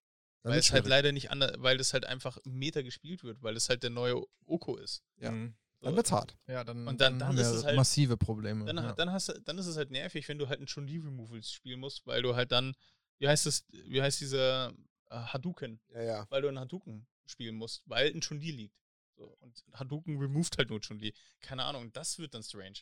[0.43, 3.41] Dann weil es halt leider nicht anders, weil das halt einfach im Meter gespielt wird,
[3.43, 5.03] weil es halt der neue Oko ist.
[5.17, 5.31] Ja.
[5.31, 5.55] Mhm.
[5.81, 6.37] Dann wird's hart.
[6.47, 8.65] Ja, dann, Und dann- dann haben ist wir es halt- massive Probleme.
[8.65, 8.91] Dann, ja.
[8.93, 11.51] dann, hast, du- dann ist es halt nervig, wenn du halt einen Chun Li Removals
[11.51, 12.73] spielen musst, weil du halt dann,
[13.19, 14.73] wie heißt das, wie heißt dieser
[15.09, 15.79] äh, Hadouken?
[15.93, 16.25] Ja, ja.
[16.29, 18.75] weil du einen Hadouken spielen musst, weil ein Chun-Li liegt.
[19.15, 21.13] So, und Hadouken removed halt nur Chun-Li.
[21.41, 22.79] Keine Ahnung, das wird dann strange.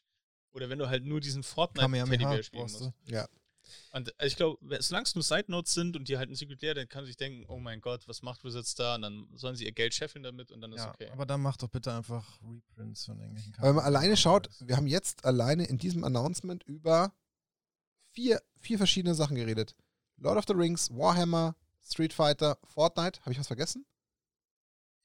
[0.52, 2.82] Oder wenn du halt nur diesen Fortnite-Teddybär spielen musst.
[2.82, 2.94] du.
[3.06, 3.28] Ja.
[3.92, 6.74] Und ich glaube, solange es nur Side Notes sind und die halt ein Secret Lair,
[6.76, 8.96] dann kann man sich denken, oh mein Gott, was macht Wizards da?
[8.96, 11.10] Und dann sollen sie ihr Geld scheffeln damit und dann ist Ja, okay.
[11.12, 13.96] aber dann mach doch bitte einfach Reprints von irgendwelchen Aber wenn man Karten.
[13.98, 17.14] alleine schaut, wir haben jetzt alleine in diesem Announcement über
[18.12, 19.76] vier, vier verschiedene Sachen geredet.
[20.18, 23.20] Lord of the Rings, Warhammer, Street Fighter, Fortnite.
[23.22, 23.86] Habe ich was vergessen?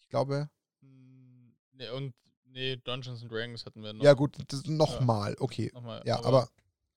[0.00, 0.48] Ich glaube.
[0.80, 2.14] Hm, Nee, und
[2.44, 4.04] nee, Dungeons and Dragons hatten wir noch.
[4.04, 4.36] Ja, gut,
[4.66, 5.36] nochmal.
[5.38, 5.70] Okay.
[5.74, 6.48] Nochmal, Ja, aber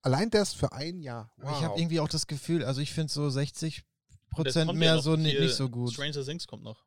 [0.05, 1.31] allein das für ein Jahr.
[1.41, 3.83] Aber Ich habe irgendwie auch das Gefühl, also ich finde so 60
[4.37, 5.93] Und es Prozent ja mehr noch so ni- hier nicht so gut.
[5.93, 6.85] Stranger Things kommt noch.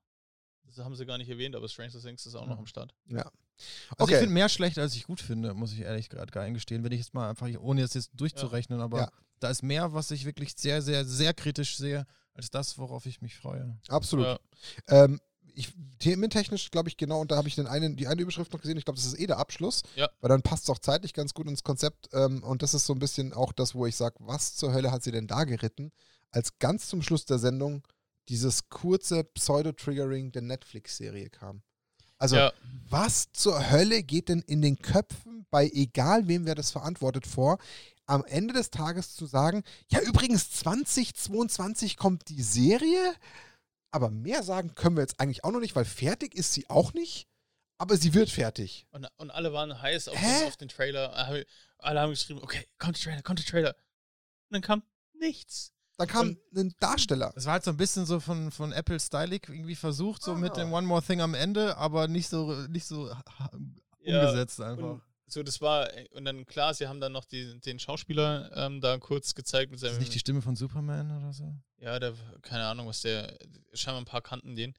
[0.65, 2.59] Das haben sie gar nicht erwähnt, aber Stranger Things ist auch noch Ja.
[2.59, 2.95] am Start.
[3.07, 3.23] ja.
[3.90, 4.12] Also Okay.
[4.12, 6.85] ich finde mehr schlecht, als ich gut finde, muss ich ehrlich gerade gar eingestehen.
[6.85, 9.11] Wenn ich jetzt mal einfach, ohne das jetzt durchzurechnen, aber Ja.
[9.40, 13.20] da ist mehr, was ich wirklich sehr, sehr, sehr kritisch sehe, als das, worauf ich
[13.20, 13.77] mich freue.
[13.89, 14.27] Absolut.
[14.27, 14.39] Ja.
[14.86, 15.20] Ähm,
[15.59, 18.61] ich, thementechnisch glaube ich genau, und da habe ich den einen, die eine Überschrift noch
[18.61, 20.09] gesehen, ich glaube, das ist eh der Abschluss, Ja.
[20.21, 22.93] weil dann passt es auch zeitlich ganz gut ins Konzept ähm, und das ist so
[22.93, 25.91] ein bisschen auch das, wo ich sage, was zur Hölle hat sie denn da geritten,
[26.31, 27.87] als ganz zum Schluss der Sendung
[28.29, 31.63] dieses kurze Pseudo-Triggering der Netflix-Serie kam.
[32.19, 32.53] Also, ja,
[32.89, 37.59] was zur Hölle geht denn in den Köpfen bei egal wem wer das verantwortet vor,
[38.07, 43.15] am Ende des Tages zu sagen, ja übrigens 2022 kommt die Serie,
[43.90, 46.93] aber mehr sagen können wir jetzt eigentlich auch noch nicht, weil fertig ist sie auch
[46.94, 47.27] nicht,
[47.78, 48.86] aber sie wird fertig.
[48.90, 51.15] und, und alle waren heiß auf, den, auf den Trailer.
[51.15, 51.47] Alle
[51.78, 53.70] alle haben geschrieben, okay, kommt der Trailer, kommt der Trailer.
[54.51, 54.82] Und dann kam
[55.15, 55.73] nichts.
[55.97, 57.32] Dann kam ein Darsteller.
[57.35, 60.52] Das war halt so ein bisschen so von, von Apple Stylic irgendwie versucht, so mit
[60.52, 60.55] Ah.
[60.56, 63.09] dem One More Thing am Ende, aber nicht so, nicht so
[64.01, 65.01] Ja, umgesetzt einfach.
[65.29, 68.97] So, das war, und dann klar, sie haben dann noch die, den Schauspieler ähm, da
[68.99, 70.01] kurz gezeigt mit Ist das seinem.
[70.01, 71.55] nicht die Stimme von Superman oder so?
[71.79, 73.39] Ja, der, keine Ahnung, was der,
[73.75, 74.75] scheinbar ein paar kannten den.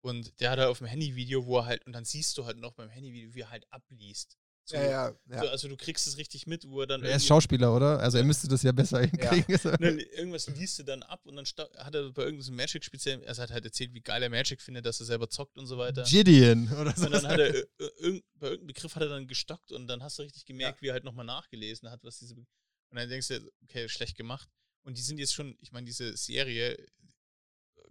[0.00, 2.56] Und der hat halt auf dem Handyvideo, wo er halt, und dann siehst du halt
[2.56, 4.38] noch beim Handyvideo, wie er halt abliest.
[4.70, 5.42] So, Ja, ja, ja.
[5.42, 7.02] So, also du kriegst es richtig mit, wo er dann.
[7.02, 7.98] Er ist Schauspieler, oder?
[7.98, 9.44] Also er müsste das ja besser hinkriegen.
[10.16, 11.44] Irgendwas liest er dann ab und dann
[11.78, 14.86] hat er bei irgendeinem Magic speziell, also hat halt erzählt, wie geil er Magic findet,
[14.86, 16.04] dass er selber zockt und so weiter.
[16.04, 17.06] Gideon oder so.
[17.06, 20.18] Und dann hat er irgend, bei irgendeinem Begriff hat er dann gestockt und dann hast
[20.18, 22.36] du richtig gemerkt, wie er halt nochmal nachgelesen hat, was diese.
[22.36, 22.46] Be
[22.90, 24.48] und dann denkst du, okay, schlecht gemacht.
[24.82, 26.86] Und die sind jetzt schon, ich meine, diese Serie äh,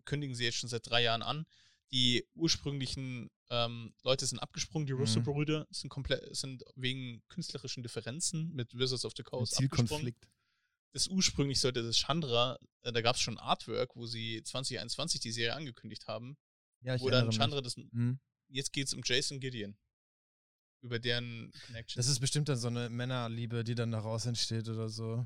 [0.05, 1.45] kündigen sie jetzt schon seit drei Jahren an.
[1.91, 4.99] Die ursprünglichen ähm, Leute sind abgesprungen, die Mhm.
[4.99, 10.27] Russo-Brüder sind komplett, sind wegen künstlerischen Differenzen mit Wizards of the Coast abgesprungen Zielkonflikt.
[10.93, 15.31] das ursprünglich sollte das Chandra, äh, da gab es schon Artwork, wo sie 2021 die
[15.31, 16.37] Serie angekündigt haben,
[16.81, 17.37] Ja, ich wo dann erinnere mich.
[17.37, 17.75] Chandra das.
[17.77, 18.19] Mhm.
[18.49, 19.77] Jetzt geht es um Jason Gideon.
[20.81, 21.99] Über deren Connection.
[21.99, 25.25] Das ist bestimmt dann so eine Männerliebe, die dann daraus entsteht oder so.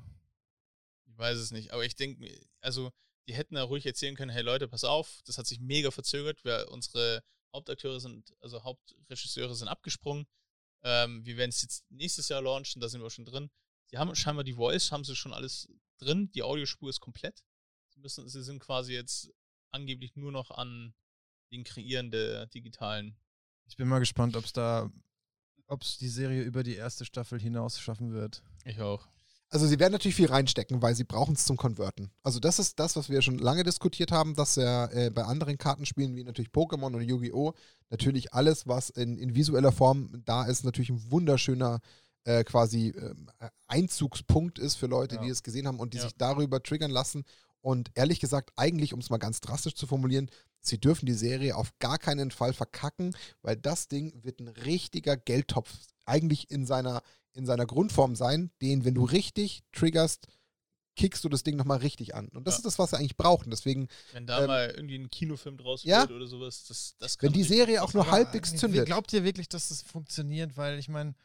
[1.06, 2.28] ich weiß es nicht, aber ich denke,
[2.62, 2.92] also
[3.28, 6.44] die hätten da ruhig erzählen können, hey Leute, pass auf, das hat sich mega verzögert,
[6.44, 7.22] wir, unsere
[7.54, 10.28] Hauptakteure sind, also Hauptregisseure sind abgesprungen.
[10.84, 13.50] Ähm, wir werden es jetzt nächstes Jahr launchen, da sind wir schon drin.
[13.86, 17.44] Sie haben scheinbar die Voice, haben sie schon alles drin, die Audiospur ist komplett.
[17.90, 19.32] Sie, müssen, sie sind quasi jetzt
[19.72, 20.94] angeblich nur noch an
[21.52, 23.16] den Kreieren der digitalen.
[23.66, 24.92] Ich bin mal gespannt, ob es da,
[25.68, 28.44] ob es die Serie über die erste Staffel hinaus schaffen wird.
[28.66, 29.08] Ich auch.
[29.54, 32.10] Also sie werden natürlich viel reinstecken, weil sie brauchen es zum Konverten.
[32.24, 35.60] Also das ist das, was wir schon lange diskutiert haben, dass ja äh, bei anderen
[35.60, 37.54] Kartenspielen wie natürlich Pokémon und Yu-Gi-Oh!
[37.92, 41.82] natürlich alles, was in, in visueller Form da ist, natürlich ein wunderschöner
[42.24, 43.30] äh, quasi ähm,
[43.68, 45.22] Einzugspunkt ist für Leute, Ja.
[45.22, 46.04] die es gesehen haben und die Ja.
[46.06, 47.24] sich darüber triggern lassen.
[47.62, 50.32] Und ehrlich gesagt, eigentlich, um es mal ganz drastisch zu formulieren,
[50.62, 55.16] sie dürfen die Serie auf gar keinen Fall verkacken, weil das Ding wird ein richtiger
[55.16, 55.72] Geldtopf
[56.06, 57.04] eigentlich in seiner,
[57.36, 60.28] in seiner Grundform sein, den, wenn du richtig triggerst,
[60.96, 62.28] kickst du das Ding nochmal richtig an.
[62.30, 62.58] Und das Ja.
[62.60, 63.50] ist das, was sie eigentlich brauchen.
[63.50, 66.02] Deswegen, Wenn da Ähm, mal irgendwie ein Kinofilm draus ja.
[66.02, 69.24] wird oder sowas, das, das kann wenn die Serie auch nur halbwegs zündet, Glaubt ihr
[69.24, 70.56] wirklich, dass das funktioniert?
[70.56, 71.16] Weil ich meine,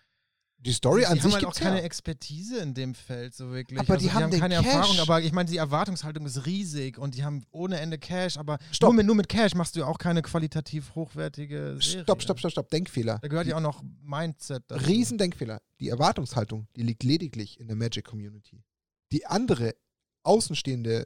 [0.61, 1.85] die Story die an haben sich halt auch keine ja.
[1.85, 3.79] Expertise in dem Feld so wirklich.
[3.79, 4.67] Aber die also, haben den keine Cash.
[4.67, 8.59] Erfahrung, aber ich meine, die Erwartungshaltung ist riesig und die haben ohne Ende Cash, aber
[8.81, 12.03] nur mit, nur mit Cash machst du ja auch keine qualitativ hochwertige Serie.
[12.03, 13.19] Stopp, stopp, stopp, stopp, Denkfehler.
[13.23, 14.85] Da gehört ja auch noch Mindset dazu.
[14.85, 15.61] Riesendenkfehler.
[15.81, 18.65] Die Erwartungshaltung, die liegt lediglich in der Magic Community.
[19.13, 19.77] Die andere
[20.25, 21.05] außenstehende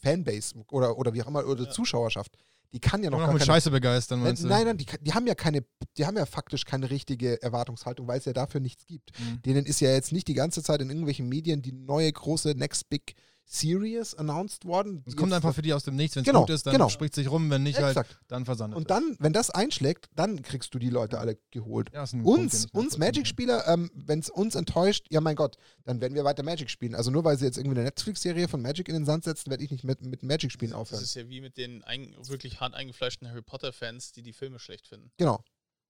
[0.00, 1.70] Fanbase oder, oder wie auch immer, oder Ja.
[1.70, 2.36] Zuschauerschaft,
[2.72, 4.48] die kann ja noch, gar mit keine, Scheiße begeistern, Nein, meinst du?
[4.48, 5.64] nein, nein, die, die haben ja keine,
[5.96, 9.12] die haben ja faktisch keine richtige Erwartungshaltung, weil es ja dafür nichts gibt.
[9.18, 9.42] Mhm.
[9.42, 12.88] Denen ist ja jetzt nicht die ganze Zeit in irgendwelchen Medien die neue große Next
[12.88, 13.14] Big
[13.48, 15.04] Series announced worden.
[15.06, 16.16] Es kommt einfach für die aus dem Nichts.
[16.16, 16.88] Wenn es Genau, gut ist, dann genau.
[16.88, 17.48] spricht sich rum.
[17.48, 18.18] Wenn nicht, halt, Exakt.
[18.26, 21.90] dann versandet Und dann, wenn das einschlägt, dann kriegst du die Leute alle geholt.
[21.92, 26.24] Ja, Uns, uns Magic-Spieler, ähm, wenn es uns enttäuscht, ja mein Gott, dann werden wir
[26.24, 26.96] weiter Magic spielen.
[26.96, 29.62] Also nur weil sie jetzt irgendwie eine Netflix-Serie von Magic in den Sand setzen, werde
[29.62, 31.02] ich nicht mit, mit Magic spielen Das aufhören.
[31.04, 34.88] ist ja wie mit den ein, wirklich hart eingefleischten Harry Potter-Fans, die die Filme schlecht
[34.88, 35.44] finden, Genau.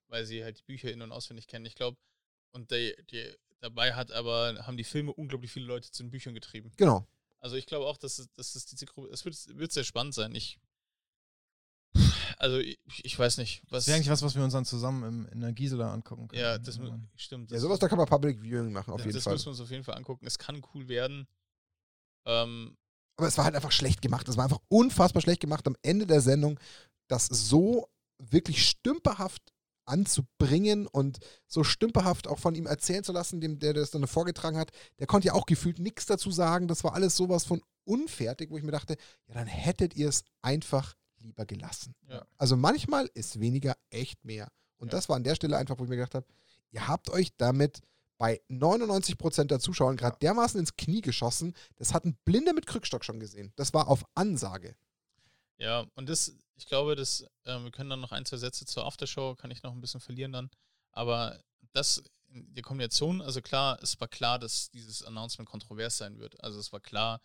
[0.09, 1.65] weil sie halt die Bücher in- und auswendig kennen.
[1.65, 1.97] Ich glaube,
[2.53, 3.25] und die, die,
[3.61, 6.71] dabei hat aber, haben die Filme unglaublich viele Leute zu den Büchern getrieben.
[6.77, 7.07] Genau.
[7.47, 10.15] Also ich glaube auch, dass es, dass es diese Gruppe, es wird, wird sehr spannend
[10.15, 10.35] sein.
[10.35, 10.59] Ich,
[12.39, 13.85] also ich, ich weiß nicht, was.
[13.85, 16.43] Das wäre eigentlich was, was wir uns dann zusammen im, in der Gisela angucken können.
[16.43, 17.53] ja, das Aber- stimmt.
[17.53, 19.35] Ja, das- sowas, da kann man Public Viewing machen, auf ja, jeden das Fall.
[19.35, 20.27] müssen wir uns auf jeden Fall angucken.
[20.27, 21.29] Es kann cool werden.
[22.27, 22.77] Ähm,
[23.17, 24.29] Aber es war halt einfach schlecht gemacht.
[24.29, 26.59] Es war einfach unfassbar schlecht gemacht am Ende der Sendung,
[27.09, 29.41] das so wirklich stümperhaft
[29.87, 34.59] anzubringen und so stümperhaft auch von ihm erzählen zu lassen, dem, der das dann vorgetragen
[34.59, 36.69] hat, der konnte ja auch gefühlt nichts dazu sagen.
[36.69, 38.97] Das war alles sowas von unfertig, wo ich mir dachte,
[39.29, 41.95] ja, dann hättet ihr es einfach lieber gelassen.
[42.09, 42.27] Ja.
[42.37, 44.49] Also manchmal ist weniger echt mehr.
[44.79, 44.99] Und Ja.
[44.99, 46.27] das war an der Stelle einfach, wo ich mir gedacht habe,
[46.71, 47.81] ihr habt euch damit
[48.19, 53.05] bei 99% der Zuschauer gerade dermaßen ins Knie geschossen, das hat ein Blinder mit Krückstock
[53.05, 53.53] schon gesehen.
[53.57, 54.75] Das war auf Ansage.
[55.59, 58.85] Ja, und das, ich glaube, das, ähm, wir können dann noch ein, zwei Sätze zur
[58.87, 60.51] Aftershow, kann ich noch ein bisschen verlieren dann.
[60.93, 61.39] Aber
[61.73, 66.43] das, in der Kombination, also klar, es war klar, dass dieses Announcement kontrovers sein wird.
[66.43, 67.21] Also es war klar,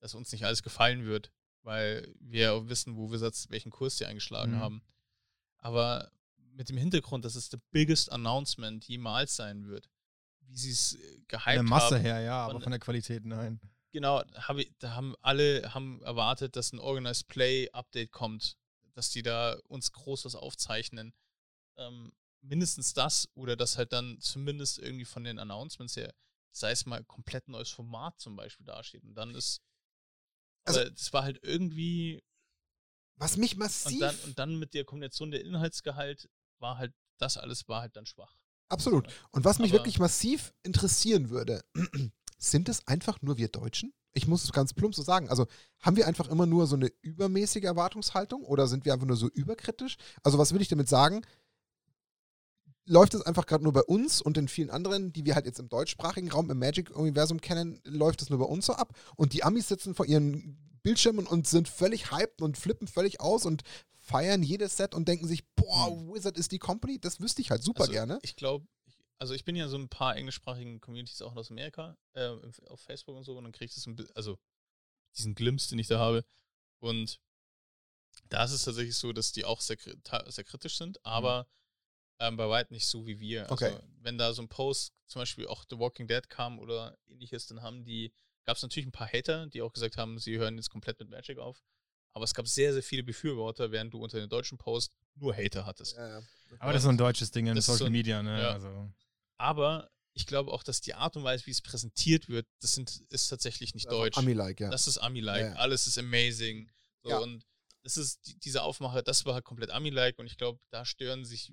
[0.00, 1.32] dass uns nicht alles gefallen wird,
[1.62, 4.60] weil wir wissen, wo Wizards welchen Kurs die eingeschlagen Mhm.
[4.60, 4.82] haben.
[5.58, 9.88] Aber mit dem Hintergrund, dass es the biggest announcement jemals sein wird,
[10.42, 12.02] wie sie es äh, Von gehypt der Masse haben.
[12.02, 13.60] her, ja, aber Von- von der Qualität nein.
[13.92, 18.56] Genau, hab ich, da haben alle haben erwartet, dass ein Organized Play Update kommt,
[18.94, 21.12] dass die da uns Großes aufzeichnen.
[21.76, 26.14] Ähm, mindestens das oder dass halt dann zumindest irgendwie von den Announcements her,
[26.52, 29.02] sei es mal komplett neues Format zum Beispiel dasteht.
[29.02, 29.60] Und dann ist,
[30.66, 32.22] Also- das war halt irgendwie
[33.16, 33.98] Was mich und massiv.
[34.00, 38.06] dann und dann mit der Kombination der Inhaltsgehalt war halt das alles war halt dann
[38.06, 38.36] schwach.
[38.68, 39.06] absolut.
[39.30, 41.64] Und was mich Aber- wirklich massiv interessieren würde,
[42.38, 43.94] sind es einfach nur wir Deutschen?
[44.14, 45.28] Ich muss es ganz plump so sagen.
[45.28, 45.46] Also
[45.80, 49.28] haben wir einfach immer nur so eine übermäßige Erwartungshaltung oder sind wir einfach nur so
[49.28, 49.96] überkritisch?
[50.22, 51.22] Also was will ich damit sagen?
[52.86, 55.58] Läuft es einfach gerade nur bei uns und in vielen anderen, die wir halt jetzt
[55.58, 59.42] im deutschsprachigen Raum, im Magic-Universum kennen, läuft es nur bei uns so ab und die
[59.42, 63.62] Amis sitzen vor ihren Bildschirmen und sind völlig hyped und flippen völlig aus und
[64.04, 67.62] feiern jedes Set und denken sich, boah, Wizard ist die Company, das wüsste ich halt
[67.62, 68.18] super also, gerne.
[68.22, 68.66] Ich glaube,
[69.18, 72.28] also ich bin ja so ein paar englischsprachigen Communities auch aus Amerika, äh,
[72.68, 74.38] auf Facebook und so, und dann kriege ich das, also
[75.16, 76.24] diesen Glimpse, den ich da habe.
[76.80, 77.20] Und
[78.28, 79.76] da ist es tatsächlich so, dass die auch sehr,
[80.26, 81.46] sehr kritisch sind, aber
[82.20, 83.50] ähm, bei weitem nicht so wie wir.
[83.50, 83.78] Also, Okay.
[84.02, 87.62] wenn da so ein Post, zum Beispiel auch The Walking Dead kam oder ähnliches, dann
[87.62, 88.12] haben die,
[88.44, 91.10] gab es natürlich ein paar Hater, die auch gesagt haben, sie hören jetzt komplett mit
[91.10, 91.62] Magic auf.
[92.12, 95.66] Aber es gab sehr, sehr viele Befürworter, während du unter den deutschen Post nur Hater
[95.66, 95.96] hattest.
[95.96, 96.22] Ja, ja.
[96.60, 98.40] Aber das ist so ein deutsches Ding in Social so ein- Media, ne?
[98.40, 98.50] ja.
[98.52, 98.88] Also,
[99.38, 103.02] Aber ich glaube auch, dass die Art und Weise, wie es präsentiert wird, das sind,
[103.10, 104.16] ist tatsächlich nicht deutsch.
[104.16, 104.70] Ami-like, ja.
[104.70, 105.42] Das ist Ami-like.
[105.42, 105.52] Ja.
[105.54, 106.70] Alles ist amazing.
[107.02, 107.18] So, Ja.
[107.18, 107.44] Und
[107.82, 111.24] das ist die, diese Aufmache, das war halt komplett Ami-like und ich glaube, da stören
[111.24, 111.52] sich,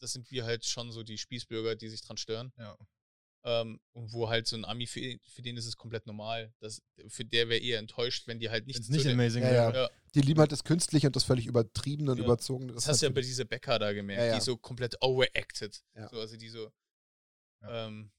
[0.00, 2.52] das sind wir halt schon so die Spießbürger, die sich dran stören.
[2.56, 2.76] ja.
[3.44, 6.52] Ähm, und wo halt so ein Ami, für, für den ist es komplett normal.
[6.58, 9.50] Das, für der wäre eher enttäuscht, wenn die halt nicht Wenn's zu nicht amazing Ja,
[9.50, 9.74] wäre.
[9.74, 9.82] ja.
[9.84, 12.24] Ja, Die lieben halt das Künstliche und das völlig Übertriebene und Ja.
[12.24, 12.72] Überzogene.
[12.72, 14.34] das ist hast du ja halt bei dieser Bäcker da gemerkt, Ja, ja.
[14.34, 15.80] die so komplett overacted.
[15.94, 16.08] Ja.
[16.08, 16.68] So, also die so,
[17.62, 17.86] Ja.
[17.86, 18.10] ähm,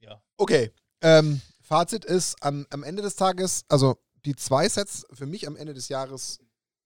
[0.00, 0.22] ja.
[0.36, 0.70] Okay.
[1.00, 5.56] Ähm, Fazit ist, am, am Ende des Tages, also die zwei Sets für mich am
[5.56, 6.38] Ende des Jahres,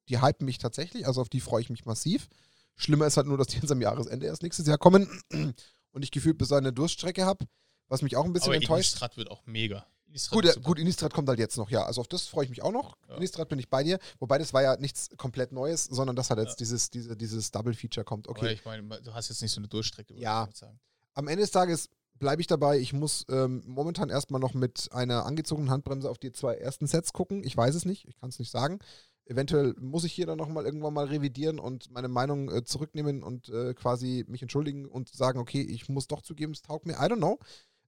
[0.08, 2.28] die hypen mich tatsächlich, also auf die freue ich mich massiv.
[2.76, 5.08] Schlimmer ist halt nur, dass die jetzt am Jahresende erst nächstes Jahr kommen
[5.92, 7.46] und ich gefühlt bis dahin eine Durststrecke habe,
[7.88, 8.92] was mich auch ein bisschen Aber enttäuscht.
[8.92, 9.86] Innistrad wird auch mega.
[10.06, 11.84] Innistrad Gut, gut, Innistrad kommt halt jetzt noch, ja.
[11.84, 12.96] Also auf das freue ich mich auch noch.
[13.08, 13.16] Ja.
[13.16, 13.98] Innistrad bin ich bei dir.
[14.18, 16.56] Wobei das war ja nichts komplett Neues, sondern dass halt jetzt Ja.
[16.56, 18.28] dieses, diese, dieses Double-Feature kommt.
[18.28, 18.54] Aber Okay.
[18.54, 20.48] ich meine, du hast jetzt nicht so eine Durchstrecke, würde Ja.
[20.50, 20.80] ich sagen.
[21.14, 21.88] Am Ende des Tages
[22.18, 22.78] bleibe ich dabei.
[22.78, 27.12] Ich muss ähm, momentan erstmal noch mit einer angezogenen Handbremse auf die zwei ersten Sets
[27.12, 27.42] gucken.
[27.44, 28.06] Ich weiß es nicht.
[28.06, 28.78] Ich kann es nicht sagen.
[29.24, 33.48] Eventuell muss ich hier dann nochmal irgendwann mal revidieren und meine Meinung äh, zurücknehmen und
[33.48, 36.94] äh, quasi mich entschuldigen und sagen, okay, ich muss doch zugeben, es taugt mir.
[36.94, 37.38] I don't know.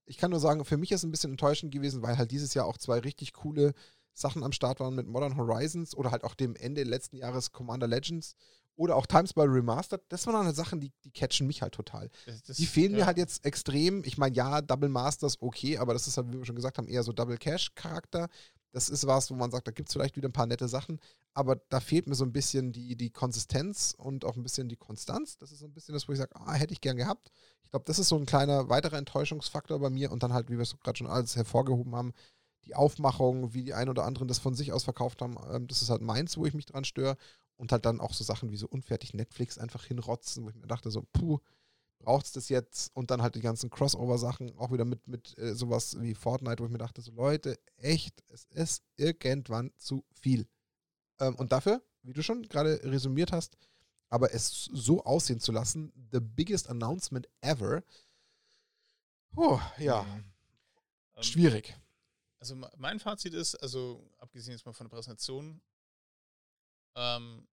[0.05, 2.55] Ich kann nur sagen, für mich ist es ein bisschen enttäuschend gewesen, weil halt dieses
[2.55, 3.73] Jahr auch zwei richtig coole
[4.12, 7.89] Sachen am Start waren mit Modern Horizons oder halt auch dem Ende letzten Jahres Commander
[7.89, 8.35] Legends
[8.77, 10.03] oder auch Timespell Remastered.
[10.09, 12.11] Das waren dann Sachen, die, die catchen mich halt total.
[12.27, 12.99] Das, das, Die fehlen ja.
[12.99, 14.03] mir halt jetzt extrem.
[14.05, 16.89] Ich meine, ja, Double Masters okay, aber das ist halt, wie wir schon gesagt haben,
[16.89, 18.28] eher so Double Cash-Charakter.
[18.73, 20.99] Das ist was, wo man sagt, da gibt es vielleicht wieder ein paar nette Sachen,
[21.35, 24.77] aber da fehlt mir so ein bisschen die, die Konsistenz und auch ein bisschen die
[24.77, 25.36] Konstanz.
[25.36, 27.31] Das ist so ein bisschen das, wo ich sage, ah, hätte ich gern gehabt.
[27.65, 30.57] Ich glaube, das ist so ein kleiner weiterer Enttäuschungsfaktor bei mir und dann halt, wie
[30.57, 32.12] wir es gerade schon alles hervorgehoben haben,
[32.65, 35.82] die Aufmachung, wie die ein oder anderen das von sich aus verkauft haben, ähm, das
[35.82, 37.16] ist halt meins, wo ich mich dran störe.
[37.57, 40.66] Und halt dann auch so Sachen wie so unfertig Netflix einfach hinrotzen, wo ich mir
[40.66, 41.39] dachte, so, puh,
[42.01, 42.91] braucht es das jetzt?
[42.97, 46.66] Und dann halt die ganzen Crossover-Sachen, auch wieder mit, mit äh, sowas wie Fortnite, wo
[46.66, 50.49] ich mir dachte, so Leute, echt, es ist irgendwann zu viel.
[51.20, 53.57] Ähm, und dafür, wie du schon gerade resümiert hast,
[54.09, 57.83] aber es so aussehen zu lassen, the biggest announcement ever,
[59.31, 60.05] puh, ja,
[61.15, 61.77] Ähm, schwierig.
[62.39, 65.61] Also me- mein Fazit ist, also abgesehen jetzt mal von der Präsentation,
[66.94, 67.48] ähm,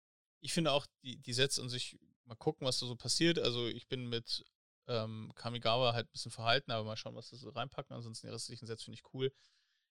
[0.40, 3.38] ich finde auch die, die Sets an sich, mal gucken, was da so passiert.
[3.38, 4.44] Also ich bin mit
[4.86, 7.94] ähm, Kamigawa halt ein bisschen verhalten, aber mal schauen, was da so reinpacken.
[7.94, 9.32] Ansonsten die restlichen Sets finde ich cool.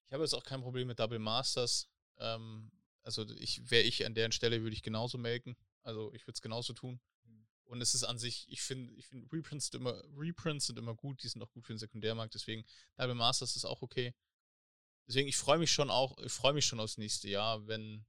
[0.07, 1.87] Ich habe jetzt auch kein Problem mit Double Masters.
[2.17, 2.71] Ähm,
[3.03, 5.55] also ich wäre ich an deren Stelle, würde ich genauso melken.
[5.81, 6.99] Also ich würde es genauso tun.
[7.65, 10.93] Und es ist an sich, ich finde, ich finde Reprints, sind immer, Reprints sind immer
[10.93, 12.65] gut, die sind auch gut für den Sekundärmarkt, deswegen
[12.97, 14.13] Double Masters ist auch okay.
[15.07, 18.05] Deswegen, ich freue mich schon auch, ich freue mich schon aufs nächste Jahr, wenn,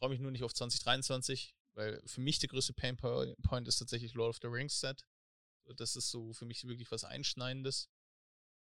[0.00, 4.14] freue mich nur nicht auf 2023, weil für mich der größte Pain Point ist tatsächlich
[4.14, 5.04] Lord of the Rings Set.
[5.76, 7.88] Das ist so für mich wirklich was Einschneidendes.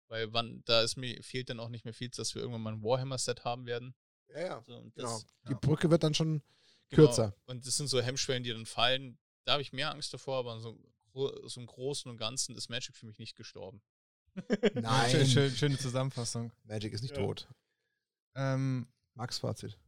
[0.09, 2.73] Weil wann, da ist mir, fehlt dann auch nicht mehr viel, dass wir irgendwann mal
[2.75, 3.95] ein Warhammer-Set haben werden.
[4.29, 4.63] Ja, ja.
[4.67, 5.09] So, und Genau.
[5.21, 5.59] das, Die Ja.
[5.59, 6.43] Brücke wird dann schon
[6.91, 7.07] Genau.
[7.07, 7.35] kürzer.
[7.47, 9.19] Und das sind so Hemmschwellen, die dann fallen.
[9.45, 10.79] Da habe ich mehr Angst davor, aber so,
[11.15, 13.81] so im Großen und Ganzen ist Magic für mich nicht gestorben.
[14.75, 15.11] Nein.
[15.11, 16.53] Schön, schön, schöne Zusammenfassung.
[16.65, 17.23] Magic ist nicht Ja.
[17.23, 17.49] tot.
[18.35, 19.79] Ähm, Max Fazit.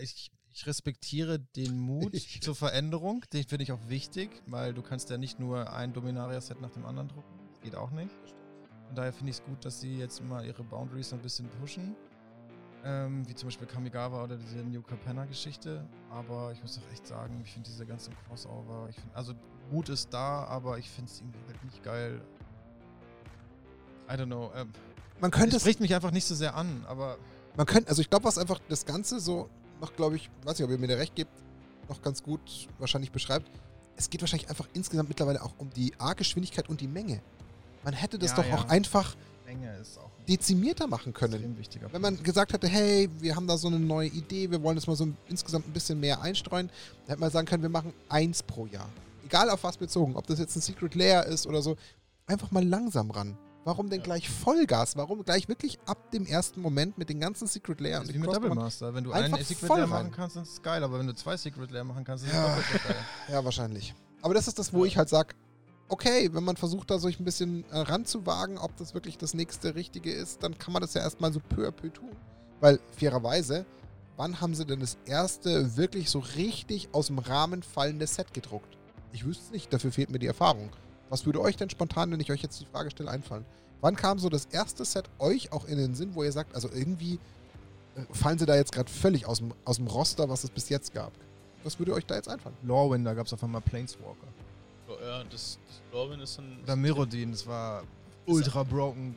[0.00, 3.24] ich, ich respektiere den Mut Ich- zur Veränderung.
[3.32, 6.86] Den finde ich auch wichtig, weil du kannst ja nicht nur ein Dominaria-Set nach dem
[6.86, 7.34] anderen drucken.
[7.50, 8.14] Das geht auch nicht.
[8.86, 11.48] Von daher finde ich es gut, dass sie jetzt mal ihre Boundaries so ein bisschen
[11.60, 11.96] pushen.
[12.84, 15.84] Ähm, wie zum Beispiel Kamigawa oder diese New Capenna-Geschichte.
[16.10, 19.32] Aber ich muss auch echt sagen, ich finde diese ganzen Crossover, find, also
[19.72, 22.20] Mut ist da, aber ich finde es irgendwie halt nicht geil.
[24.08, 24.52] I don't know.
[24.54, 24.70] Ähm,
[25.20, 27.16] Man könnte es, spricht mich einfach nicht so sehr an, aber
[27.56, 29.48] man könnte, also ich glaube, was einfach das Ganze so
[29.84, 31.30] noch, glaube ich, weiß nicht, ob ihr mir da recht gebt,
[31.88, 32.40] noch ganz gut
[32.78, 33.50] wahrscheinlich beschreibt.
[33.96, 37.20] Es geht wahrscheinlich einfach insgesamt mittlerweile auch um die A-Geschwindigkeit und die Menge.
[37.84, 38.54] Man hätte das Ja, doch ja.
[38.56, 39.14] auch einfach
[39.98, 41.56] auch dezimierter machen können.
[41.92, 44.86] Wenn man gesagt hätte, hey, wir haben da so eine neue Idee, wir wollen das
[44.86, 48.42] mal so insgesamt ein bisschen mehr einstreuen, dann hätte man sagen können, wir machen eins
[48.42, 48.88] pro Jahr.
[49.26, 51.76] Egal auf was bezogen, ob das jetzt ein Secret Layer ist oder so,
[52.26, 53.36] einfach mal langsam ran.
[53.64, 54.04] Warum denn Ja.
[54.04, 54.96] gleich Vollgas?
[54.96, 58.18] Warum gleich wirklich ab dem ersten Moment mit den ganzen Secret Layer Das ist wie
[58.18, 58.94] mit Double Master.
[58.94, 61.14] Wenn du einfach einen Secret Layer machen kannst, dann ist es geil, aber wenn du
[61.14, 62.56] zwei Secret Layer machen kannst, ist es Ja.
[62.56, 62.96] doppelt geil.
[63.28, 63.94] Ja, wahrscheinlich.
[64.22, 64.88] Aber das ist das, wo Ja.
[64.88, 65.34] ich halt sage,
[65.88, 69.74] okay, wenn man versucht, da so ein bisschen äh, ranzuwagen, ob das wirklich das nächste
[69.74, 72.10] Richtige ist, dann kann man das ja erstmal so peu à peu tun.
[72.60, 73.64] Weil, fairerweise,
[74.16, 78.76] wann haben sie denn das erste wirklich so richtig aus dem Rahmen fallende Set gedruckt?
[79.12, 80.70] Ich wüsste es nicht, dafür fehlt mir die Erfahrung.
[81.14, 83.44] Was würde euch denn spontan, wenn ich euch jetzt die Frage stelle, einfallen?
[83.80, 86.68] Wann kam so das erste Set euch auch in den Sinn, wo ihr sagt, also
[86.74, 87.20] irgendwie
[87.94, 90.70] äh, fallen sie da jetzt gerade völlig aus dem, aus dem Roster, was es bis
[90.70, 91.12] jetzt gab?
[91.62, 92.56] Was würde euch da jetzt einfallen?
[92.64, 94.26] Lorwyn, da gab es auf einmal Planeswalker.
[94.88, 96.58] Ja, das, das Lorwyn ist ein.
[96.64, 97.84] Oder Mirrodin, das war
[98.26, 99.14] ultra broken,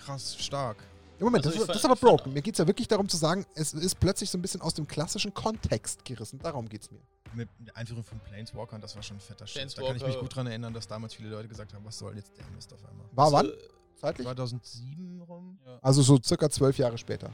[0.00, 0.78] krass stark.
[1.18, 2.32] Ja, Moment, Also das, das ist aber broken.
[2.32, 4.74] Mir geht es ja wirklich darum zu sagen, es ist plötzlich so ein bisschen aus
[4.74, 6.38] dem klassischen Kontext gerissen.
[6.40, 7.00] Darum geht es mir.
[7.34, 9.76] Mit der Einführung von Planeswalkern, das war schon ein fetter Shit.
[9.76, 12.16] Da kann ich mich gut dran erinnern, dass damals viele Leute gesagt haben, was soll
[12.16, 13.06] jetzt der Mist auf einmal.
[13.12, 13.46] War wann?
[13.46, 13.58] Also,
[13.96, 14.26] Zeitlich?
[14.26, 15.58] 2007 rum?
[15.64, 15.78] ja.
[15.82, 17.30] Also so circa zwölf Jahre später.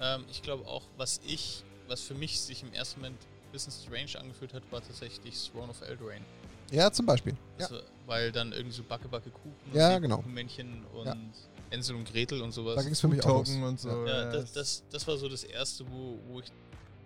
[0.00, 3.72] Ähm, ich glaube auch, was ich, was für mich sich im ersten Moment ein bisschen
[3.72, 6.24] strange angefühlt hat, war tatsächlich Throne of Eldraine.
[6.70, 7.36] Ja, zum Beispiel.
[7.58, 10.22] Ja, Also, Weil dann irgendwie so Backe, Backe, Kuchen Ja, und genau.
[10.26, 11.16] Männchen und Ja.
[11.70, 12.76] Hänsel und Gretel und sowas.
[12.76, 13.50] da ging es für mich auch los.
[13.50, 13.88] Und so.
[13.88, 16.46] ja, ja, das, das, das war so das erste, wo, wo ich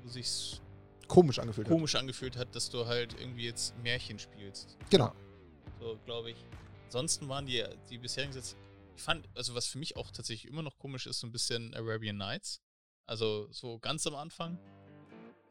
[0.02, 0.60] wo sich's
[1.09, 1.72] Komisch angefühlt hat.
[1.72, 4.78] komisch angefühlt hat, dass du halt irgendwie jetzt Märchen spielst.
[4.90, 5.12] Genau.
[5.78, 6.36] So, glaube ich.
[6.86, 8.56] Ansonsten waren die, die bisherigen Sätze.
[8.97, 11.74] Ich fand, also was für mich auch tatsächlich immer noch komisch ist, so ein bisschen
[11.74, 12.60] Arabian Nights.
[13.06, 14.59] Also so ganz am Anfang.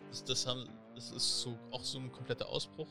[0.09, 2.87] Das, das, haben, das ist so auch so ein kompletter Ausbruch.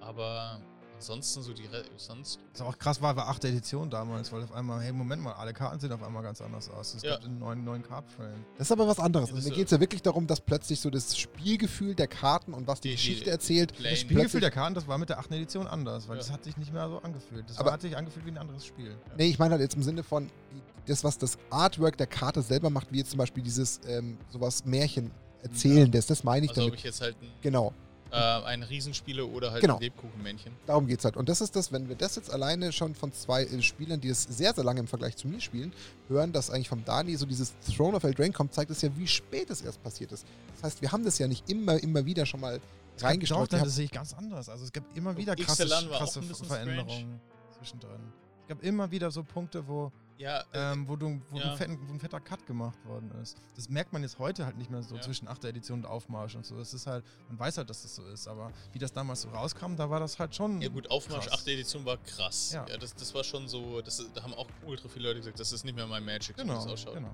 [0.00, 0.60] Aber
[1.02, 2.38] ansonsten so die Re sonst.
[2.52, 3.44] Was auch krass war, war 8.
[3.46, 6.70] Edition damals, weil auf einmal, hey, Moment mal, alle Karten sehen auf einmal ganz anders
[6.70, 6.94] aus.
[6.94, 7.12] Es Ja.
[7.14, 8.44] gibt einen neuen, neuen Card-Frame.
[8.56, 9.28] Das ist aber was anderes.
[9.28, 12.06] Das Also ist mir geht es ja wirklich darum, dass plötzlich so das Spielgefühl der
[12.06, 13.72] Karten und was die, Die- die- Geschichte erzählt.
[13.74, 15.32] Plane- Das Spielgefühl der Karten, das war mit der 8.
[15.36, 16.22] Edition anders, weil Ja.
[16.22, 17.48] das hat sich nicht mehr so angefühlt.
[17.50, 18.96] Das Aber- war, hat sich angefühlt wie ein anderes Spiel.
[19.18, 22.42] Nee, ich meine halt jetzt im Sinne von die, das, was das Artwork der Karte
[22.42, 25.10] selber macht, wie jetzt zum Beispiel dieses ähm, sowas Märchen
[25.42, 26.06] erzählendes.
[26.06, 26.78] Das meine ich Also ob damit.
[26.78, 27.72] ich jetzt halt Genau.
[28.12, 29.76] Äh, ein Riesenspiele oder halt Genau.
[29.76, 30.52] ein Lebkuchenmännchen.
[30.66, 31.16] Darum geht's halt.
[31.16, 34.08] Und das ist das, wenn wir das jetzt alleine schon von zwei äh, Spielern, die
[34.08, 35.72] das sehr, sehr lange im Vergleich zu mir spielen,
[36.08, 39.06] hören, dass eigentlich vom Dani so dieses Throne of Eldraine kommt, zeigt es ja, wie
[39.06, 40.26] spät es erst passiert ist.
[40.54, 42.60] Das heißt, wir haben das ja nicht immer, immer wieder schon mal
[43.00, 43.52] reingestreut.
[43.52, 44.48] das sehe ich ganz anders.
[44.48, 47.20] Also es gab immer wieder krasse, krasse Veränderungen
[47.56, 48.00] zwischendrin.
[48.42, 51.50] Es gab immer wieder so Punkte, wo, Ja, äh, ähm, wo, du, wo, ja.
[51.52, 53.36] ein fetten, wo ein fetter Cut gemacht worden ist.
[53.56, 55.00] Das merkt man jetzt heute halt nicht mehr so Ja.
[55.00, 55.44] zwischen 8.
[55.46, 56.56] Edition und Aufmarsch und so.
[56.56, 59.30] Das ist halt, man weiß halt, dass das so ist, aber wie das damals so
[59.30, 60.60] rauskam, da war das halt schon.
[60.62, 61.40] Ja gut, Aufmarsch krass.
[61.40, 61.48] 8.
[61.48, 62.52] Edition war krass.
[62.52, 62.76] Ja, Ja.
[62.76, 65.64] das, das war schon so, das, da haben auch ultra viele Leute gesagt, das ist
[65.64, 66.94] nicht mehr mein Magic, so wie Genau, das ausschaut.
[66.94, 67.10] genau.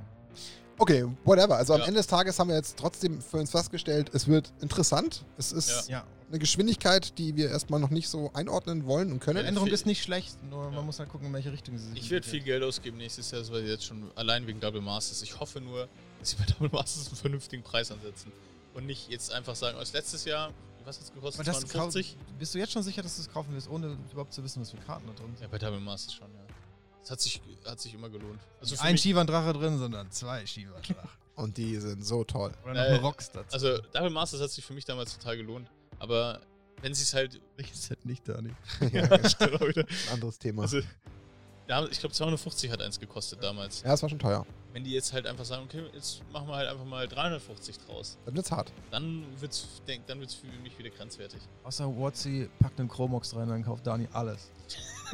[0.79, 1.57] Okay, whatever.
[1.57, 1.87] Also am Ja.
[1.87, 5.25] Ende des Tages haben wir jetzt trotzdem für uns festgestellt, es wird interessant.
[5.37, 9.41] Es ist Ja, eine Geschwindigkeit, die wir erstmal noch nicht so einordnen wollen und können.
[9.41, 10.71] die Änderung ist nicht schlecht, nur Ja.
[10.71, 12.41] man muss halt gucken, in welche Richtung sie sich Ich werde viel.
[12.41, 15.23] Geld ausgeben nächstes Jahr, das weiß ich jetzt schon, allein wegen Double Masters.
[15.23, 15.89] Ich hoffe nur,
[16.21, 18.31] dass sie bei Double Masters einen vernünftigen Preis ansetzen.
[18.75, 20.53] Und nicht jetzt einfach sagen, als letztes Jahr,
[20.85, 21.47] was hat es gekostet?
[21.47, 22.17] Das kau- 52?
[22.39, 24.71] Bist du jetzt schon sicher, dass du es kaufen wirst, ohne überhaupt zu wissen, was
[24.71, 25.43] für Karten da drin sind?
[25.43, 26.48] Ja, bei Double Masters schon, ja.
[27.03, 28.41] Das hat sich, hat sich immer gelohnt.
[28.61, 31.09] Also ein Shivan-Drache drin, sondern zwei Shivan-Drachen.
[31.37, 32.53] Und die sind so toll.
[32.65, 33.53] Oder noch Äh, ein Rocks dazu.
[33.53, 35.71] also Double Masters hat sich für mich damals total gelohnt.
[36.01, 36.41] Aber
[36.83, 37.41] wenn sie es halt.
[37.57, 38.51] Welches Set nicht, Dani?
[38.93, 39.85] ja, auch wieder.
[39.87, 40.63] ein anderes Thema.
[40.63, 40.81] Also,
[41.69, 43.83] ja, ich glaube 250 hat eins gekostet damals.
[43.83, 44.45] ja, es war schon teuer.
[44.73, 48.17] Wenn die jetzt halt einfach sagen, okay, jetzt machen wir halt einfach mal 350 draus,
[48.27, 48.73] Dann wird's hart.
[48.91, 51.41] dann wird's, denk, dann wird's für mich wieder grenzwertig.
[51.65, 54.51] Außer Watsi packt einen Chromox rein, dann kauft Dani alles.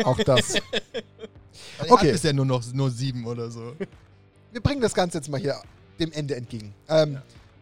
[0.04, 0.54] Auch das.
[1.78, 1.90] Okay.
[2.08, 3.74] Hat bisher nur noch nur sieben oder so.
[4.52, 5.60] wir bringen das Ganze jetzt mal hier
[6.00, 6.74] dem Ende entgegen.
[6.88, 7.18] Ähm,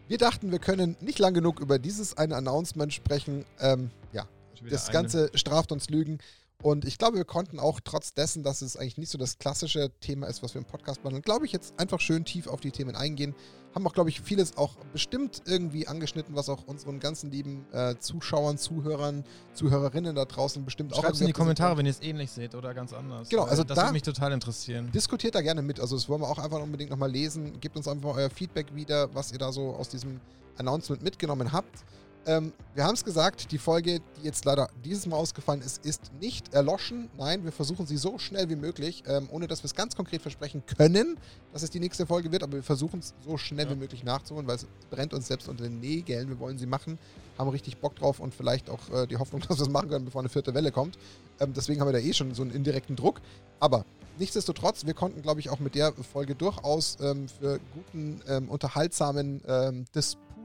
[0.07, 3.45] Wir dachten, wir können nicht lang genug über dieses eine Announcement sprechen.
[3.59, 4.27] Ähm, ja,
[4.69, 6.19] das Ganze straft uns Lügen.
[6.61, 9.91] Und ich glaube, wir konnten auch trotz dessen, dass es eigentlich nicht so das klassische
[9.99, 12.71] Thema ist, was wir im Podcast behandeln, glaube ich, jetzt einfach schön tief auf die
[12.71, 13.35] Themen eingehen.
[13.75, 17.95] Haben auch, glaube ich, vieles auch bestimmt irgendwie angeschnitten, was auch unseren ganzen lieben äh,
[17.99, 19.25] Zuschauern, Zuhörern,
[19.55, 22.55] Zuhörerinnen da draußen bestimmt auch Schreibt es in die Kommentare, wenn ihr es ähnlich seht
[22.55, 23.27] oder ganz anders.
[23.29, 24.89] Genau, Weil also das da- würde mich total interessieren.
[24.93, 25.79] Diskutiert da gerne mit.
[25.81, 27.59] Also das wollen wir auch einfach unbedingt nochmal lesen.
[27.59, 30.21] Gebt uns einfach euer Feedback wieder, was ihr da so aus diesem
[30.57, 31.83] Announcement mitgenommen habt.
[32.25, 36.11] Ähm, wir haben es gesagt, die Folge, die jetzt leider dieses Mal ausgefallen ist, ist
[36.21, 37.09] nicht erloschen.
[37.17, 40.21] Nein, wir versuchen sie so schnell wie möglich, ähm, ohne dass wir es ganz konkret
[40.21, 41.17] versprechen können,
[41.51, 43.71] dass es die nächste Folge wird, aber wir versuchen es so schnell Ja.
[43.71, 46.29] wie möglich nachzuholen, weil es brennt uns selbst unter den Nägeln.
[46.29, 46.97] Wir wollen sie machen,
[47.37, 50.05] haben richtig Bock drauf und vielleicht auch äh, die Hoffnung, dass wir es machen können,
[50.05, 50.97] bevor eine vierte Welle kommt.
[51.41, 53.19] Ähm, deswegen haben wir da eh schon so einen indirekten Druck.
[53.59, 53.85] Aber
[54.17, 59.41] nichtsdestotrotz, wir konnten, glaube ich, auch mit der Folge durchaus ähm, für guten, ähm, unterhaltsamen
[59.47, 59.85] ähm,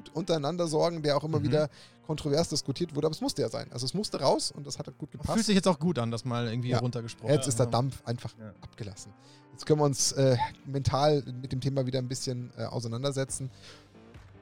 [0.09, 1.45] Untereinander sorgen, der auch immer Mhm.
[1.45, 1.69] wieder
[2.07, 3.07] kontrovers diskutiert wurde.
[3.07, 3.71] Aber es musste ja sein.
[3.73, 5.45] Also es musste raus und das hat gut Fühlt gepasst.
[5.45, 6.79] sich jetzt auch gut an, das mal irgendwie Ja.
[6.79, 7.35] runtergesprochen.
[7.35, 7.67] Jetzt ist der.
[7.67, 8.53] Dampf einfach Ja.
[8.63, 9.13] abgelassen.
[9.53, 10.37] Jetzt können wir uns äh,
[10.67, 13.51] mental mit dem Thema wieder ein bisschen äh, auseinandersetzen.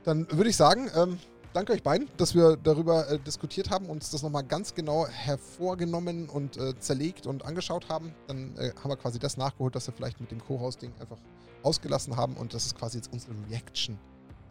[0.05, 1.19] Dann würde ich sagen, ähm,
[1.53, 6.29] danke euch beiden, dass wir darüber äh, diskutiert haben, uns das nochmal ganz genau hervorgenommen
[6.29, 8.15] und äh, zerlegt und angeschaut haben.
[8.29, 11.19] Dann äh, haben wir quasi das nachgeholt, was wir vielleicht mit dem Co-Hosting einfach
[11.63, 13.99] ausgelassen haben und das ist quasi jetzt unsere Reaction.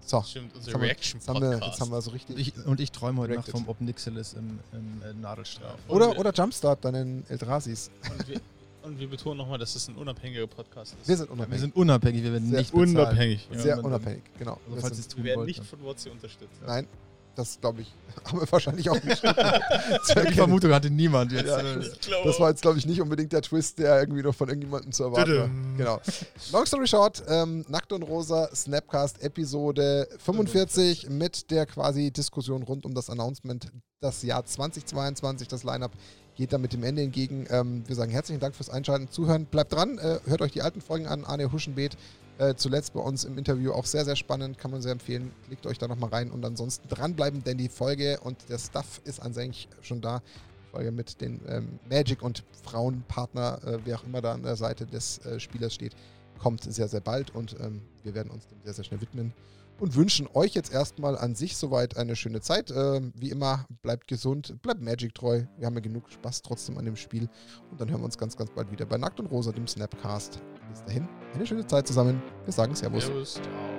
[0.08, 1.64] So, Stimmt, jetzt unser wir, wir, Reaction-Podcast.
[1.66, 2.36] jetzt haben wir so richtig.
[2.36, 5.80] Und ich, und ich träume heute Nacht vom Obnixilis im, im äh, Nadelstreifen.
[5.88, 7.90] Und oder, wir- oder Jumpstart deinen Eldrasis.
[8.12, 8.42] Und wir,
[8.84, 11.08] und wir betonen nochmal, dass es ein unabhängiger Podcast ist.
[11.08, 11.60] Wir sind Wir unabhängig.
[11.62, 12.90] sind unabhängig, wir werden Sehr nicht bezahlt.
[12.90, 14.60] unabhängig, Ja, Sehr unabhängig, genau.
[14.66, 15.48] Also Wir falls sind- ihr es wir tun werden wollt.
[15.48, 15.66] nicht dann.
[15.66, 16.62] von WotC unterstützt.
[16.68, 16.88] Nein,
[17.36, 17.94] das glaube ich,
[18.26, 19.22] haben wir wahrscheinlich auch nicht.
[20.30, 21.48] Die Vermutung hatte niemand jetzt.
[21.48, 21.90] Ja, äh,
[22.24, 25.04] Das war jetzt, glaube ich, nicht unbedingt der Twist, der irgendwie noch von irgendjemandem zu
[25.04, 25.50] erwarten war.
[25.78, 26.02] Genau.
[26.52, 32.86] Long story short, ähm, Nackt und Rosa Snapcast Episode 45 mit der quasi Diskussion rund
[32.86, 33.72] um das Announcement.
[34.02, 35.92] Das Jahr 2022, das Lineup
[36.36, 37.48] geht damit dem Ende entgegen.
[37.50, 39.46] Ähm, wir sagen herzlichen Dank fürs Einschalten, Zuhören.
[39.46, 41.24] Bleibt dran, äh, hört euch die alten Folgen an.
[41.26, 41.98] Arne Huschenbeet
[42.38, 45.32] äh, zuletzt bei uns im Interview auch sehr, sehr spannend, kann man sehr empfehlen.
[45.48, 49.22] Klickt euch da nochmal rein und ansonsten dranbleiben, denn die Folge und der Stuff ist
[49.22, 50.22] an sich schon da.
[50.66, 54.58] Die Folge mit den ähm, Magic und Frauenpartner, äh, wer auch immer da an der
[54.58, 55.96] Seite des äh, Spielers steht,
[56.38, 59.34] kommt sehr, sehr bald und ähm, wir werden uns dem sehr, sehr schnell widmen
[59.80, 62.72] und wünschen euch jetzt erstmal an sich soweit eine schöne Zeit.
[62.72, 65.44] Ähm, wie immer, bleibt gesund, bleibt Magic treu.
[65.58, 67.30] Wir haben ja genug Spaß trotzdem an dem Spiel
[67.72, 70.42] und dann hören wir uns ganz, ganz bald wieder bei Nackt und Rosa, dem Snapcast.
[70.76, 72.22] Bis dahin, eine schöne Zeit zusammen.
[72.44, 73.06] Wir sagen Servus.
[73.06, 73.34] Servus.
[73.36, 73.75] Ciao.